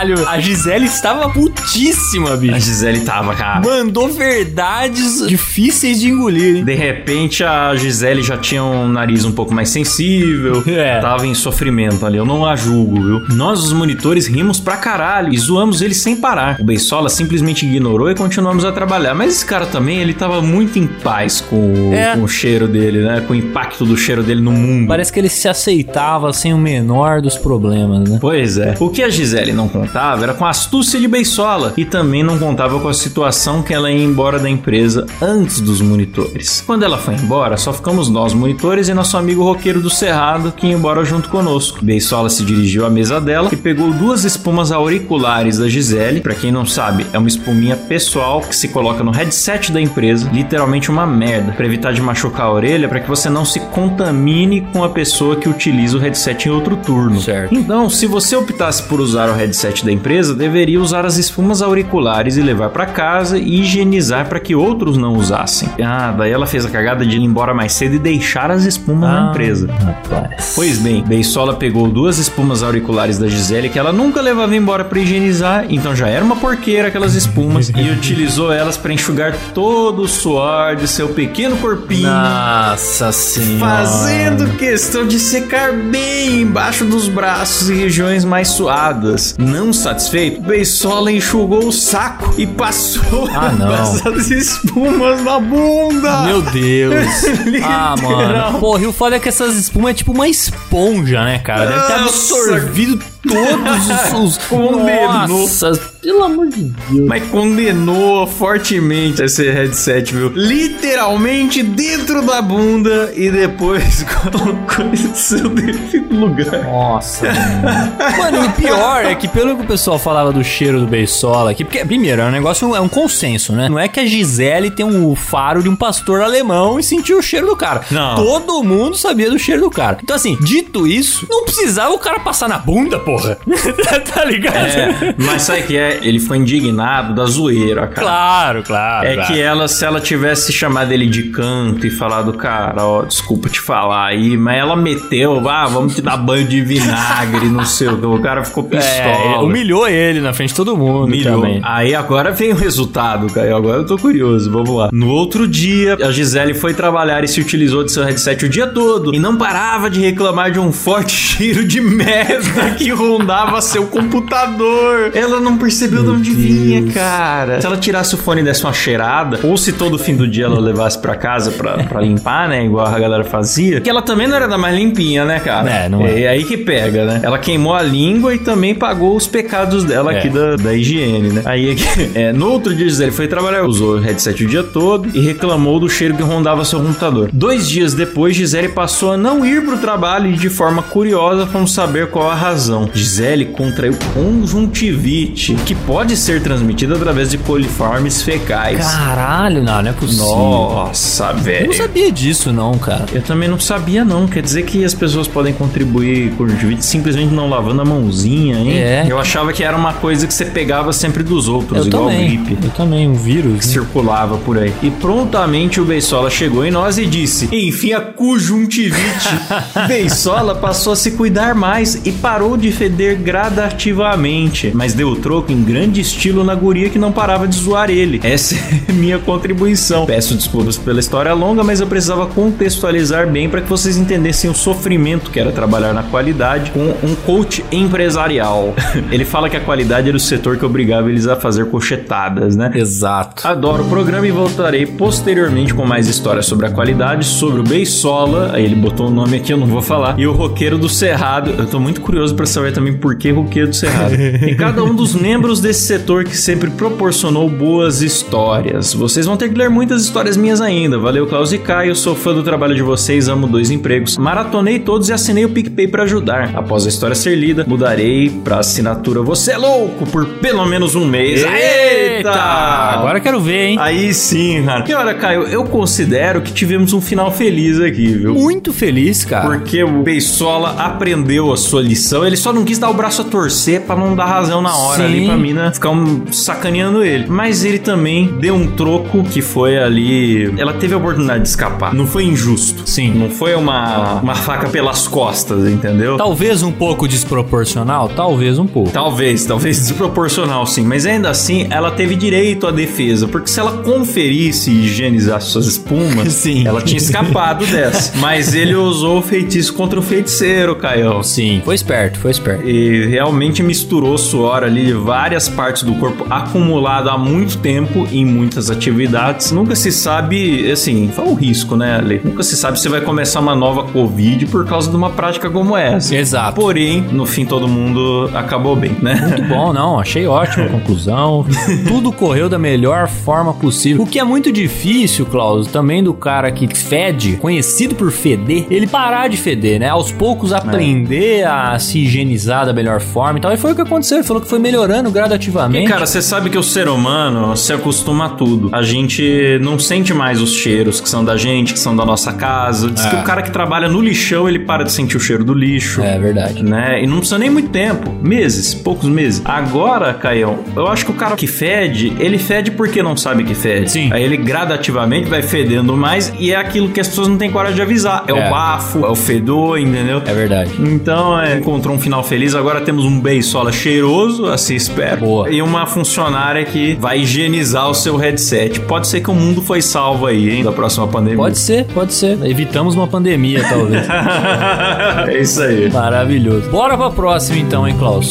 Caralho, 0.00 0.26
a 0.28 0.40
Gisele 0.40 0.86
estava 0.86 1.28
putíssima, 1.28 2.32
a 2.32 2.36
bicho. 2.36 2.58
Gisele 2.58 3.00
tava, 3.00 3.34
cara. 3.34 3.60
Mandou 3.60 4.08
verdades 4.08 5.26
difíceis 5.28 6.00
de 6.00 6.08
engolir, 6.08 6.56
hein? 6.56 6.64
De 6.64 6.74
repente 6.74 7.44
a 7.44 7.74
Gisele 7.76 8.22
já 8.22 8.38
tinha 8.38 8.64
um 8.64 8.88
nariz 8.88 9.26
um 9.26 9.32
pouco 9.32 9.52
mais 9.54 9.68
sensível, 9.68 10.62
É. 10.66 11.00
tava 11.00 11.26
em 11.26 11.34
sofrimento 11.34 12.06
ali, 12.06 12.16
eu 12.16 12.24
não 12.24 12.46
a 12.46 12.56
julgo, 12.56 12.94
viu? 13.02 13.36
Nós, 13.36 13.62
os 13.62 13.74
monitores, 13.74 14.26
rimos 14.26 14.58
pra 14.58 14.78
caralho 14.78 15.34
e 15.34 15.38
zoamos 15.38 15.82
ele 15.82 15.92
sem 15.94 16.16
parar. 16.16 16.56
O 16.58 16.64
Beisola 16.64 17.10
simplesmente 17.10 17.66
ignorou 17.66 18.10
e 18.10 18.14
continuamos 18.14 18.64
a 18.64 18.72
trabalhar. 18.72 19.14
Mas 19.14 19.34
esse 19.34 19.44
cara 19.44 19.66
também, 19.66 19.98
ele 20.00 20.14
tava 20.14 20.40
muito 20.40 20.78
em 20.78 20.86
paz 20.86 21.42
com, 21.42 21.56
o- 21.90 21.94
É. 21.94 22.14
com 22.16 22.22
o 22.22 22.28
cheiro 22.28 22.66
dele, 22.66 23.02
né? 23.02 23.20
Com 23.26 23.34
o 23.34 23.36
impacto 23.36 23.84
do 23.84 23.96
cheiro 23.98 24.22
dele 24.22 24.40
no 24.40 24.52
mundo. 24.52 24.88
Parece 24.88 25.12
que 25.12 25.18
ele 25.20 25.28
se 25.28 25.46
aceitava 25.46 26.32
sem 26.32 26.54
o 26.54 26.58
menor 26.58 27.20
dos 27.20 27.36
problemas, 27.36 28.08
né? 28.08 28.18
Pois 28.18 28.56
é. 28.56 28.74
O 28.80 28.88
que 28.88 29.02
a 29.02 29.10
Gisele 29.10 29.52
não 29.52 29.68
contava 29.90 30.22
era 30.22 30.34
com 30.34 30.44
a 30.44 30.50
astúcia 30.50 31.00
de 31.00 31.08
Beisola 31.08 31.74
e 31.76 31.84
também 31.84 32.22
não 32.22 32.38
contava 32.38 32.78
com 32.78 32.86
a 32.86 32.94
situação 32.94 33.60
que 33.60 33.74
ela 33.74 33.90
ia 33.90 34.04
embora 34.04 34.38
da 34.38 34.48
empresa 34.48 35.04
antes 35.20 35.60
dos 35.60 35.80
monitores. 35.80 36.62
Quando 36.64 36.84
ela 36.84 36.96
foi 36.96 37.14
embora, 37.14 37.56
só 37.56 37.72
ficamos 37.72 38.08
nós 38.08 38.32
monitores 38.32 38.88
e 38.88 38.94
nosso 38.94 39.16
amigo 39.16 39.42
roqueiro 39.42 39.80
do 39.80 39.90
Cerrado 39.90 40.52
que 40.52 40.68
ia 40.68 40.74
embora 40.74 41.04
junto 41.04 41.28
conosco. 41.28 41.84
Beisola 41.84 42.30
se 42.30 42.44
dirigiu 42.44 42.86
à 42.86 42.90
mesa 42.90 43.20
dela 43.20 43.48
e 43.50 43.56
pegou 43.56 43.92
duas 43.92 44.24
espumas 44.24 44.70
auriculares 44.70 45.58
da 45.58 45.68
Gisele. 45.68 46.20
Pra 46.20 46.36
quem 46.36 46.52
não 46.52 46.64
sabe, 46.64 47.04
é 47.12 47.18
uma 47.18 47.28
espuminha 47.28 47.76
pessoal 47.76 48.40
que 48.42 48.54
se 48.54 48.68
coloca 48.68 49.02
no 49.02 49.10
headset 49.10 49.72
da 49.72 49.80
empresa, 49.80 50.30
literalmente 50.32 50.88
uma 50.88 51.04
merda, 51.04 51.50
pra 51.50 51.66
evitar 51.66 51.92
de 51.92 52.00
machucar 52.00 52.46
a 52.46 52.52
orelha, 52.52 52.88
para 52.88 53.00
que 53.00 53.08
você 53.08 53.28
não 53.28 53.44
se 53.44 53.58
contamine 53.58 54.60
com 54.72 54.84
a 54.84 54.88
pessoa 54.88 55.34
que 55.34 55.48
utiliza 55.48 55.96
o 55.96 56.00
headset 56.00 56.48
em 56.48 56.52
outro 56.52 56.76
turno. 56.76 57.20
Certo. 57.20 57.52
Então, 57.52 57.90
se 57.90 58.06
você 58.06 58.36
optasse 58.36 58.84
por 58.84 59.00
usar 59.00 59.28
o 59.28 59.34
headset 59.34 59.79
da 59.84 59.92
empresa, 59.92 60.34
deveria 60.34 60.80
usar 60.80 61.04
as 61.04 61.16
espumas 61.16 61.62
auriculares 61.62 62.36
e 62.36 62.42
levar 62.42 62.70
pra 62.70 62.86
casa 62.86 63.38
e 63.38 63.60
higienizar 63.60 64.28
para 64.28 64.40
que 64.40 64.54
outros 64.54 64.96
não 64.96 65.14
usassem. 65.14 65.68
Ah, 65.82 66.14
daí 66.16 66.32
ela 66.32 66.46
fez 66.46 66.64
a 66.64 66.70
cagada 66.70 67.04
de 67.04 67.16
ir 67.16 67.22
embora 67.22 67.54
mais 67.54 67.72
cedo 67.72 67.96
e 67.96 67.98
deixar 67.98 68.50
as 68.50 68.64
espumas 68.64 69.10
na 69.10 69.30
empresa. 69.30 69.68
Rapaz. 69.72 70.52
Pois 70.54 70.78
bem, 70.78 71.02
Beisola 71.02 71.54
pegou 71.54 71.88
duas 71.88 72.18
espumas 72.18 72.62
auriculares 72.62 73.18
da 73.18 73.28
Gisele 73.28 73.68
que 73.68 73.78
ela 73.78 73.92
nunca 73.92 74.20
levava 74.20 74.54
embora 74.54 74.84
pra 74.84 74.98
higienizar, 74.98 75.66
então 75.68 75.94
já 75.94 76.08
era 76.08 76.24
uma 76.24 76.36
porqueira 76.36 76.88
aquelas 76.88 77.14
espumas 77.14 77.70
e 77.70 77.82
utilizou 77.90 78.52
elas 78.52 78.76
pra 78.76 78.92
enxugar 78.92 79.36
todo 79.54 80.02
o 80.02 80.08
suor 80.08 80.76
de 80.76 80.86
seu 80.88 81.08
pequeno 81.10 81.56
corpinho. 81.56 82.08
Nossa 82.08 83.12
senhora. 83.12 83.58
Fazendo 83.58 84.56
questão 84.56 85.06
de 85.06 85.18
secar 85.18 85.72
bem 85.72 86.42
embaixo 86.42 86.84
dos 86.84 87.08
braços 87.08 87.70
e 87.70 87.74
regiões 87.74 88.24
mais 88.24 88.48
suadas. 88.48 89.34
Não 89.38 89.69
tão 89.70 89.72
satisfeito, 89.72 90.40
Beisola 90.40 91.12
enxugou 91.12 91.68
o 91.68 91.72
saco 91.72 92.34
e 92.36 92.46
passou 92.46 93.28
Ah, 93.32 93.52
não. 93.56 93.72
essas 93.72 94.30
espumas 94.30 95.22
na 95.22 95.38
bunda. 95.38 96.22
Meu 96.22 96.42
Deus. 96.42 97.06
ah, 97.64 97.94
mano. 98.02 98.58
Porra, 98.58 98.82
e 98.82 98.86
o 98.86 98.92
foda 98.92 99.16
é 99.16 99.20
que 99.20 99.28
essas 99.28 99.54
espumas 99.54 99.92
é 99.92 99.94
tipo 99.94 100.12
uma 100.12 100.28
esponja, 100.28 101.24
né, 101.24 101.38
cara? 101.38 101.66
Deve 101.66 101.86
ter 101.86 101.92
absorvido 101.92 103.00
todos 103.22 104.12
os... 104.12 104.38
os... 104.38 104.38
Condenou. 104.48 105.28
Nossa, 105.28 105.72
pelo 106.02 106.22
amor 106.22 106.48
de 106.48 106.62
Deus. 106.62 107.06
Mas 107.06 107.26
condenou 107.28 108.26
fortemente 108.26 109.22
esse 109.22 109.50
headset, 109.50 110.14
viu? 110.14 110.32
Literalmente 110.34 111.62
dentro 111.62 112.22
da 112.22 112.40
bunda 112.40 113.12
e 113.14 113.30
depois 113.30 114.04
colocou 114.22 114.84
no 114.84 115.14
seu 115.14 115.48
devido 115.48 116.14
lugar. 116.14 116.64
Nossa, 116.64 117.26
mano. 117.62 118.18
Mano, 118.18 118.46
o 118.48 118.52
pior 118.52 119.04
é 119.04 119.14
que 119.14 119.28
pelo 119.28 119.56
que 119.56 119.62
o 119.62 119.66
pessoal 119.66 119.98
falava 119.98 120.32
do 120.32 120.42
cheiro 120.42 120.80
do 120.80 120.86
Beisola 120.86 121.50
aqui, 121.50 121.64
porque, 121.64 121.84
primeiro, 121.84 122.22
é 122.22 122.26
um 122.26 122.30
negócio, 122.30 122.74
é 122.74 122.80
um 122.80 122.88
consenso, 122.88 123.52
né? 123.52 123.68
Não 123.68 123.78
é 123.78 123.88
que 123.88 124.00
a 124.00 124.06
Gisele 124.06 124.70
tem 124.70 124.84
um 124.84 125.14
faro 125.14 125.62
de 125.62 125.68
um 125.68 125.76
pastor 125.76 126.22
alemão 126.22 126.78
e 126.78 126.82
sentiu 126.82 127.18
o 127.18 127.22
cheiro 127.22 127.46
do 127.46 127.56
cara. 127.56 127.82
Não. 127.90 128.14
Todo 128.16 128.62
mundo 128.62 128.96
sabia 128.96 129.30
do 129.30 129.38
cheiro 129.38 129.62
do 129.62 129.70
cara. 129.70 129.98
Então, 130.02 130.16
assim, 130.16 130.36
dito 130.40 130.86
isso, 130.86 131.26
não 131.28 131.44
precisava 131.44 131.92
o 131.94 131.98
cara 131.98 132.20
passar 132.20 132.48
na 132.48 132.58
bunda, 132.58 132.98
porra. 132.98 133.38
tá 134.12 134.24
ligado? 134.24 134.56
É, 134.56 135.14
mas 135.18 135.42
sabe 135.42 135.62
que 135.62 135.76
é? 135.76 135.89
Ele 136.02 136.18
foi 136.20 136.38
indignado 136.38 137.14
da 137.14 137.24
zoeira, 137.24 137.86
cara. 137.86 138.00
Claro, 138.06 138.62
claro. 138.62 139.06
É 139.06 139.14
claro. 139.14 139.32
que 139.32 139.40
ela, 139.40 139.68
se 139.68 139.84
ela 139.84 140.00
tivesse 140.00 140.52
chamado 140.52 140.92
ele 140.92 141.06
de 141.06 141.24
canto 141.24 141.86
e 141.86 141.90
falado, 141.90 142.32
cara, 142.34 142.84
ó, 142.84 143.02
desculpa 143.02 143.48
te 143.48 143.60
falar 143.60 144.06
aí, 144.06 144.36
mas 144.36 144.58
ela 144.58 144.76
meteu, 144.76 145.48
ah, 145.48 145.66
vamos 145.66 145.94
te 145.94 146.02
dar 146.02 146.16
banho 146.16 146.46
de 146.46 146.60
vinagre, 146.62 147.48
não 147.48 147.64
sei 147.64 147.88
o 147.88 147.98
que. 147.98 148.06
O 148.06 148.20
cara 148.20 148.44
ficou 148.44 148.68
É, 148.72 148.76
pistola. 148.78 149.42
humilhou 149.44 149.88
ele 149.88 150.20
na 150.20 150.32
frente 150.32 150.50
de 150.50 150.54
todo 150.56 150.76
mundo 150.76 151.04
Humilhou. 151.04 151.40
também. 151.40 151.60
Aí 151.64 151.94
agora 151.94 152.30
vem 152.32 152.52
o 152.52 152.56
resultado, 152.56 153.26
Caio. 153.32 153.56
Agora 153.56 153.78
eu 153.78 153.86
tô 153.86 153.96
curioso. 153.96 154.50
Vamos 154.50 154.70
lá. 154.76 154.90
No 154.92 155.08
outro 155.08 155.46
dia, 155.46 155.96
a 156.02 156.10
Gisele 156.12 156.54
foi 156.54 156.74
trabalhar 156.74 157.22
e 157.24 157.28
se 157.28 157.40
utilizou 157.40 157.84
de 157.84 157.92
seu 157.92 158.04
headset 158.04 158.44
o 158.44 158.48
dia 158.48 158.66
todo. 158.66 159.14
E 159.14 159.18
não 159.18 159.36
parava 159.36 159.88
de 159.90 160.00
reclamar 160.00 160.50
de 160.50 160.58
um 160.58 160.72
forte 160.72 161.12
cheiro 161.30 161.64
de 161.64 161.80
merda 161.80 162.70
que 162.76 162.90
rondava 162.90 163.60
seu 163.60 163.86
computador. 163.86 165.10
Ela 165.14 165.40
não 165.40 165.56
percebeu 165.56 165.79
de 165.88 165.96
onde 165.96 166.30
vinha, 166.30 166.82
cara. 166.92 167.60
Se 167.60 167.66
ela 167.66 167.76
tirasse 167.76 168.14
o 168.14 168.18
fone 168.18 168.40
e 168.40 168.44
desse 168.44 168.64
uma 168.64 168.72
cheirada, 168.72 169.40
ou 169.42 169.56
se 169.56 169.72
todo 169.72 169.98
fim 169.98 170.14
do 170.16 170.26
dia 170.28 170.44
ela 170.46 170.58
levasse 170.60 170.98
pra 170.98 171.14
casa 171.16 171.50
pra, 171.52 171.84
pra 171.84 172.00
limpar, 172.00 172.48
né? 172.48 172.64
Igual 172.64 172.86
a 172.86 172.98
galera 172.98 173.24
fazia. 173.24 173.80
Que 173.80 173.88
ela 173.90 174.02
também 174.02 174.26
não 174.26 174.36
era 174.36 174.46
da 174.48 174.58
mais 174.58 174.74
limpinha, 174.76 175.24
né, 175.24 175.40
cara? 175.40 175.70
É, 175.70 175.88
não 175.88 176.04
é. 176.06 176.22
É 176.22 176.28
aí 176.28 176.44
que 176.44 176.56
pega, 176.56 177.04
né? 177.04 177.20
Ela 177.22 177.38
queimou 177.38 177.74
a 177.74 177.82
língua 177.82 178.34
e 178.34 178.38
também 178.38 178.74
pagou 178.74 179.16
os 179.16 179.26
pecados 179.26 179.84
dela 179.84 180.12
É. 180.12 180.18
aqui 180.18 180.28
da, 180.28 180.56
da 180.56 180.74
higiene, 180.74 181.28
né? 181.30 181.42
Aí 181.44 181.70
aqui, 181.72 182.10
é, 182.14 182.32
no 182.32 182.50
outro 182.50 182.74
dia, 182.74 182.88
Gisele 182.88 183.10
foi 183.12 183.28
trabalhar, 183.28 183.64
usou 183.64 183.96
o 183.96 184.00
headset 184.00 184.44
o 184.44 184.48
dia 184.48 184.62
todo 184.62 185.08
e 185.14 185.20
reclamou 185.20 185.78
do 185.80 185.88
cheiro 185.88 186.14
que 186.16 186.22
rondava 186.22 186.64
seu 186.64 186.80
computador. 186.80 187.30
Dois 187.32 187.68
dias 187.68 187.94
depois, 187.94 188.34
Gisele 188.36 188.68
passou 188.68 189.12
a 189.12 189.16
não 189.16 189.44
ir 189.44 189.64
pro 189.64 189.78
trabalho 189.78 190.30
e 190.30 190.36
de 190.36 190.48
forma 190.48 190.82
curiosa 190.82 191.46
fomos 191.46 191.72
saber 191.72 192.08
qual 192.08 192.30
a 192.30 192.34
razão. 192.34 192.88
Gisele 192.92 193.46
contraiu 193.46 193.94
conjuntivite, 194.14 195.54
que 195.70 195.74
pode 195.76 196.16
ser 196.16 196.42
transmitida 196.42 196.96
através 196.96 197.30
de 197.30 197.38
coliformes 197.38 198.22
fecais. 198.22 198.84
Caralho, 198.84 199.62
não, 199.62 199.80
não 199.80 199.90
é 199.90 199.92
possível. 199.92 200.26
Nossa, 200.26 201.26
Eu 201.30 201.36
velho. 201.36 201.66
não 201.68 201.74
sabia 201.74 202.10
disso, 202.10 202.52
não, 202.52 202.76
cara. 202.76 203.06
Eu 203.12 203.22
também 203.22 203.48
não 203.48 203.60
sabia, 203.60 204.04
não. 204.04 204.26
Quer 204.26 204.42
dizer 204.42 204.64
que 204.64 204.84
as 204.84 204.94
pessoas 204.94 205.28
podem 205.28 205.54
contribuir 205.54 206.32
com 206.32 206.42
o 206.42 206.82
simplesmente 206.82 207.32
não 207.32 207.48
lavando 207.48 207.82
a 207.82 207.84
mãozinha, 207.84 208.56
hein? 208.56 208.78
É. 208.78 209.06
Eu 209.08 209.16
achava 209.20 209.52
que 209.52 209.62
era 209.62 209.76
uma 209.76 209.92
coisa 209.92 210.26
que 210.26 210.34
você 210.34 210.44
pegava 210.44 210.92
sempre 210.92 211.22
dos 211.22 211.46
outros, 211.46 211.82
Eu 211.82 211.86
igual 211.86 212.06
também. 212.06 212.42
gripe. 212.42 212.58
Eu 212.64 212.70
também, 212.70 213.08
um 213.08 213.14
vírus. 213.14 213.60
Que 213.60 213.66
né? 213.68 213.72
circulava 213.72 214.38
por 214.38 214.58
aí. 214.58 214.74
E 214.82 214.90
prontamente 214.90 215.80
o 215.80 215.84
Beisola 215.84 216.30
chegou 216.30 216.66
em 216.66 216.72
nós 216.72 216.98
e 216.98 217.06
disse: 217.06 217.48
Enfim, 217.52 217.92
a 217.92 218.00
conjuntivite. 218.00 219.28
Beisola 219.86 220.56
passou 220.56 220.94
a 220.94 220.96
se 220.96 221.12
cuidar 221.12 221.54
mais 221.54 221.94
e 222.04 222.10
parou 222.10 222.56
de 222.56 222.72
feder 222.72 223.18
gradativamente, 223.20 224.72
mas 224.74 224.94
deu 224.94 225.10
o 225.10 225.14
troco 225.16 225.52
em 225.52 225.59
grande 225.62 226.00
estilo 226.00 226.44
na 226.44 226.54
guria 226.54 226.88
que 226.88 226.98
não 226.98 227.12
parava 227.12 227.46
de 227.46 227.56
zoar 227.56 227.90
ele. 227.90 228.20
Essa 228.22 228.54
é 228.88 228.92
minha 228.92 229.18
contribuição. 229.18 230.06
Peço 230.06 230.34
desculpas 230.34 230.76
pela 230.76 231.00
história 231.00 231.32
longa, 231.32 231.62
mas 231.62 231.80
eu 231.80 231.86
precisava 231.86 232.26
contextualizar 232.26 233.28
bem 233.28 233.48
para 233.48 233.60
que 233.60 233.68
vocês 233.68 233.96
entendessem 233.96 234.50
o 234.50 234.54
sofrimento 234.54 235.30
que 235.30 235.40
era 235.40 235.52
trabalhar 235.52 235.92
na 235.92 236.02
qualidade 236.02 236.70
com 236.70 236.94
um 237.06 237.14
coach 237.26 237.64
empresarial. 237.72 238.74
Ele 239.10 239.24
fala 239.24 239.48
que 239.48 239.56
a 239.56 239.60
qualidade 239.60 240.08
era 240.08 240.16
o 240.16 240.20
setor 240.20 240.56
que 240.56 240.64
obrigava 240.64 241.10
eles 241.10 241.26
a 241.26 241.36
fazer 241.36 241.66
cochetadas, 241.66 242.56
né? 242.56 242.70
Exato. 242.74 243.46
Adoro 243.46 243.84
o 243.84 243.88
programa 243.88 244.26
e 244.26 244.30
voltarei 244.30 244.86
posteriormente 244.86 245.74
com 245.74 245.84
mais 245.84 246.08
histórias 246.08 246.46
sobre 246.46 246.66
a 246.66 246.70
qualidade, 246.70 247.24
sobre 247.24 247.60
o 247.60 247.62
Beisola, 247.62 248.50
aí 248.52 248.64
ele 248.64 248.74
botou 248.74 249.08
o 249.08 249.10
nome 249.10 249.36
aqui, 249.36 249.52
eu 249.52 249.56
não 249.56 249.66
vou 249.66 249.82
falar, 249.82 250.18
e 250.18 250.26
o 250.26 250.32
Roqueiro 250.32 250.78
do 250.78 250.88
Cerrado. 250.88 251.50
Eu 251.50 251.66
tô 251.66 251.80
muito 251.80 252.00
curioso 252.00 252.34
pra 252.34 252.46
saber 252.46 252.72
também 252.72 252.92
por 252.92 253.16
que 253.16 253.30
Roqueiro 253.30 253.70
do 253.70 253.76
Cerrado. 253.76 254.14
e 254.46 254.54
cada 254.54 254.84
um 254.84 254.94
dos 254.94 255.14
membros 255.14 255.49
desse 255.58 255.86
setor 255.86 256.24
que 256.24 256.36
sempre 256.36 256.70
proporcionou 256.70 257.48
boas 257.48 258.02
histórias. 258.02 258.92
Vocês 258.92 259.26
vão 259.26 259.36
ter 259.36 259.48
que 259.48 259.58
ler 259.58 259.70
muitas 259.70 260.04
histórias 260.04 260.36
minhas 260.36 260.60
ainda. 260.60 260.98
Valeu, 260.98 261.26
Klaus 261.26 261.52
e 261.52 261.58
Caio, 261.58 261.96
sou 261.96 262.14
fã 262.14 262.34
do 262.34 262.42
trabalho 262.42 262.74
de 262.74 262.82
vocês, 262.82 263.28
amo 263.28 263.46
dois 263.46 263.70
empregos. 263.70 264.18
Maratonei 264.18 264.78
todos 264.78 265.08
e 265.08 265.12
assinei 265.12 265.44
o 265.44 265.48
PicPay 265.48 265.88
pra 265.88 266.02
ajudar. 266.02 266.50
Após 266.54 266.84
a 266.84 266.88
história 266.90 267.16
ser 267.16 267.34
lida, 267.34 267.64
mudarei 267.66 268.28
pra 268.44 268.58
assinatura 268.58 269.22
Você 269.22 269.52
é 269.52 269.56
Louco 269.56 270.06
por 270.06 270.26
pelo 270.26 270.66
menos 270.66 270.94
um 270.94 271.06
mês. 271.06 271.42
Eita! 271.42 272.30
Agora 272.30 273.18
quero 273.20 273.40
ver, 273.40 273.68
hein? 273.68 273.76
Aí 273.80 274.12
sim, 274.12 274.62
cara. 274.64 274.84
E 274.86 274.94
olha, 274.94 275.14
Caio, 275.14 275.42
eu 275.44 275.64
considero 275.64 276.42
que 276.42 276.52
tivemos 276.52 276.92
um 276.92 277.00
final 277.00 277.32
feliz 277.32 277.80
aqui, 277.80 278.06
viu? 278.06 278.34
Muito 278.34 278.72
feliz, 278.72 279.24
cara. 279.24 279.46
Porque 279.48 279.82
o 279.82 280.02
Beisola 280.02 280.76
aprendeu 280.78 281.52
a 281.52 281.56
sua 281.56 281.80
lição. 281.80 282.26
Ele 282.26 282.36
só 282.36 282.52
não 282.52 282.64
quis 282.64 282.78
dar 282.78 282.90
o 282.90 282.94
braço 282.94 283.22
a 283.22 283.24
torcer 283.24 283.82
pra 283.82 283.96
não 283.96 284.14
dar 284.14 284.26
razão 284.26 284.60
na 284.60 284.76
hora 284.76 284.98
Sim. 284.98 285.04
ali 285.04 285.26
pra 285.26 285.36
mina 285.40 285.72
ficar 285.72 285.90
um, 285.90 286.30
sacaneando 286.32 287.04
ele. 287.04 287.26
Mas 287.28 287.64
ele 287.64 287.78
também 287.78 288.26
deu 288.38 288.54
um 288.54 288.66
troco 288.66 289.24
que 289.24 289.40
foi 289.40 289.78
ali. 289.78 290.52
Ela 290.58 290.72
teve 290.72 290.94
a 290.94 290.98
oportunidade 290.98 291.42
de 291.42 291.48
escapar. 291.48 291.94
Não 291.94 292.06
foi 292.06 292.24
injusto. 292.24 292.88
Sim. 292.88 293.12
Não 293.14 293.30
foi 293.30 293.54
uma, 293.54 294.20
uma 294.20 294.34
faca 294.34 294.68
pelas 294.68 295.08
costas, 295.08 295.68
entendeu? 295.68 296.16
Talvez 296.16 296.62
um 296.62 296.72
pouco 296.72 297.08
desproporcional, 297.08 298.08
talvez 298.08 298.58
um 298.58 298.66
pouco. 298.66 298.90
Talvez, 298.90 299.44
talvez 299.44 299.78
desproporcional 299.78 300.66
sim, 300.66 300.82
mas 300.82 301.06
ainda 301.06 301.30
assim 301.30 301.66
ela 301.70 301.90
teve 301.90 302.14
direito 302.14 302.66
à 302.66 302.70
defesa, 302.70 303.26
porque 303.28 303.48
se 303.48 303.58
ela 303.58 303.78
conferisse 303.78 304.70
e 304.70 304.84
higienizasse 304.84 305.50
suas 305.50 305.66
espumas, 305.66 306.32
Sim. 306.40 306.66
ela 306.66 306.80
tinha 306.82 306.98
escapado 306.98 307.66
dessa. 307.66 308.16
Mas 308.18 308.54
ele 308.54 308.74
usou 308.74 309.18
o 309.18 309.22
feitiço 309.22 309.72
contra 309.74 309.98
o 309.98 310.02
feiticeiro, 310.02 310.74
Caio. 310.76 311.22
Sim, 311.22 311.60
foi 311.64 311.74
esperto, 311.74 312.18
foi 312.18 312.30
esperto. 312.30 312.68
E 312.68 313.06
realmente 313.06 313.62
misturou 313.62 314.16
suor 314.18 314.62
ali 314.62 314.86
de 314.86 314.92
várias 315.30 315.48
partes 315.48 315.84
do 315.84 315.94
corpo 315.94 316.26
acumulado 316.28 317.08
há 317.08 317.16
muito 317.16 317.58
tempo 317.58 318.04
em 318.10 318.24
muitas 318.24 318.68
atividades. 318.68 319.52
Nunca 319.52 319.76
se 319.76 319.92
sabe, 319.92 320.68
assim, 320.68 321.08
foi 321.14 321.24
um 321.24 321.34
risco, 321.34 321.76
né, 321.76 321.98
Ale? 321.98 322.20
Nunca 322.24 322.42
se 322.42 322.56
sabe 322.56 322.80
se 322.80 322.88
vai 322.88 323.00
começar 323.00 323.38
uma 323.38 323.54
nova 323.54 323.84
Covid 323.84 324.46
por 324.46 324.66
causa 324.66 324.90
de 324.90 324.96
uma 324.96 325.10
prática 325.10 325.48
como 325.48 325.76
essa. 325.76 326.16
Exato. 326.16 326.60
Porém, 326.60 327.00
no 327.12 327.24
fim 327.24 327.46
todo 327.46 327.68
mundo 327.68 328.28
acabou 328.34 328.74
bem, 328.74 328.96
né? 329.00 329.14
Muito 329.14 329.42
bom, 329.46 329.72
não, 329.72 330.00
achei 330.00 330.26
ótima 330.26 330.66
a 330.66 330.68
conclusão. 330.68 331.46
Tudo 331.86 332.10
correu 332.10 332.48
da 332.48 332.58
melhor 332.58 333.06
forma 333.06 333.54
possível. 333.54 334.02
O 334.02 334.06
que 334.08 334.18
é 334.18 334.24
muito 334.24 334.50
difícil, 334.50 335.26
Klaus, 335.26 335.68
também 335.68 336.02
do 336.02 336.12
cara 336.12 336.50
que 336.50 336.66
fede, 336.74 337.36
conhecido 337.36 337.94
por 337.94 338.10
feder, 338.10 338.66
ele 338.68 338.88
parar 338.88 339.28
de 339.28 339.36
feder, 339.36 339.78
né? 339.78 339.90
Aos 339.90 340.10
poucos 340.10 340.52
aprender 340.52 341.46
a 341.46 341.78
se 341.78 342.00
higienizar 342.00 342.66
da 342.66 342.72
melhor 342.72 343.00
forma 343.00 343.38
e 343.38 343.42
tal. 343.42 343.52
E 343.52 343.56
foi 343.56 343.70
o 343.70 343.74
que 343.76 343.82
aconteceu, 343.82 344.18
ele 344.18 344.26
falou 344.26 344.42
que 344.42 344.48
foi 344.48 344.58
melhorando 344.58 345.09
E, 345.10 345.12
gradativamente. 345.12 345.88
cara, 345.88 346.06
você 346.06 346.22
sabe 346.22 346.50
que 346.50 346.58
o 346.58 346.62
ser 346.62 346.88
humano 346.88 347.56
se 347.56 347.72
acostuma 347.72 348.26
a 348.26 348.28
tudo. 348.30 348.68
A 348.72 348.82
gente 348.82 349.58
não 349.60 349.78
sente 349.78 350.12
mais 350.14 350.40
os 350.40 350.54
cheiros 350.54 351.00
que 351.00 351.08
são 351.08 351.24
da 351.24 351.36
gente, 351.36 351.72
que 351.72 351.78
são 351.78 351.94
da 351.94 352.04
nossa 352.04 352.32
casa. 352.32 352.90
Diz 352.90 353.04
É. 353.04 353.10
que 353.10 353.16
o 353.16 353.22
cara 353.22 353.42
que 353.42 353.50
trabalha 353.50 353.88
no 353.88 354.00
lixão, 354.00 354.48
ele 354.48 354.60
para 354.60 354.84
de 354.84 354.92
sentir 354.92 355.16
o 355.16 355.20
cheiro 355.20 355.44
do 355.44 355.54
lixo. 355.54 356.02
É 356.02 356.18
verdade. 356.18 356.62
Né? 356.62 357.02
E 357.02 357.06
não 357.06 357.18
precisa 357.18 357.38
nem 357.38 357.50
muito 357.50 357.70
tempo. 357.70 358.14
Meses, 358.22 358.74
poucos 358.74 359.08
meses. 359.08 359.42
Agora, 359.44 360.14
Caião, 360.14 360.60
eu 360.76 360.86
acho 360.86 361.04
que 361.04 361.10
o 361.10 361.14
cara 361.14 361.36
que 361.36 361.46
fede, 361.46 362.12
ele 362.18 362.38
fede 362.38 362.70
porque 362.70 363.02
não 363.02 363.16
sabe 363.16 363.44
que 363.44 363.54
fede. 363.54 363.90
Sim. 363.90 364.10
Aí 364.12 364.22
ele 364.22 364.36
gradativamente 364.36 365.28
vai 365.28 365.42
fedendo 365.42 365.96
mais 365.96 366.32
e 366.38 366.52
é 366.52 366.56
aquilo 366.56 366.88
que 366.90 367.00
as 367.00 367.08
pessoas 367.08 367.28
não 367.28 367.36
têm 367.36 367.50
coragem 367.50 367.76
de 367.76 367.82
avisar. 367.82 368.24
É, 368.26 368.30
É. 368.32 368.46
o 368.46 368.50
bafo, 368.50 369.04
é 369.04 369.08
o 369.08 369.14
fedor, 369.14 369.78
entendeu? 369.78 370.22
É 370.24 370.32
verdade. 370.34 370.70
Então, 370.78 371.38
é, 371.40 371.56
encontrou 371.58 371.94
um 371.94 371.98
final 372.00 372.22
feliz. 372.22 372.54
Agora 372.54 372.80
temos 372.80 373.04
um 373.04 373.20
beisola 373.20 373.72
cheiroso, 373.72 374.46
assim 374.46 374.76
Boa. 375.16 375.50
E 375.50 375.62
uma 375.62 375.86
funcionária 375.86 376.64
que 376.64 376.94
vai 376.94 377.20
higienizar 377.20 377.88
o 377.88 377.94
seu 377.94 378.16
headset. 378.16 378.80
Pode 378.80 379.08
ser 379.08 379.20
que 379.20 379.30
o 379.30 379.34
mundo 379.34 379.62
foi 379.62 379.82
salvo 379.82 380.26
aí, 380.26 380.50
hein, 380.50 380.64
da 380.64 380.72
próxima 380.72 381.06
pandemia. 381.06 381.38
Pode 381.38 381.58
ser, 381.58 381.84
pode 381.86 382.12
ser. 382.12 382.38
Evitamos 382.44 382.94
uma 382.94 383.06
pandemia, 383.06 383.64
talvez. 383.68 384.06
é 385.28 385.40
isso 385.40 385.62
aí. 385.62 385.90
Maravilhoso. 385.90 386.70
Bora 386.70 386.96
pra 386.96 387.10
próxima 387.10 387.58
então, 387.58 387.86
hein, 387.86 387.94
Klaus? 387.98 388.30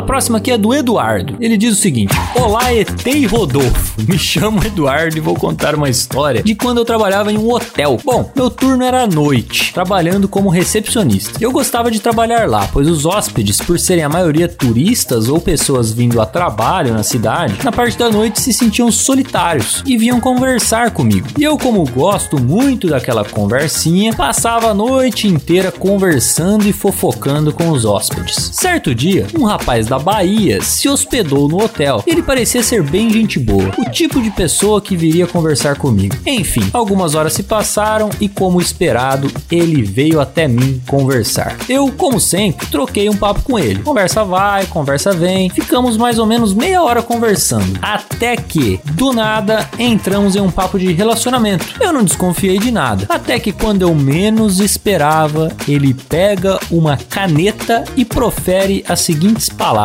A 0.00 0.02
próxima 0.02 0.38
aqui 0.38 0.50
é 0.50 0.56
do 0.56 0.72
Eduardo. 0.72 1.36
Ele 1.38 1.58
diz 1.58 1.74
o 1.74 1.78
seguinte: 1.78 2.16
Olá, 2.34 2.72
ET 2.72 3.06
e 3.06 3.26
Rodolfo. 3.26 4.00
Me 4.08 4.18
chamo 4.18 4.64
Eduardo 4.64 5.18
e 5.18 5.20
vou 5.20 5.34
contar 5.34 5.74
uma 5.74 5.90
história 5.90 6.42
de 6.42 6.54
quando 6.54 6.78
eu 6.78 6.86
trabalhava 6.86 7.30
em 7.30 7.36
um 7.36 7.52
hotel. 7.52 7.98
Bom, 8.02 8.32
meu 8.34 8.48
turno 8.48 8.82
era 8.82 9.02
à 9.02 9.06
noite, 9.06 9.74
trabalhando 9.74 10.26
como 10.26 10.48
recepcionista. 10.48 11.38
Eu 11.38 11.52
gostava 11.52 11.90
de 11.90 12.00
trabalhar 12.00 12.48
lá, 12.48 12.66
pois 12.72 12.88
os 12.88 13.04
hóspedes, 13.04 13.58
por 13.58 13.78
serem 13.78 14.02
a 14.02 14.08
maioria 14.08 14.48
turistas 14.48 15.28
ou 15.28 15.38
pessoas 15.38 15.92
vindo 15.92 16.18
a 16.18 16.24
trabalho 16.24 16.94
na 16.94 17.02
cidade, 17.02 17.62
na 17.62 17.70
parte 17.70 17.98
da 17.98 18.08
noite 18.08 18.40
se 18.40 18.54
sentiam 18.54 18.90
solitários 18.90 19.82
e 19.84 19.98
vinham 19.98 20.18
conversar 20.18 20.92
comigo. 20.92 21.28
E 21.38 21.44
eu, 21.44 21.58
como 21.58 21.84
gosto 21.84 22.40
muito 22.40 22.88
daquela 22.88 23.22
conversinha, 23.22 24.14
passava 24.14 24.70
a 24.70 24.74
noite 24.74 25.28
inteira 25.28 25.70
conversando 25.70 26.66
e 26.66 26.72
fofocando 26.72 27.52
com 27.52 27.68
os 27.68 27.84
hóspedes. 27.84 28.50
Certo 28.54 28.94
dia, 28.94 29.26
um 29.38 29.44
rapaz 29.44 29.89
da 29.90 29.98
Bahia 29.98 30.62
se 30.62 30.88
hospedou 30.88 31.48
no 31.48 31.60
hotel. 31.64 32.04
Ele 32.06 32.22
parecia 32.22 32.62
ser 32.62 32.80
bem 32.80 33.10
gente 33.10 33.40
boa, 33.40 33.72
o 33.76 33.90
tipo 33.90 34.22
de 34.22 34.30
pessoa 34.30 34.80
que 34.80 34.96
viria 34.96 35.26
conversar 35.26 35.74
comigo. 35.74 36.16
Enfim, 36.24 36.70
algumas 36.72 37.16
horas 37.16 37.32
se 37.32 37.42
passaram 37.42 38.08
e, 38.20 38.28
como 38.28 38.60
esperado, 38.60 39.28
ele 39.50 39.82
veio 39.82 40.20
até 40.20 40.46
mim 40.46 40.80
conversar. 40.86 41.56
Eu, 41.68 41.90
como 41.90 42.20
sempre, 42.20 42.68
troquei 42.68 43.08
um 43.08 43.16
papo 43.16 43.42
com 43.42 43.58
ele. 43.58 43.82
Conversa 43.82 44.22
vai, 44.22 44.64
conversa 44.66 45.12
vem. 45.12 45.50
Ficamos 45.50 45.96
mais 45.96 46.20
ou 46.20 46.26
menos 46.26 46.54
meia 46.54 46.84
hora 46.84 47.02
conversando. 47.02 47.76
Até 47.82 48.36
que, 48.36 48.78
do 48.92 49.12
nada, 49.12 49.68
entramos 49.76 50.36
em 50.36 50.40
um 50.40 50.52
papo 50.52 50.78
de 50.78 50.92
relacionamento. 50.92 51.66
Eu 51.80 51.92
não 51.92 52.04
desconfiei 52.04 52.60
de 52.60 52.70
nada. 52.70 53.06
Até 53.08 53.40
que, 53.40 53.50
quando 53.50 53.82
eu 53.82 53.92
menos 53.92 54.60
esperava, 54.60 55.50
ele 55.66 55.92
pega 55.94 56.60
uma 56.70 56.96
caneta 56.96 57.82
e 57.96 58.04
profere 58.04 58.84
as 58.88 59.00
seguintes 59.00 59.48
palavras: 59.48 59.79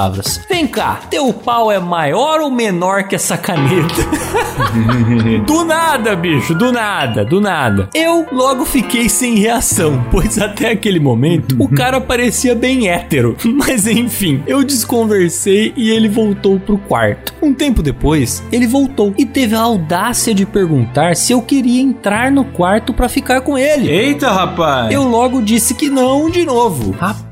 Vem 0.49 0.67
cá, 0.67 0.99
teu 1.09 1.31
pau 1.31 1.71
é 1.71 1.79
maior 1.79 2.41
ou 2.41 2.51
menor 2.51 3.07
que 3.07 3.15
essa 3.15 3.37
caneta? 3.37 3.95
do 5.47 5.63
nada, 5.63 6.15
bicho, 6.17 6.53
do 6.53 6.71
nada, 6.71 7.23
do 7.23 7.39
nada. 7.39 7.89
Eu 7.93 8.25
logo 8.31 8.65
fiquei 8.65 9.07
sem 9.07 9.35
reação, 9.35 10.05
pois 10.11 10.37
até 10.37 10.71
aquele 10.71 10.99
momento 10.99 11.55
o 11.59 11.69
cara 11.69 12.01
parecia 12.01 12.53
bem 12.53 12.89
hétero. 12.89 13.37
Mas 13.45 13.87
enfim, 13.87 14.43
eu 14.45 14.63
desconversei 14.63 15.71
e 15.77 15.89
ele 15.89 16.09
voltou 16.09 16.59
pro 16.59 16.77
quarto. 16.77 17.33
Um 17.41 17.53
tempo 17.53 17.81
depois, 17.81 18.43
ele 18.51 18.67
voltou 18.67 19.13
e 19.17 19.25
teve 19.25 19.55
a 19.55 19.61
audácia 19.61 20.33
de 20.33 20.45
perguntar 20.45 21.15
se 21.15 21.31
eu 21.31 21.41
queria 21.41 21.81
entrar 21.81 22.31
no 22.31 22.43
quarto 22.43 22.93
para 22.93 23.07
ficar 23.07 23.41
com 23.41 23.57
ele. 23.57 23.89
Eita, 23.89 24.29
rapaz! 24.29 24.91
Eu 24.91 25.03
logo 25.03 25.41
disse 25.41 25.73
que 25.73 25.89
não 25.89 26.29
de 26.29 26.43
novo. 26.43 26.91
Rapaz! 26.91 27.24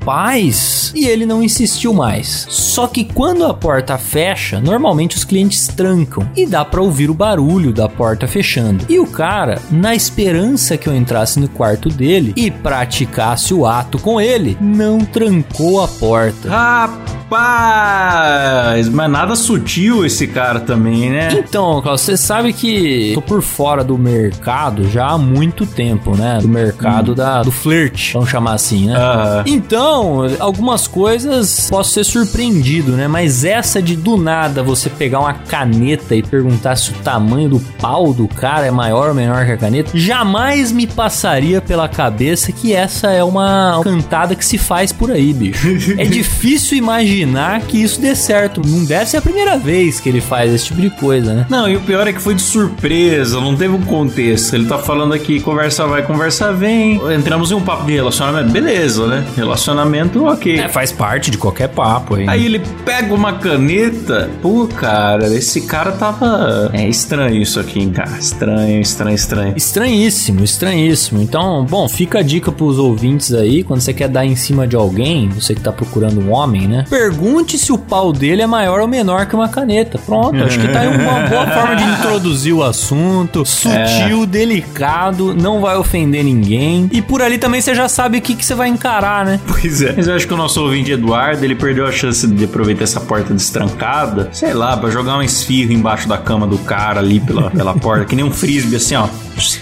E 0.94 1.06
ele 1.06 1.24
não 1.24 1.42
insistiu 1.42 1.92
mais. 1.92 2.46
Só 2.50 2.86
que 2.86 3.04
quando 3.04 3.44
a 3.44 3.54
porta 3.54 3.96
fecha, 3.96 4.60
normalmente 4.60 5.16
os 5.16 5.24
clientes 5.24 5.66
trancam 5.68 6.28
e 6.36 6.46
dá 6.46 6.64
para 6.64 6.82
ouvir 6.82 7.10
o 7.10 7.14
barulho 7.14 7.72
da 7.72 7.88
porta 7.88 8.26
fechando. 8.26 8.84
E 8.88 8.98
o 8.98 9.06
cara, 9.06 9.60
na 9.70 9.94
esperança 9.94 10.76
que 10.76 10.88
eu 10.88 10.94
entrasse 10.94 11.40
no 11.40 11.48
quarto 11.48 11.88
dele 11.88 12.32
e 12.36 12.50
praticasse 12.50 13.54
o 13.54 13.66
ato 13.66 13.98
com 13.98 14.20
ele, 14.20 14.56
não 14.60 14.98
trancou 14.98 15.82
a 15.82 15.88
porta. 15.88 16.48
Rapaz! 16.48 17.23
Mas 17.34 18.88
nada 18.88 19.34
sutil 19.34 20.04
esse 20.04 20.26
cara 20.26 20.60
também, 20.60 21.10
né? 21.10 21.28
Então, 21.32 21.80
Klaus, 21.82 22.00
você 22.00 22.16
sabe 22.16 22.52
que 22.52 23.12
tô 23.14 23.22
por 23.22 23.42
fora 23.42 23.82
do 23.82 23.98
mercado 23.98 24.88
já 24.88 25.08
há 25.08 25.18
muito 25.18 25.66
tempo, 25.66 26.16
né? 26.16 26.38
Do 26.40 26.48
mercado 26.48 27.14
da, 27.14 27.42
do 27.42 27.50
flerte, 27.50 28.12
vamos 28.14 28.30
chamar 28.30 28.54
assim, 28.54 28.86
né? 28.86 28.96
Aham. 28.96 29.42
Então, 29.46 30.20
algumas 30.38 30.86
coisas 30.86 31.68
posso 31.68 31.92
ser 31.92 32.04
surpreendido, 32.04 32.92
né? 32.92 33.08
Mas 33.08 33.44
essa 33.44 33.82
de 33.82 33.96
do 33.96 34.16
nada 34.16 34.62
você 34.62 34.88
pegar 34.88 35.20
uma 35.20 35.34
caneta 35.34 36.14
e 36.14 36.22
perguntar 36.22 36.76
se 36.76 36.90
o 36.90 36.94
tamanho 36.94 37.48
do 37.48 37.60
pau 37.78 38.12
do 38.12 38.28
cara 38.28 38.66
é 38.66 38.70
maior 38.70 39.08
ou 39.08 39.14
menor 39.14 39.44
que 39.44 39.52
a 39.52 39.56
caneta, 39.56 39.90
jamais 39.94 40.70
me 40.70 40.86
passaria 40.86 41.60
pela 41.60 41.88
cabeça 41.88 42.52
que 42.52 42.72
essa 42.72 43.10
é 43.10 43.22
uma 43.24 43.80
cantada 43.82 44.34
que 44.34 44.44
se 44.44 44.58
faz 44.58 44.92
por 44.92 45.10
aí, 45.10 45.32
bicho. 45.32 45.64
É 45.96 46.04
difícil 46.04 46.76
imaginar 46.76 47.23
que 47.68 47.82
isso 47.82 48.00
dê 48.00 48.14
certo. 48.14 48.62
Não 48.64 48.84
deve 48.84 49.06
ser 49.06 49.18
a 49.18 49.22
primeira 49.22 49.56
vez 49.56 50.00
que 50.00 50.08
ele 50.08 50.20
faz 50.20 50.52
esse 50.52 50.66
tipo 50.66 50.80
de 50.80 50.90
coisa, 50.90 51.34
né? 51.34 51.46
Não, 51.48 51.68
e 51.68 51.76
o 51.76 51.80
pior 51.80 52.06
é 52.06 52.12
que 52.12 52.20
foi 52.20 52.34
de 52.34 52.42
surpresa, 52.42 53.40
não 53.40 53.56
teve 53.56 53.74
um 53.74 53.82
contexto. 53.82 54.54
Ele 54.54 54.66
tá 54.66 54.78
falando 54.78 55.12
aqui, 55.14 55.40
conversa 55.40 55.86
vai, 55.86 56.02
conversa 56.02 56.52
vem. 56.52 57.00
Entramos 57.12 57.50
em 57.50 57.54
um 57.54 57.60
papo 57.60 57.84
de 57.84 57.92
relacionamento, 57.92 58.50
beleza, 58.50 59.06
né? 59.06 59.24
Relacionamento, 59.36 60.24
ok. 60.24 60.58
É, 60.58 60.68
faz 60.68 60.92
parte 60.92 61.30
de 61.30 61.38
qualquer 61.38 61.68
papo 61.68 62.16
aí. 62.16 62.28
Aí 62.28 62.46
ele 62.46 62.60
pega 62.84 63.14
uma 63.14 63.34
caneta. 63.34 64.30
Pô, 64.42 64.66
cara, 64.66 65.26
esse 65.34 65.62
cara 65.62 65.92
tava. 65.92 66.70
É 66.72 66.88
estranho 66.88 67.40
isso 67.40 67.58
aqui, 67.60 67.80
hein, 67.80 67.90
cara. 67.90 68.18
Estranho, 68.18 68.80
estranho, 68.80 69.14
estranho. 69.14 69.54
Estranhíssimo, 69.56 70.44
estranhíssimo. 70.44 71.20
Então, 71.20 71.64
bom, 71.64 71.88
fica 71.88 72.18
a 72.18 72.22
dica 72.22 72.52
pros 72.52 72.78
ouvintes 72.78 73.32
aí, 73.32 73.62
quando 73.62 73.80
você 73.80 73.92
quer 73.92 74.08
dar 74.08 74.24
em 74.24 74.36
cima 74.36 74.66
de 74.66 74.76
alguém, 74.76 75.28
você 75.28 75.54
que 75.54 75.60
tá 75.60 75.72
procurando 75.72 76.20
um 76.20 76.32
homem, 76.32 76.66
né? 76.66 76.84
Pergunte 77.04 77.58
se 77.58 77.70
o 77.70 77.76
pau 77.76 78.14
dele 78.14 78.40
é 78.40 78.46
maior 78.46 78.80
ou 78.80 78.88
menor 78.88 79.26
que 79.26 79.34
uma 79.34 79.46
caneta. 79.46 79.98
Pronto, 79.98 80.42
acho 80.42 80.58
que 80.58 80.68
tá 80.68 80.80
aí 80.80 80.88
uma 80.88 81.28
boa 81.28 81.46
forma 81.52 81.76
de 81.76 81.84
introduzir 81.84 82.54
o 82.54 82.62
assunto. 82.62 83.44
Sutil, 83.44 84.24
delicado, 84.24 85.34
não 85.34 85.60
vai 85.60 85.76
ofender 85.76 86.24
ninguém. 86.24 86.88
E 86.90 87.02
por 87.02 87.20
ali 87.20 87.36
também 87.36 87.60
você 87.60 87.74
já 87.74 87.90
sabe 87.90 88.16
o 88.16 88.22
que, 88.22 88.34
que 88.34 88.42
você 88.42 88.54
vai 88.54 88.68
encarar, 88.68 89.26
né? 89.26 89.38
Pois 89.46 89.82
é. 89.82 89.92
Mas 89.94 90.08
eu 90.08 90.14
acho 90.14 90.26
que 90.26 90.32
o 90.32 90.36
nosso 90.36 90.62
ouvinte 90.62 90.92
Eduardo, 90.92 91.44
ele 91.44 91.54
perdeu 91.54 91.86
a 91.86 91.92
chance 91.92 92.26
de 92.26 92.44
aproveitar 92.46 92.84
essa 92.84 93.00
porta 93.00 93.34
destrancada, 93.34 94.30
sei 94.32 94.54
lá, 94.54 94.74
pra 94.74 94.88
jogar 94.88 95.18
um 95.18 95.22
esfirro 95.22 95.72
embaixo 95.72 96.08
da 96.08 96.16
cama 96.16 96.46
do 96.46 96.56
cara 96.56 97.00
ali 97.00 97.20
pela, 97.20 97.50
pela 97.50 97.74
porta, 97.74 98.06
que 98.06 98.16
nem 98.16 98.24
um 98.24 98.30
frisbee 98.30 98.76
assim, 98.76 98.94
ó. 98.94 99.08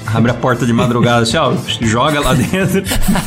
Abre 0.07 0.31
a 0.31 0.35
porta 0.35 0.66
de 0.66 0.73
madrugada 0.73 1.23
assim, 1.23 1.37
ó, 1.37 1.53
joga 1.81 2.20
lá 2.20 2.35
dentro. 2.35 2.83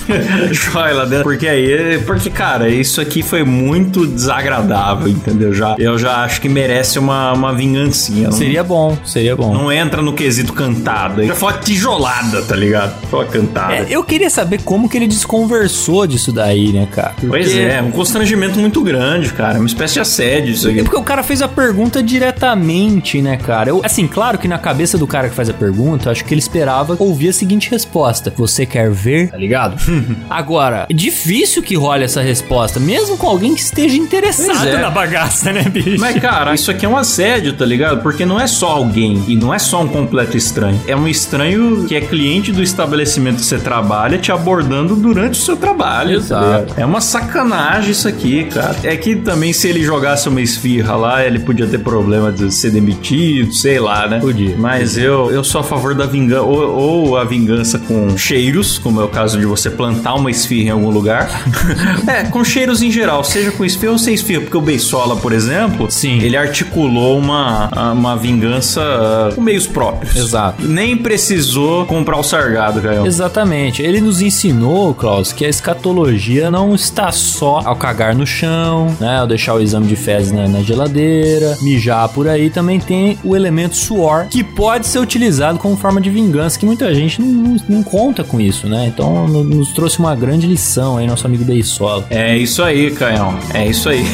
joga 0.53 0.93
lá 0.93 1.05
dentro. 1.05 1.23
Porque 1.23 1.47
aí, 1.47 1.99
porque, 2.05 2.29
cara, 2.29 2.69
isso 2.69 3.01
aqui 3.01 3.21
foi 3.23 3.43
muito 3.43 4.05
desagradável, 4.07 5.07
entendeu? 5.07 5.53
Já, 5.53 5.75
eu 5.79 5.97
já 5.97 6.23
acho 6.23 6.39
que 6.41 6.47
merece 6.49 6.99
uma, 6.99 7.33
uma 7.33 7.53
vingancinha. 7.53 8.29
Não, 8.29 8.31
Seria 8.37 8.63
bom, 8.63 8.97
seria 9.05 9.35
bom. 9.35 9.53
não 9.53 9.71
entra 9.71 10.01
no 10.01 10.13
quesito 10.13 10.53
cantada. 10.53 11.25
Já 11.25 11.35
foi 11.35 11.51
uma 11.53 11.57
tijolada, 11.59 12.41
tá 12.43 12.55
ligado? 12.55 12.93
Foi 13.09 13.19
uma 13.19 13.31
cantada. 13.31 13.73
É, 13.73 13.85
eu 13.89 14.03
queria 14.03 14.29
saber 14.29 14.61
como 14.63 14.87
que 14.87 14.97
ele 14.97 15.07
desconversou 15.07 16.05
disso 16.05 16.31
daí, 16.31 16.71
né, 16.71 16.87
cara? 16.91 17.13
Pois 17.27 17.47
Porque- 17.47 17.59
é, 17.59 17.81
um 17.81 17.91
constrangimento 17.91 18.59
muito 18.59 18.81
grande, 18.81 19.33
cara. 19.33 19.57
Uma 19.57 19.65
espécie 19.67 19.95
de 19.95 19.99
assédio 20.01 20.53
isso 20.53 20.67
aqui. 20.69 20.79
É 20.79 20.83
porque 20.83 20.97
o 20.97 21.03
cara 21.03 21.23
fez 21.23 21.41
a 21.41 21.47
pergunta 21.47 22.03
diretamente, 22.03 23.21
né, 23.21 23.37
cara? 23.37 23.69
Eu, 23.69 23.81
assim, 23.83 24.07
claro 24.07 24.37
que 24.37 24.47
na 24.47 24.57
cabeça 24.57 24.97
do 24.97 25.07
cara 25.07 25.29
que 25.29 25.35
faz 25.35 25.49
a 25.49 25.53
pergunta, 25.53 26.11
acho 26.11 26.23
que 26.23 26.34
ele 26.35 26.39
esperava 26.39 26.95
ouvir 26.99 27.29
a 27.29 27.33
seguinte 27.33 27.69
resposta: 27.71 28.31
Você 28.37 28.65
quer 28.65 28.91
ver? 28.91 29.29
Tá 29.29 29.37
ligado? 29.37 29.75
Agora, 30.29 30.85
é 30.89 30.93
difícil 30.93 31.63
que 31.63 31.75
role 31.75 32.03
essa 32.03 32.21
resposta, 32.21 32.79
mesmo 32.79 33.17
com 33.17 33.27
alguém 33.27 33.55
que 33.55 33.61
esteja 33.61 33.95
interessado 33.95 34.67
é. 34.67 34.81
na 34.81 34.89
bagaça, 34.89 35.51
né, 35.51 35.63
bicho? 35.63 35.99
Mas, 35.99 36.19
cara, 36.19 36.53
isso 36.53 36.69
aqui 36.69 36.85
é 36.85 36.89
um 36.89 36.97
assédio, 36.97 37.53
tá 37.53 37.65
ligado? 37.65 38.01
Porque 38.01 38.25
não 38.25 38.39
é 38.39 38.47
só 38.47 38.67
alguém 38.67 39.23
e 39.27 39.35
não 39.35 39.53
é 39.53 39.59
só 39.59 39.81
um 39.81 39.87
completo 39.87 40.35
estranho. 40.35 40.79
É 40.87 40.95
um 40.95 41.07
estranho 41.07 41.85
que 41.85 41.95
é 41.95 42.01
cliente 42.01 42.51
do 42.51 42.61
estabelecimento 42.61 43.37
que 43.37 43.45
você 43.45 43.57
trabalha 43.57 44.17
te 44.17 44.31
abordando 44.31 44.95
durante 44.95 45.39
o 45.39 45.41
seu 45.41 45.55
trabalho, 45.55 46.19
tá 46.19 46.25
Exato. 46.25 46.45
ligado? 46.45 46.73
É 46.77 46.85
uma 46.85 47.01
sacanagem 47.01 47.91
isso 47.91 48.07
aqui, 48.07 48.45
cara. 48.45 48.75
É 48.83 48.95
que 48.95 49.15
também 49.15 49.53
se 49.53 49.67
ele 49.67 49.83
jogasse 49.83 50.27
uma 50.27 50.41
esfirra 50.41 50.95
lá, 50.95 51.25
ele 51.25 51.39
podia 51.39 51.67
ter 51.67 51.79
problema 51.79 52.31
de 52.31 52.53
ser 52.53 52.71
demitido, 52.71 53.53
sei 53.53 53.79
lá, 53.79 54.07
né? 54.07 54.19
Podia. 54.19 54.55
Mas 54.57 54.97
eu, 54.97 55.31
eu 55.31 55.43
sou 55.43 55.61
a 55.61 55.63
favor 55.63 55.93
da 55.93 56.05
vingança, 56.05 56.24
ou, 56.33 56.75
ou 56.75 57.17
a 57.17 57.23
vingança 57.23 57.79
com 57.79 58.17
cheiros, 58.17 58.77
como 58.77 59.01
é 59.01 59.03
o 59.03 59.07
caso 59.07 59.39
de 59.39 59.45
você 59.45 59.69
plantar 59.69 60.15
uma 60.15 60.31
esfirra 60.31 60.67
em 60.67 60.71
algum 60.71 60.89
lugar. 60.89 61.29
é, 62.07 62.23
com 62.23 62.43
cheiros 62.43 62.81
em 62.81 62.91
geral, 62.91 63.23
seja 63.23 63.51
com 63.51 63.65
esfirra 63.65 63.93
ou 63.93 63.97
sem 63.97 64.13
esfirra, 64.13 64.41
porque 64.41 64.57
o 64.57 64.61
Beisola, 64.61 65.15
por 65.15 65.31
exemplo, 65.31 65.89
Sim. 65.89 66.19
ele 66.21 66.37
articulou 66.37 67.17
uma, 67.17 67.91
uma 67.91 68.15
vingança 68.15 68.81
ah, 68.81 69.31
com 69.33 69.41
meios 69.41 69.67
próprios. 69.67 70.15
Exato. 70.15 70.65
Nem 70.65 70.97
precisou 70.97 71.85
comprar 71.85 72.17
o 72.17 72.23
sargado, 72.23 72.81
Caio. 72.81 73.05
Exatamente. 73.05 73.81
Ele 73.81 74.01
nos 74.01 74.21
ensinou, 74.21 74.93
Klaus, 74.93 75.31
que 75.31 75.45
a 75.45 75.49
escatologia 75.49 76.49
não 76.49 76.73
está 76.75 77.11
só 77.11 77.61
ao 77.63 77.75
cagar 77.75 78.15
no 78.15 78.25
chão, 78.25 78.95
né? 78.99 79.19
Ao 79.19 79.27
deixar 79.27 79.55
o 79.55 79.61
exame 79.61 79.87
de 79.87 79.95
fezes 79.95 80.31
na, 80.31 80.47
na 80.47 80.61
geladeira, 80.61 81.57
mijar 81.61 82.09
por 82.09 82.27
aí, 82.27 82.49
também 82.49 82.79
tem 82.79 83.17
o 83.23 83.35
elemento 83.35 83.75
suor, 83.75 84.27
que 84.29 84.43
pode 84.43 84.87
ser 84.87 84.99
utilizado 84.99 85.59
como 85.59 85.75
forma 85.75 85.99
de 85.99 86.09
vingança, 86.15 86.57
que 86.57 86.65
muita 86.65 86.93
gente 86.95 87.21
não, 87.21 87.27
não- 87.27 87.57
não 87.69 87.83
conta 87.83 88.23
com 88.23 88.39
isso, 88.41 88.67
né? 88.67 88.87
Então 88.87 89.27
no- 89.27 89.43
nos 89.43 89.71
trouxe 89.73 89.99
uma 89.99 90.15
grande 90.15 90.47
lição 90.47 90.97
aí, 90.97 91.05
nosso 91.05 91.27
amigo 91.27 91.43
Beisola. 91.43 92.05
É 92.09 92.35
isso 92.37 92.63
aí, 92.63 92.89
Caião. 92.91 93.37
É 93.53 93.67
isso 93.67 93.87
aí. 93.89 94.03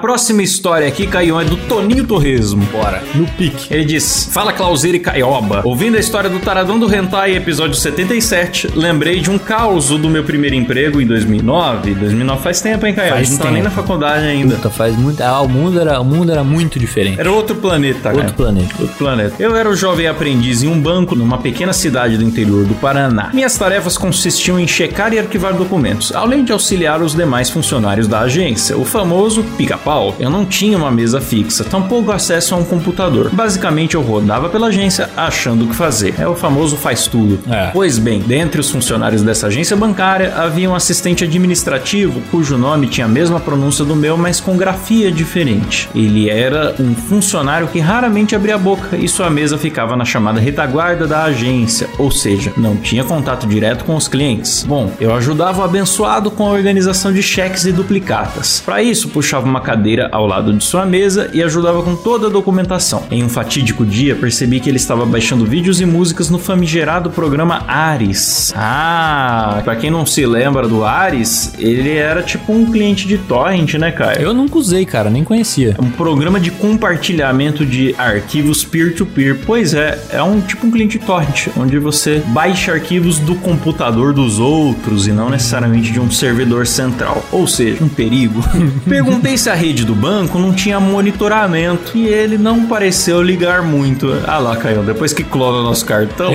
A 0.00 0.08
próxima 0.10 0.42
história 0.42 0.88
aqui, 0.88 1.06
Caião, 1.06 1.38
é 1.38 1.44
do 1.44 1.58
Toninho 1.58 2.06
Torresmo. 2.06 2.62
Bora. 2.72 3.02
No 3.14 3.26
pique. 3.32 3.66
Ele 3.70 3.84
diz: 3.84 4.30
Fala 4.32 4.50
Clauseira 4.50 4.96
e 4.96 5.00
Caioba. 5.00 5.60
Ouvindo 5.62 5.98
a 5.98 6.00
história 6.00 6.30
do 6.30 6.38
Taradão 6.38 6.78
do 6.78 6.92
Hentai, 6.92 7.36
episódio 7.36 7.74
77, 7.74 8.68
lembrei 8.74 9.20
de 9.20 9.30
um 9.30 9.36
caos 9.36 9.90
do 9.90 10.08
meu 10.08 10.24
primeiro 10.24 10.56
emprego 10.56 11.02
em 11.02 11.06
2009. 11.06 11.94
2009 11.96 12.42
faz 12.42 12.62
tempo, 12.62 12.86
hein, 12.86 12.94
Caio? 12.94 13.08
A 13.12 13.16
Faz 13.16 13.28
gente 13.28 13.38
não 13.40 13.46
tá 13.46 13.52
nem 13.52 13.62
na 13.62 13.68
faculdade 13.70 14.24
ainda. 14.24 14.54
Puta, 14.56 14.70
faz 14.70 14.96
muito. 14.96 15.20
Ah, 15.22 15.42
o 15.42 15.48
mundo 15.50 15.78
era, 15.78 16.00
o 16.00 16.04
mundo 16.04 16.32
era 16.32 16.42
muito 16.42 16.78
diferente. 16.78 17.20
Era 17.20 17.30
outro 17.30 17.56
planeta, 17.56 18.08
Outro 18.08 18.22
cara. 18.22 18.32
planeta. 18.32 18.74
Outro 18.80 18.96
planeta. 18.96 19.34
Eu 19.38 19.54
era 19.54 19.68
o 19.68 19.76
jovem 19.76 20.06
aprendiz 20.06 20.62
em 20.62 20.68
um 20.68 20.80
banco 20.80 21.14
numa 21.14 21.36
pequena 21.36 21.74
cidade 21.74 22.16
do 22.16 22.24
interior 22.24 22.64
do 22.64 22.74
Paraná. 22.76 23.28
Minhas 23.34 23.54
tarefas 23.58 23.98
consistiam 23.98 24.58
em 24.58 24.66
checar 24.66 25.12
e 25.12 25.18
arquivar 25.18 25.52
documentos, 25.52 26.10
além 26.14 26.42
de 26.42 26.52
auxiliar 26.52 27.02
os 27.02 27.14
demais 27.14 27.50
funcionários 27.50 28.08
da 28.08 28.20
agência, 28.20 28.78
o 28.78 28.84
famoso 28.86 29.44
pica-pau. 29.58 29.89
Eu 30.20 30.30
não 30.30 30.44
tinha 30.44 30.78
uma 30.78 30.90
mesa 30.90 31.20
fixa, 31.20 31.64
tampouco 31.64 32.12
acesso 32.12 32.54
a 32.54 32.58
um 32.58 32.64
computador. 32.64 33.28
Basicamente, 33.32 33.96
eu 33.96 34.02
rodava 34.02 34.48
pela 34.48 34.68
agência 34.68 35.10
achando 35.16 35.64
o 35.64 35.68
que 35.68 35.74
fazer. 35.74 36.14
É 36.16 36.28
o 36.28 36.36
famoso 36.36 36.76
faz 36.76 37.08
tudo. 37.08 37.40
É. 37.52 37.70
Pois 37.72 37.98
bem, 37.98 38.20
dentre 38.20 38.60
os 38.60 38.70
funcionários 38.70 39.20
dessa 39.22 39.48
agência 39.48 39.76
bancária 39.76 40.32
havia 40.36 40.70
um 40.70 40.76
assistente 40.76 41.24
administrativo 41.24 42.20
cujo 42.30 42.56
nome 42.56 42.86
tinha 42.86 43.06
a 43.06 43.08
mesma 43.08 43.40
pronúncia 43.40 43.84
do 43.84 43.96
meu, 43.96 44.16
mas 44.16 44.38
com 44.38 44.56
grafia 44.56 45.10
diferente. 45.10 45.88
Ele 45.92 46.30
era 46.30 46.76
um 46.78 46.94
funcionário 46.94 47.66
que 47.66 47.80
raramente 47.80 48.36
abria 48.36 48.54
a 48.54 48.58
boca 48.58 48.96
e 48.96 49.08
sua 49.08 49.28
mesa 49.28 49.58
ficava 49.58 49.96
na 49.96 50.04
chamada 50.04 50.38
retaguarda 50.38 51.04
da 51.04 51.24
agência, 51.24 51.88
ou 51.98 52.12
seja, 52.12 52.52
não 52.56 52.76
tinha 52.76 53.02
contato 53.02 53.44
direto 53.44 53.84
com 53.84 53.96
os 53.96 54.06
clientes. 54.06 54.62
Bom, 54.62 54.92
eu 55.00 55.12
ajudava 55.14 55.62
o 55.62 55.64
abençoado 55.64 56.30
com 56.30 56.46
a 56.46 56.52
organização 56.52 57.12
de 57.12 57.22
cheques 57.24 57.64
e 57.64 57.72
duplicatas. 57.72 58.62
Para 58.64 58.80
isso, 58.80 59.08
puxava 59.08 59.46
uma 59.46 59.60
cadeira 59.60 59.79
ao 60.12 60.26
lado 60.26 60.52
de 60.52 60.62
sua 60.62 60.84
mesa 60.84 61.30
e 61.32 61.42
ajudava 61.42 61.82
com 61.82 61.96
toda 61.96 62.26
a 62.26 62.30
documentação. 62.30 63.04
Em 63.10 63.22
um 63.22 63.28
fatídico 63.28 63.84
dia, 63.84 64.14
percebi 64.14 64.60
que 64.60 64.68
ele 64.68 64.76
estava 64.76 65.04
baixando 65.06 65.44
vídeos 65.44 65.80
e 65.80 65.86
músicas 65.86 66.30
no 66.30 66.38
famigerado 66.38 67.10
programa 67.10 67.64
Ares. 67.66 68.52
Ah, 68.56 69.60
pra 69.64 69.76
quem 69.76 69.90
não 69.90 70.04
se 70.04 70.24
lembra 70.26 70.68
do 70.68 70.84
Ares, 70.84 71.54
ele 71.58 71.96
era 71.96 72.22
tipo 72.22 72.52
um 72.52 72.70
cliente 72.70 73.06
de 73.06 73.18
torrent, 73.18 73.74
né, 73.74 73.90
Caio? 73.90 74.20
Eu 74.20 74.34
nunca 74.34 74.58
usei, 74.58 74.84
cara, 74.84 75.10
nem 75.10 75.24
conhecia. 75.24 75.76
Um 75.80 75.90
programa 75.90 76.38
de 76.38 76.50
compartilhamento 76.50 77.64
de 77.64 77.94
arquivos 77.98 78.64
peer-to-peer. 78.64 79.38
Pois 79.44 79.74
é, 79.74 79.98
é 80.10 80.22
um 80.22 80.40
tipo 80.40 80.66
um 80.66 80.70
cliente 80.70 80.98
torrent, 80.98 81.48
onde 81.56 81.78
você 81.78 82.22
baixa 82.28 82.72
arquivos 82.72 83.18
do 83.18 83.34
computador 83.36 84.12
dos 84.12 84.38
outros 84.38 85.06
e 85.06 85.12
não 85.12 85.30
necessariamente 85.30 85.92
de 85.92 86.00
um 86.00 86.10
servidor 86.10 86.66
central. 86.66 87.24
Ou 87.30 87.46
seja, 87.46 87.82
um 87.82 87.88
perigo. 87.88 88.42
Perguntei 88.88 89.36
se 89.36 89.48
a 89.48 89.54
rede 89.54 89.69
do 89.72 89.94
banco 89.94 90.38
não 90.38 90.52
tinha 90.52 90.78
monitoramento 90.78 91.96
e 91.96 92.06
ele 92.06 92.36
não 92.36 92.66
pareceu 92.66 93.22
ligar 93.22 93.62
muito. 93.62 94.12
Ah 94.26 94.38
lá, 94.38 94.56
Caio, 94.56 94.82
depois 94.82 95.12
que 95.12 95.24
clona 95.24 95.62
nosso 95.62 95.84
cartão. 95.84 96.32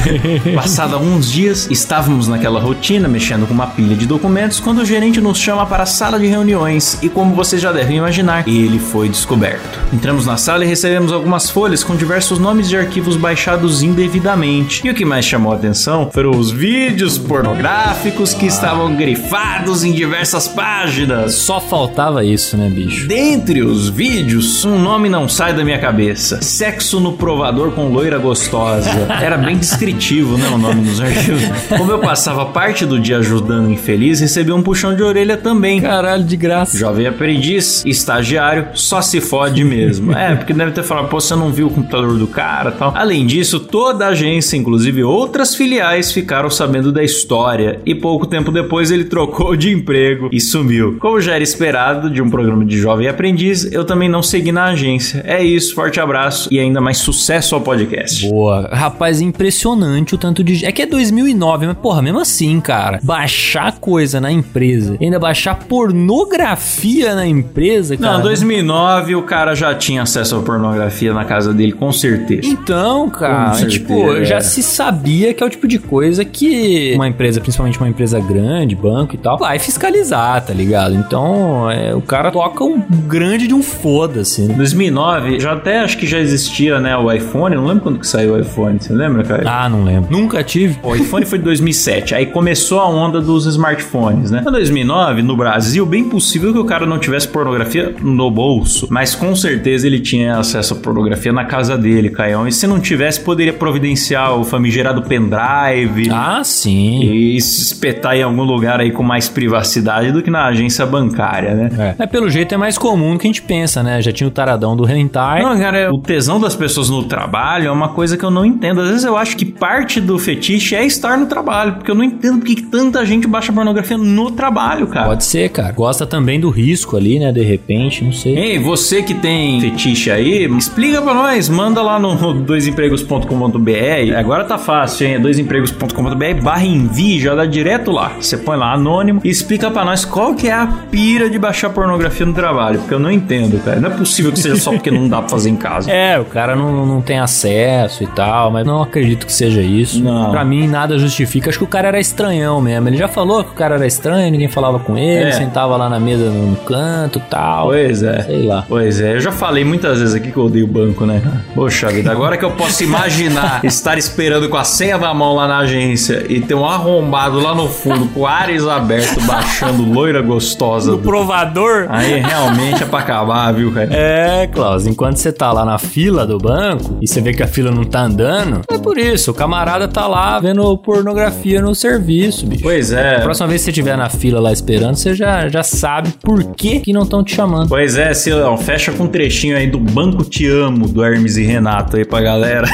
Passado 0.54 0.94
alguns 0.94 1.30
dias, 1.30 1.68
estávamos 1.70 2.26
naquela 2.26 2.60
rotina, 2.60 3.06
mexendo 3.06 3.46
com 3.46 3.54
uma 3.54 3.66
pilha 3.66 3.94
de 3.94 4.06
documentos, 4.06 4.60
quando 4.60 4.78
o 4.78 4.84
gerente 4.84 5.20
nos 5.20 5.38
chama 5.38 5.66
para 5.66 5.82
a 5.84 5.86
sala 5.86 6.18
de 6.18 6.26
reuniões 6.26 6.98
e, 7.02 7.08
como 7.08 7.34
vocês 7.34 7.60
já 7.60 7.72
devem 7.72 7.98
imaginar, 7.98 8.48
ele 8.48 8.78
foi 8.78 9.08
descoberto. 9.08 9.78
Entramos 9.92 10.26
na 10.26 10.36
sala 10.36 10.64
e 10.64 10.68
recebemos 10.68 11.12
algumas 11.12 11.50
folhas 11.50 11.84
com 11.84 11.94
diversos 11.94 12.38
nomes 12.38 12.68
de 12.68 12.76
arquivos 12.76 13.16
baixados 13.16 13.82
indevidamente. 13.82 14.86
E 14.86 14.90
o 14.90 14.94
que 14.94 15.04
mais 15.04 15.24
chamou 15.24 15.52
a 15.52 15.56
atenção 15.56 16.10
foram 16.12 16.30
os 16.30 16.50
vídeos 16.50 17.18
pornográficos 17.18 18.34
que 18.34 18.46
estavam 18.46 18.94
grifados 18.96 19.84
em 19.84 19.92
diversas 19.92 20.48
páginas. 20.48 21.34
Só 21.34 21.60
faltava 21.60 22.24
isso, 22.24 22.56
né, 22.56 22.68
bicho? 22.78 23.08
Dentre 23.08 23.62
os 23.62 23.88
vídeos, 23.88 24.64
um 24.64 24.78
nome 24.78 25.08
não 25.08 25.28
sai 25.28 25.52
da 25.52 25.64
minha 25.64 25.78
cabeça. 25.78 26.40
Sexo 26.40 27.00
no 27.00 27.14
provador 27.14 27.72
com 27.72 27.88
loira 27.88 28.18
gostosa. 28.18 28.90
Era 29.20 29.36
bem 29.36 29.56
descritivo, 29.56 30.38
né, 30.38 30.48
o 30.48 30.58
nome 30.58 30.82
dos 30.82 31.00
arquivos. 31.00 31.42
Como 31.76 31.90
eu 31.90 31.98
passava 31.98 32.46
parte 32.46 32.86
do 32.86 33.00
dia 33.00 33.18
ajudando 33.18 33.70
infeliz, 33.70 34.20
recebi 34.20 34.52
um 34.52 34.62
puxão 34.62 34.94
de 34.94 35.02
orelha 35.02 35.36
também. 35.36 35.80
Caralho, 35.80 36.24
de 36.24 36.36
graça. 36.36 36.76
Jovem 36.78 37.06
aprendiz, 37.06 37.84
estagiário, 37.84 38.68
só 38.74 39.02
se 39.02 39.20
fode 39.20 39.64
mesmo. 39.64 40.12
É, 40.12 40.36
porque 40.36 40.52
deve 40.52 40.72
ter 40.72 40.82
falado, 40.82 41.08
pô, 41.08 41.20
você 41.20 41.34
não 41.34 41.50
viu 41.50 41.66
o 41.66 41.70
computador 41.70 42.16
do 42.16 42.26
cara 42.26 42.70
tal. 42.70 42.92
Além 42.94 43.26
disso, 43.26 43.58
toda 43.58 44.06
a 44.06 44.08
agência, 44.08 44.56
inclusive 44.56 45.02
outras 45.02 45.54
filiais, 45.54 46.12
ficaram 46.12 46.50
sabendo 46.50 46.92
da 46.92 47.02
história. 47.02 47.80
E 47.84 47.94
pouco 47.94 48.26
tempo 48.26 48.52
depois 48.52 48.90
ele 48.90 49.04
trocou 49.04 49.56
de 49.56 49.72
emprego 49.72 50.28
e 50.32 50.40
sumiu. 50.40 50.96
Como 51.00 51.20
já 51.20 51.34
era 51.34 51.42
esperado 51.42 52.10
de 52.10 52.22
um 52.22 52.30
programa 52.30 52.64
de 52.68 52.78
jovem 52.78 53.08
aprendiz, 53.08 53.70
eu 53.72 53.84
também 53.84 54.08
não 54.08 54.22
segui 54.22 54.52
na 54.52 54.66
agência. 54.66 55.22
É 55.26 55.42
isso, 55.42 55.74
forte 55.74 55.98
abraço 56.00 56.48
e 56.52 56.58
ainda 56.58 56.80
mais 56.80 56.98
sucesso 56.98 57.54
ao 57.54 57.60
podcast. 57.60 58.28
Boa. 58.28 58.68
Rapaz, 58.72 59.20
é 59.20 59.24
impressionante 59.24 60.14
o 60.14 60.18
tanto 60.18 60.44
de. 60.44 60.64
É 60.64 60.70
que 60.70 60.82
é 60.82 60.86
2009, 60.86 61.66
mas 61.66 61.76
porra, 61.78 62.02
mesmo 62.02 62.20
assim, 62.20 62.60
cara. 62.60 63.00
Baixar 63.02 63.78
coisa 63.78 64.20
na 64.20 64.30
empresa. 64.30 64.96
Ainda 65.00 65.18
baixar 65.18 65.54
pornografia 65.54 67.14
na 67.14 67.26
empresa, 67.26 67.96
cara. 67.96 68.14
Não, 68.14 68.22
2009 68.22 69.14
o 69.14 69.22
cara 69.22 69.54
já 69.54 69.74
tinha 69.74 70.02
acesso 70.02 70.36
à 70.36 70.42
pornografia 70.42 71.12
na 71.12 71.24
casa 71.24 71.52
dele, 71.52 71.72
com 71.72 71.92
certeza. 71.92 72.46
Então, 72.46 73.08
cara, 73.08 73.54
certeza, 73.54 73.70
tipo, 73.70 74.12
é. 74.12 74.24
já 74.24 74.40
se 74.40 74.62
sabia 74.62 75.32
que 75.32 75.42
é 75.42 75.46
o 75.46 75.50
tipo 75.50 75.66
de 75.66 75.78
coisa 75.78 76.24
que 76.24 76.92
uma 76.94 77.08
empresa, 77.08 77.40
principalmente 77.40 77.78
uma 77.78 77.88
empresa 77.88 78.20
grande, 78.20 78.74
banco 78.74 79.14
e 79.14 79.18
tal, 79.18 79.38
vai 79.38 79.58
fiscalizar, 79.58 80.44
tá 80.44 80.52
ligado? 80.52 80.94
Então, 80.94 81.70
é, 81.70 81.94
o 81.94 82.00
cara 82.00 82.30
toca 82.30 82.57
um 82.66 82.80
grande 82.80 83.46
de 83.46 83.54
um 83.54 83.62
foda-se, 83.62 84.42
né? 84.42 84.54
2009, 84.54 85.40
já 85.40 85.52
até 85.52 85.80
acho 85.80 85.98
que 85.98 86.06
já 86.06 86.18
existia, 86.18 86.80
né, 86.80 86.96
o 86.96 87.10
iPhone. 87.12 87.54
Eu 87.54 87.60
não 87.62 87.68
lembro 87.68 87.82
quando 87.82 87.98
que 87.98 88.06
saiu 88.06 88.34
o 88.34 88.40
iPhone, 88.40 88.78
você 88.80 88.92
lembra, 88.92 89.22
cara? 89.22 89.42
Ah, 89.46 89.68
não 89.68 89.84
lembro. 89.84 90.10
Nunca 90.10 90.42
tive. 90.42 90.78
O 90.82 90.94
iPhone 90.94 91.24
foi 91.24 91.38
de 91.38 91.44
2007, 91.44 92.14
aí 92.14 92.26
começou 92.26 92.80
a 92.80 92.88
onda 92.88 93.20
dos 93.20 93.46
smartphones, 93.46 94.30
né? 94.30 94.42
Em 94.46 94.50
2009, 94.50 95.22
no 95.22 95.36
Brasil, 95.36 95.84
bem 95.84 96.04
possível 96.04 96.52
que 96.52 96.58
o 96.58 96.64
cara 96.64 96.86
não 96.86 96.98
tivesse 96.98 97.28
pornografia 97.28 97.94
no 98.02 98.30
bolso, 98.30 98.88
mas 98.90 99.14
com 99.14 99.34
certeza 99.34 99.86
ele 99.86 100.00
tinha 100.00 100.38
acesso 100.38 100.74
à 100.74 100.76
pornografia 100.76 101.32
na 101.32 101.44
casa 101.44 101.76
dele, 101.76 102.10
Caião. 102.10 102.46
E 102.46 102.52
se 102.52 102.66
não 102.66 102.80
tivesse, 102.80 103.20
poderia 103.20 103.52
providenciar 103.52 104.34
o 104.34 104.44
famigerado 104.44 105.02
pendrive. 105.02 106.10
Ah, 106.10 106.42
sim. 106.44 107.00
E 107.02 107.40
se 107.40 107.62
espetar 107.62 108.16
em 108.16 108.22
algum 108.22 108.42
lugar 108.42 108.80
aí 108.80 108.90
com 108.90 109.02
mais 109.02 109.28
privacidade 109.28 110.12
do 110.12 110.22
que 110.22 110.30
na 110.30 110.46
agência 110.46 110.86
bancária, 110.86 111.54
né? 111.54 111.94
É. 111.98 112.06
pelo 112.06 112.28
jeito 112.28 112.37
é 112.54 112.56
mais 112.56 112.76
comum 112.78 113.14
do 113.14 113.18
que 113.18 113.26
a 113.26 113.30
gente 113.30 113.42
pensa, 113.42 113.82
né? 113.82 114.00
Já 114.02 114.12
tinha 114.12 114.26
o 114.26 114.30
taradão 114.30 114.76
do 114.76 114.88
hentai. 114.88 115.42
Não, 115.42 115.58
cara, 115.58 115.92
o 115.92 115.98
tesão 115.98 116.40
das 116.40 116.54
pessoas 116.54 116.90
no 116.90 117.04
trabalho 117.04 117.68
é 117.68 117.70
uma 117.70 117.90
coisa 117.90 118.16
que 118.16 118.24
eu 118.24 118.30
não 118.30 118.44
entendo. 118.44 118.80
Às 118.80 118.88
vezes 118.88 119.04
eu 119.04 119.16
acho 119.16 119.36
que 119.36 119.44
parte 119.44 120.00
do 120.00 120.18
fetiche 120.18 120.74
é 120.74 120.84
estar 120.84 121.16
no 121.16 121.26
trabalho, 121.26 121.74
porque 121.74 121.90
eu 121.90 121.94
não 121.94 122.04
entendo 122.04 122.38
porque 122.38 122.54
que 122.56 122.62
tanta 122.62 123.04
gente 123.04 123.26
baixa 123.26 123.52
pornografia 123.52 123.98
no 123.98 124.30
trabalho, 124.30 124.86
cara. 124.86 125.06
Pode 125.06 125.24
ser, 125.24 125.48
cara. 125.50 125.72
Gosta 125.72 126.06
também 126.06 126.40
do 126.40 126.50
risco 126.50 126.96
ali, 126.96 127.18
né? 127.18 127.32
De 127.32 127.42
repente, 127.42 128.04
não 128.04 128.12
sei. 128.12 128.36
Ei, 128.36 128.58
você 128.58 129.02
que 129.02 129.14
tem 129.14 129.60
fetiche 129.60 130.10
aí, 130.10 130.44
explica 130.56 131.00
pra 131.02 131.14
nós, 131.14 131.48
manda 131.48 131.82
lá 131.82 131.98
no 131.98 132.34
doisempregos.com.br. 132.34 134.16
Agora 134.16 134.44
tá 134.44 134.58
fácil, 134.58 135.06
hein? 135.06 135.14
É 135.14 135.18
doisempregos.com.br 135.18 136.42
barra 136.42 136.64
envie, 136.64 137.20
já 137.20 137.34
dá 137.34 137.44
direto 137.46 137.90
lá. 137.90 138.12
Você 138.20 138.36
põe 138.36 138.56
lá 138.56 138.72
anônimo 138.72 139.20
e 139.24 139.28
explica 139.28 139.70
pra 139.70 139.84
nós 139.84 140.04
qual 140.04 140.34
que 140.34 140.48
é 140.48 140.52
a 140.52 140.66
pira 140.66 141.28
de 141.30 141.38
baixar 141.38 141.70
pornografia 141.70 142.26
no 142.28 142.34
trabalho, 142.34 142.78
porque 142.80 142.94
eu 142.94 142.98
não 142.98 143.10
entendo, 143.10 143.58
cara. 143.64 143.80
Não 143.80 143.90
é 143.90 143.94
possível 143.94 144.30
que 144.32 144.38
seja 144.38 144.56
só 144.56 144.70
porque 144.72 144.90
não 144.90 145.08
dá 145.08 145.18
pra 145.20 145.28
fazer 145.28 145.50
em 145.50 145.56
casa. 145.56 145.88
É, 145.98 146.18
o 146.18 146.24
cara 146.24 146.54
não, 146.54 146.86
não 146.86 147.00
tem 147.00 147.18
acesso 147.18 148.02
e 148.04 148.06
tal, 148.08 148.50
mas 148.50 148.64
não 148.66 148.82
acredito 148.82 149.26
que 149.26 149.32
seja 149.32 149.60
isso. 149.62 150.02
Não. 150.02 150.30
Pra 150.30 150.44
mim, 150.44 150.66
nada 150.68 150.98
justifica. 150.98 151.48
Acho 151.48 151.58
que 151.58 151.64
o 151.64 151.68
cara 151.68 151.88
era 151.88 151.98
estranhão 151.98 152.60
mesmo. 152.60 152.88
Ele 152.88 152.96
já 152.96 153.08
falou 153.08 153.42
que 153.42 153.50
o 153.50 153.54
cara 153.54 153.74
era 153.76 153.86
estranho, 153.86 154.30
ninguém 154.30 154.48
falava 154.48 154.78
com 154.78 154.96
ele, 154.96 155.30
É. 155.30 155.32
sentava 155.32 155.76
lá 155.76 155.88
na 155.88 155.98
mesa 155.98 156.24
no, 156.30 156.50
no 156.50 156.56
canto 156.56 157.18
e 157.18 157.22
tal. 157.30 157.68
Pois 157.68 158.02
é. 158.02 158.22
Sei 158.22 158.42
lá. 158.46 158.64
Pois 158.68 159.00
é, 159.00 159.14
eu 159.16 159.20
já 159.20 159.32
falei 159.32 159.64
muitas 159.64 159.98
vezes 159.98 160.14
aqui 160.14 160.30
que 160.30 160.36
eu 160.36 160.44
odeio 160.44 160.66
banco, 160.66 161.04
né? 161.06 161.20
Poxa 161.54 161.88
vida, 161.88 162.10
agora 162.12 162.36
que 162.36 162.44
eu 162.44 162.50
posso 162.52 162.84
imaginar 162.84 163.60
estar 163.64 163.96
esperando 163.98 164.48
com 164.48 164.56
a 164.56 164.64
senha 164.64 164.98
na 164.98 165.12
mão 165.14 165.34
lá 165.34 165.48
na 165.48 165.58
agência 165.58 166.24
e 166.28 166.40
ter 166.40 166.54
um 166.54 166.64
arrombado 166.66 167.40
lá 167.40 167.54
no 167.54 167.68
fundo 167.68 168.06
com 168.08 168.20
o 168.20 168.26
Ares 168.26 168.66
aberto 168.66 169.20
baixando 169.22 169.82
loira 169.82 170.20
gostosa. 170.22 170.92
do- 170.92 170.98
provador? 170.98 171.86
Aí 171.88 172.17
realmente 172.20 172.82
é 172.82 172.86
pra 172.86 173.00
acabar, 173.00 173.52
viu, 173.52 173.72
cara? 173.72 173.88
É, 173.94 174.46
Klaus, 174.46 174.86
enquanto 174.86 175.16
você 175.16 175.32
tá 175.32 175.52
lá 175.52 175.64
na 175.64 175.78
fila 175.78 176.26
do 176.26 176.38
banco 176.38 176.98
e 177.00 177.08
você 177.08 177.20
vê 177.20 177.32
que 177.32 177.42
a 177.42 177.46
fila 177.46 177.70
não 177.70 177.84
tá 177.84 178.02
andando, 178.02 178.62
é 178.70 178.78
por 178.78 178.98
isso, 178.98 179.30
o 179.30 179.34
camarada 179.34 179.86
tá 179.88 180.06
lá 180.06 180.38
vendo 180.38 180.76
pornografia 180.78 181.60
no 181.60 181.74
serviço, 181.74 182.46
bicho. 182.46 182.62
Pois 182.62 182.92
A 182.92 183.00
é. 183.00 183.20
próxima 183.20 183.48
vez 183.48 183.60
que 183.60 183.64
você 183.66 183.70
estiver 183.70 183.96
na 183.96 184.08
fila 184.08 184.40
lá 184.40 184.52
esperando, 184.52 184.96
você 184.96 185.14
já, 185.14 185.48
já 185.48 185.62
sabe 185.62 186.10
por 186.22 186.42
que 186.54 186.80
que 186.80 186.92
não 186.92 187.02
estão 187.02 187.22
te 187.22 187.34
chamando. 187.34 187.68
Pois 187.68 187.96
é, 187.96 188.12
Silão, 188.14 188.56
fecha 188.56 188.92
com 188.92 189.04
um 189.04 189.08
trechinho 189.08 189.56
aí 189.56 189.66
do 189.66 189.78
Banco 189.78 190.24
Te 190.24 190.46
Amo, 190.48 190.88
do 190.88 191.04
Hermes 191.04 191.36
e 191.36 191.44
Renato 191.44 191.96
aí 191.96 192.04
pra 192.04 192.20
galera. 192.20 192.68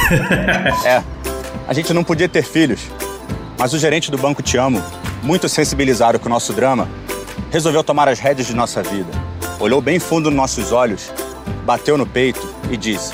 É, 0.85 1.01
a 1.67 1.73
gente 1.73 1.93
não 1.93 2.03
podia 2.03 2.27
ter 2.29 2.43
filhos, 2.43 2.81
mas 3.57 3.73
o 3.73 3.79
gerente 3.79 4.11
do 4.11 4.17
Banco 4.17 4.41
Te 4.43 4.57
Amo, 4.57 4.81
muito 5.23 5.47
sensibilizado 5.49 6.19
com 6.19 6.27
o 6.27 6.29
nosso 6.29 6.53
drama, 6.53 6.87
resolveu 7.51 7.83
tomar 7.83 8.07
as 8.07 8.19
rédeas 8.19 8.47
de 8.47 8.55
nossa 8.55 8.83
vida. 8.83 9.07
Olhou 9.59 9.81
bem 9.81 9.99
fundo 9.99 10.29
nos 10.29 10.37
nossos 10.37 10.71
olhos, 10.71 11.11
bateu 11.65 11.97
no 11.97 12.05
peito 12.05 12.47
e 12.69 12.77
disse: 12.77 13.13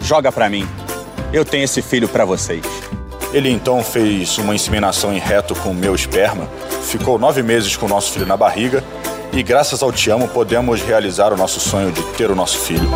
Joga 0.00 0.30
pra 0.30 0.48
mim. 0.48 0.66
Eu 1.32 1.44
tenho 1.44 1.64
esse 1.64 1.82
filho 1.82 2.08
pra 2.08 2.24
vocês. 2.24 2.64
Ele 3.32 3.50
então 3.50 3.82
fez 3.82 4.38
uma 4.38 4.54
inseminação 4.54 5.12
em 5.12 5.18
reto 5.18 5.54
com 5.56 5.70
o 5.70 5.74
meu 5.74 5.94
esperma, 5.94 6.48
ficou 6.82 7.18
nove 7.18 7.42
meses 7.42 7.76
com 7.76 7.86
o 7.86 7.88
nosso 7.88 8.12
filho 8.12 8.24
na 8.24 8.36
barriga 8.36 8.82
e, 9.32 9.42
graças 9.42 9.82
ao 9.82 9.92
Te 9.92 10.08
Amo, 10.10 10.28
podemos 10.28 10.80
realizar 10.80 11.32
o 11.32 11.36
nosso 11.36 11.60
sonho 11.60 11.92
de 11.92 12.02
ter 12.14 12.30
o 12.30 12.34
nosso 12.34 12.58
filho. 12.58 12.88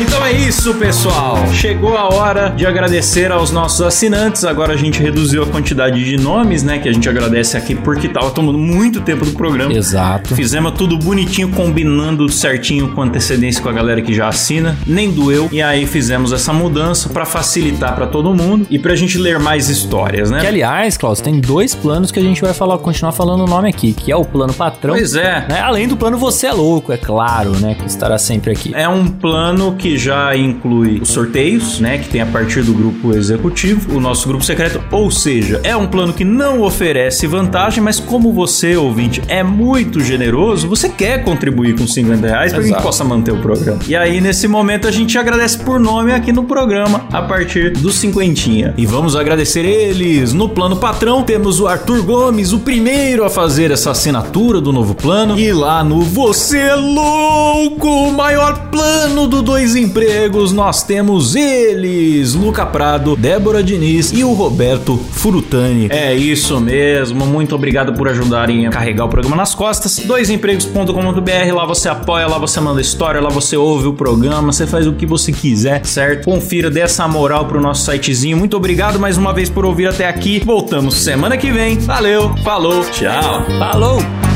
Então 0.00 0.24
é 0.24 0.32
isso, 0.32 0.74
pessoal. 0.74 1.36
Chegou 1.52 1.96
a 1.96 2.12
hora 2.12 2.48
de 2.48 2.66
agradecer 2.66 3.30
aos 3.30 3.50
nossos 3.50 3.80
assinantes. 3.82 4.44
Agora 4.44 4.72
a 4.72 4.76
gente 4.76 5.00
reduziu 5.00 5.42
a 5.42 5.46
quantidade 5.46 6.02
de 6.04 6.16
nomes, 6.16 6.62
né? 6.62 6.78
Que 6.78 6.88
a 6.88 6.92
gente 6.92 7.08
agradece 7.08 7.56
aqui 7.56 7.74
porque 7.74 8.08
tava 8.08 8.30
tomando 8.30 8.58
muito 8.58 9.00
tempo 9.00 9.24
do 9.24 9.32
programa. 9.32 9.72
Exato. 9.72 10.34
Fizemos 10.34 10.72
tudo 10.72 10.98
bonitinho, 10.98 11.50
combinando 11.50 12.28
certinho 12.30 12.92
com 12.94 13.02
antecedência 13.02 13.62
com 13.62 13.68
a 13.68 13.72
galera 13.72 14.02
que 14.02 14.12
já 14.12 14.28
assina. 14.28 14.76
Nem 14.86 15.10
doeu. 15.10 15.48
E 15.52 15.62
aí 15.62 15.86
fizemos 15.86 16.32
essa 16.32 16.52
mudança 16.52 17.08
para 17.08 17.24
facilitar 17.24 17.94
para 17.94 18.06
todo 18.06 18.34
mundo 18.34 18.66
e 18.70 18.78
pra 18.78 18.96
gente 18.96 19.18
ler 19.18 19.38
mais 19.38 19.68
histórias, 19.68 20.30
né? 20.30 20.40
Que 20.40 20.46
aliás, 20.46 20.96
Klaus, 20.96 21.20
tem 21.20 21.40
dois 21.40 21.74
planos 21.74 22.10
que 22.10 22.18
a 22.18 22.22
gente 22.22 22.40
vai 22.40 22.54
falar, 22.54 22.78
continuar 22.78 23.12
falando 23.12 23.44
o 23.44 23.46
nome 23.46 23.68
aqui, 23.68 23.92
que 23.92 24.10
é 24.10 24.16
o 24.16 24.24
plano 24.24 24.52
patrão. 24.52 24.94
Pois 24.94 25.14
é. 25.14 25.46
Né? 25.48 25.60
Além 25.60 25.86
do 25.86 25.96
plano 25.96 26.16
Você 26.18 26.46
é 26.46 26.52
Louco, 26.52 26.92
é 26.92 26.96
claro, 26.96 27.52
né? 27.60 27.76
Que 27.78 27.86
estará 27.86 28.18
sempre 28.18 28.52
aqui. 28.52 28.72
É 28.74 28.88
um 28.88 29.06
plano 29.06 29.74
que 29.76 29.91
já 29.96 30.36
inclui 30.36 31.00
os 31.00 31.08
sorteios, 31.08 31.80
né, 31.80 31.98
que 31.98 32.08
tem 32.08 32.20
a 32.20 32.26
partir 32.26 32.62
do 32.62 32.72
grupo 32.72 33.14
executivo, 33.14 33.96
o 33.96 34.00
nosso 34.00 34.26
grupo 34.28 34.44
secreto, 34.44 34.82
ou 34.90 35.10
seja, 35.10 35.60
é 35.62 35.76
um 35.76 35.86
plano 35.86 36.12
que 36.12 36.24
não 36.24 36.62
oferece 36.62 37.26
vantagem, 37.26 37.82
mas 37.82 37.98
como 38.00 38.32
você, 38.32 38.76
ouvinte, 38.76 39.22
é 39.28 39.42
muito 39.42 40.00
generoso, 40.00 40.68
você 40.68 40.88
quer 40.88 41.24
contribuir 41.24 41.76
com 41.76 41.86
50 41.86 42.26
reais 42.26 42.52
para 42.52 42.62
que 42.62 42.68
a 42.68 42.72
gente 42.72 42.82
possa 42.82 43.04
manter 43.04 43.32
o 43.32 43.38
programa. 43.38 43.78
E 43.86 43.96
aí, 43.96 44.20
nesse 44.20 44.48
momento, 44.48 44.86
a 44.88 44.90
gente 44.90 45.16
agradece 45.18 45.58
por 45.58 45.78
nome 45.78 46.12
aqui 46.12 46.32
no 46.32 46.44
programa, 46.44 47.06
a 47.12 47.22
partir 47.22 47.70
do 47.70 47.90
cinquentinha. 47.90 48.74
E 48.76 48.86
vamos 48.86 49.16
agradecer 49.16 49.64
eles. 49.64 50.32
No 50.32 50.48
plano 50.48 50.76
patrão, 50.76 51.22
temos 51.22 51.60
o 51.60 51.66
Arthur 51.66 52.02
Gomes, 52.02 52.52
o 52.52 52.60
primeiro 52.60 53.24
a 53.24 53.30
fazer 53.30 53.70
essa 53.70 53.90
assinatura 53.90 54.60
do 54.60 54.72
novo 54.72 54.94
plano. 54.94 55.38
E 55.38 55.52
lá 55.52 55.82
no 55.84 56.02
Você 56.02 56.74
Louco, 56.74 57.88
o 57.88 58.12
maior 58.12 58.70
plano 58.70 59.26
do 59.26 59.42
Dois 59.42 59.71
Empregos, 59.74 60.52
nós 60.52 60.82
temos 60.82 61.34
eles, 61.34 62.34
Luca 62.34 62.64
Prado, 62.66 63.16
Débora 63.16 63.62
Diniz 63.62 64.12
e 64.12 64.24
o 64.24 64.32
Roberto 64.32 64.96
Furutani. 64.96 65.88
É 65.90 66.14
isso 66.14 66.60
mesmo, 66.60 67.26
muito 67.26 67.54
obrigado 67.54 67.92
por 67.92 68.08
ajudarem 68.08 68.66
a 68.66 68.70
carregar 68.70 69.04
o 69.04 69.08
programa 69.08 69.36
nas 69.36 69.54
costas. 69.54 69.98
Doisempregos.com.br, 69.98 71.54
lá 71.54 71.66
você 71.66 71.88
apoia, 71.88 72.26
lá 72.26 72.38
você 72.38 72.60
manda 72.60 72.80
história, 72.80 73.20
lá 73.20 73.28
você 73.28 73.56
ouve 73.56 73.86
o 73.88 73.92
programa, 73.92 74.52
você 74.52 74.66
faz 74.66 74.86
o 74.86 74.92
que 74.92 75.06
você 75.06 75.32
quiser, 75.32 75.84
certo? 75.84 76.24
Confira, 76.24 76.70
dê 76.70 76.80
essa 76.80 77.06
moral 77.06 77.46
pro 77.46 77.60
nosso 77.60 77.90
sitezinho. 77.90 78.36
Muito 78.36 78.56
obrigado 78.56 78.98
mais 78.98 79.16
uma 79.16 79.32
vez 79.32 79.48
por 79.48 79.64
ouvir 79.64 79.86
até 79.86 80.06
aqui. 80.06 80.42
Voltamos 80.44 80.94
semana 80.94 81.36
que 81.36 81.50
vem. 81.50 81.78
Valeu, 81.78 82.34
falou, 82.44 82.84
tchau. 82.86 83.44
Falou! 83.58 84.31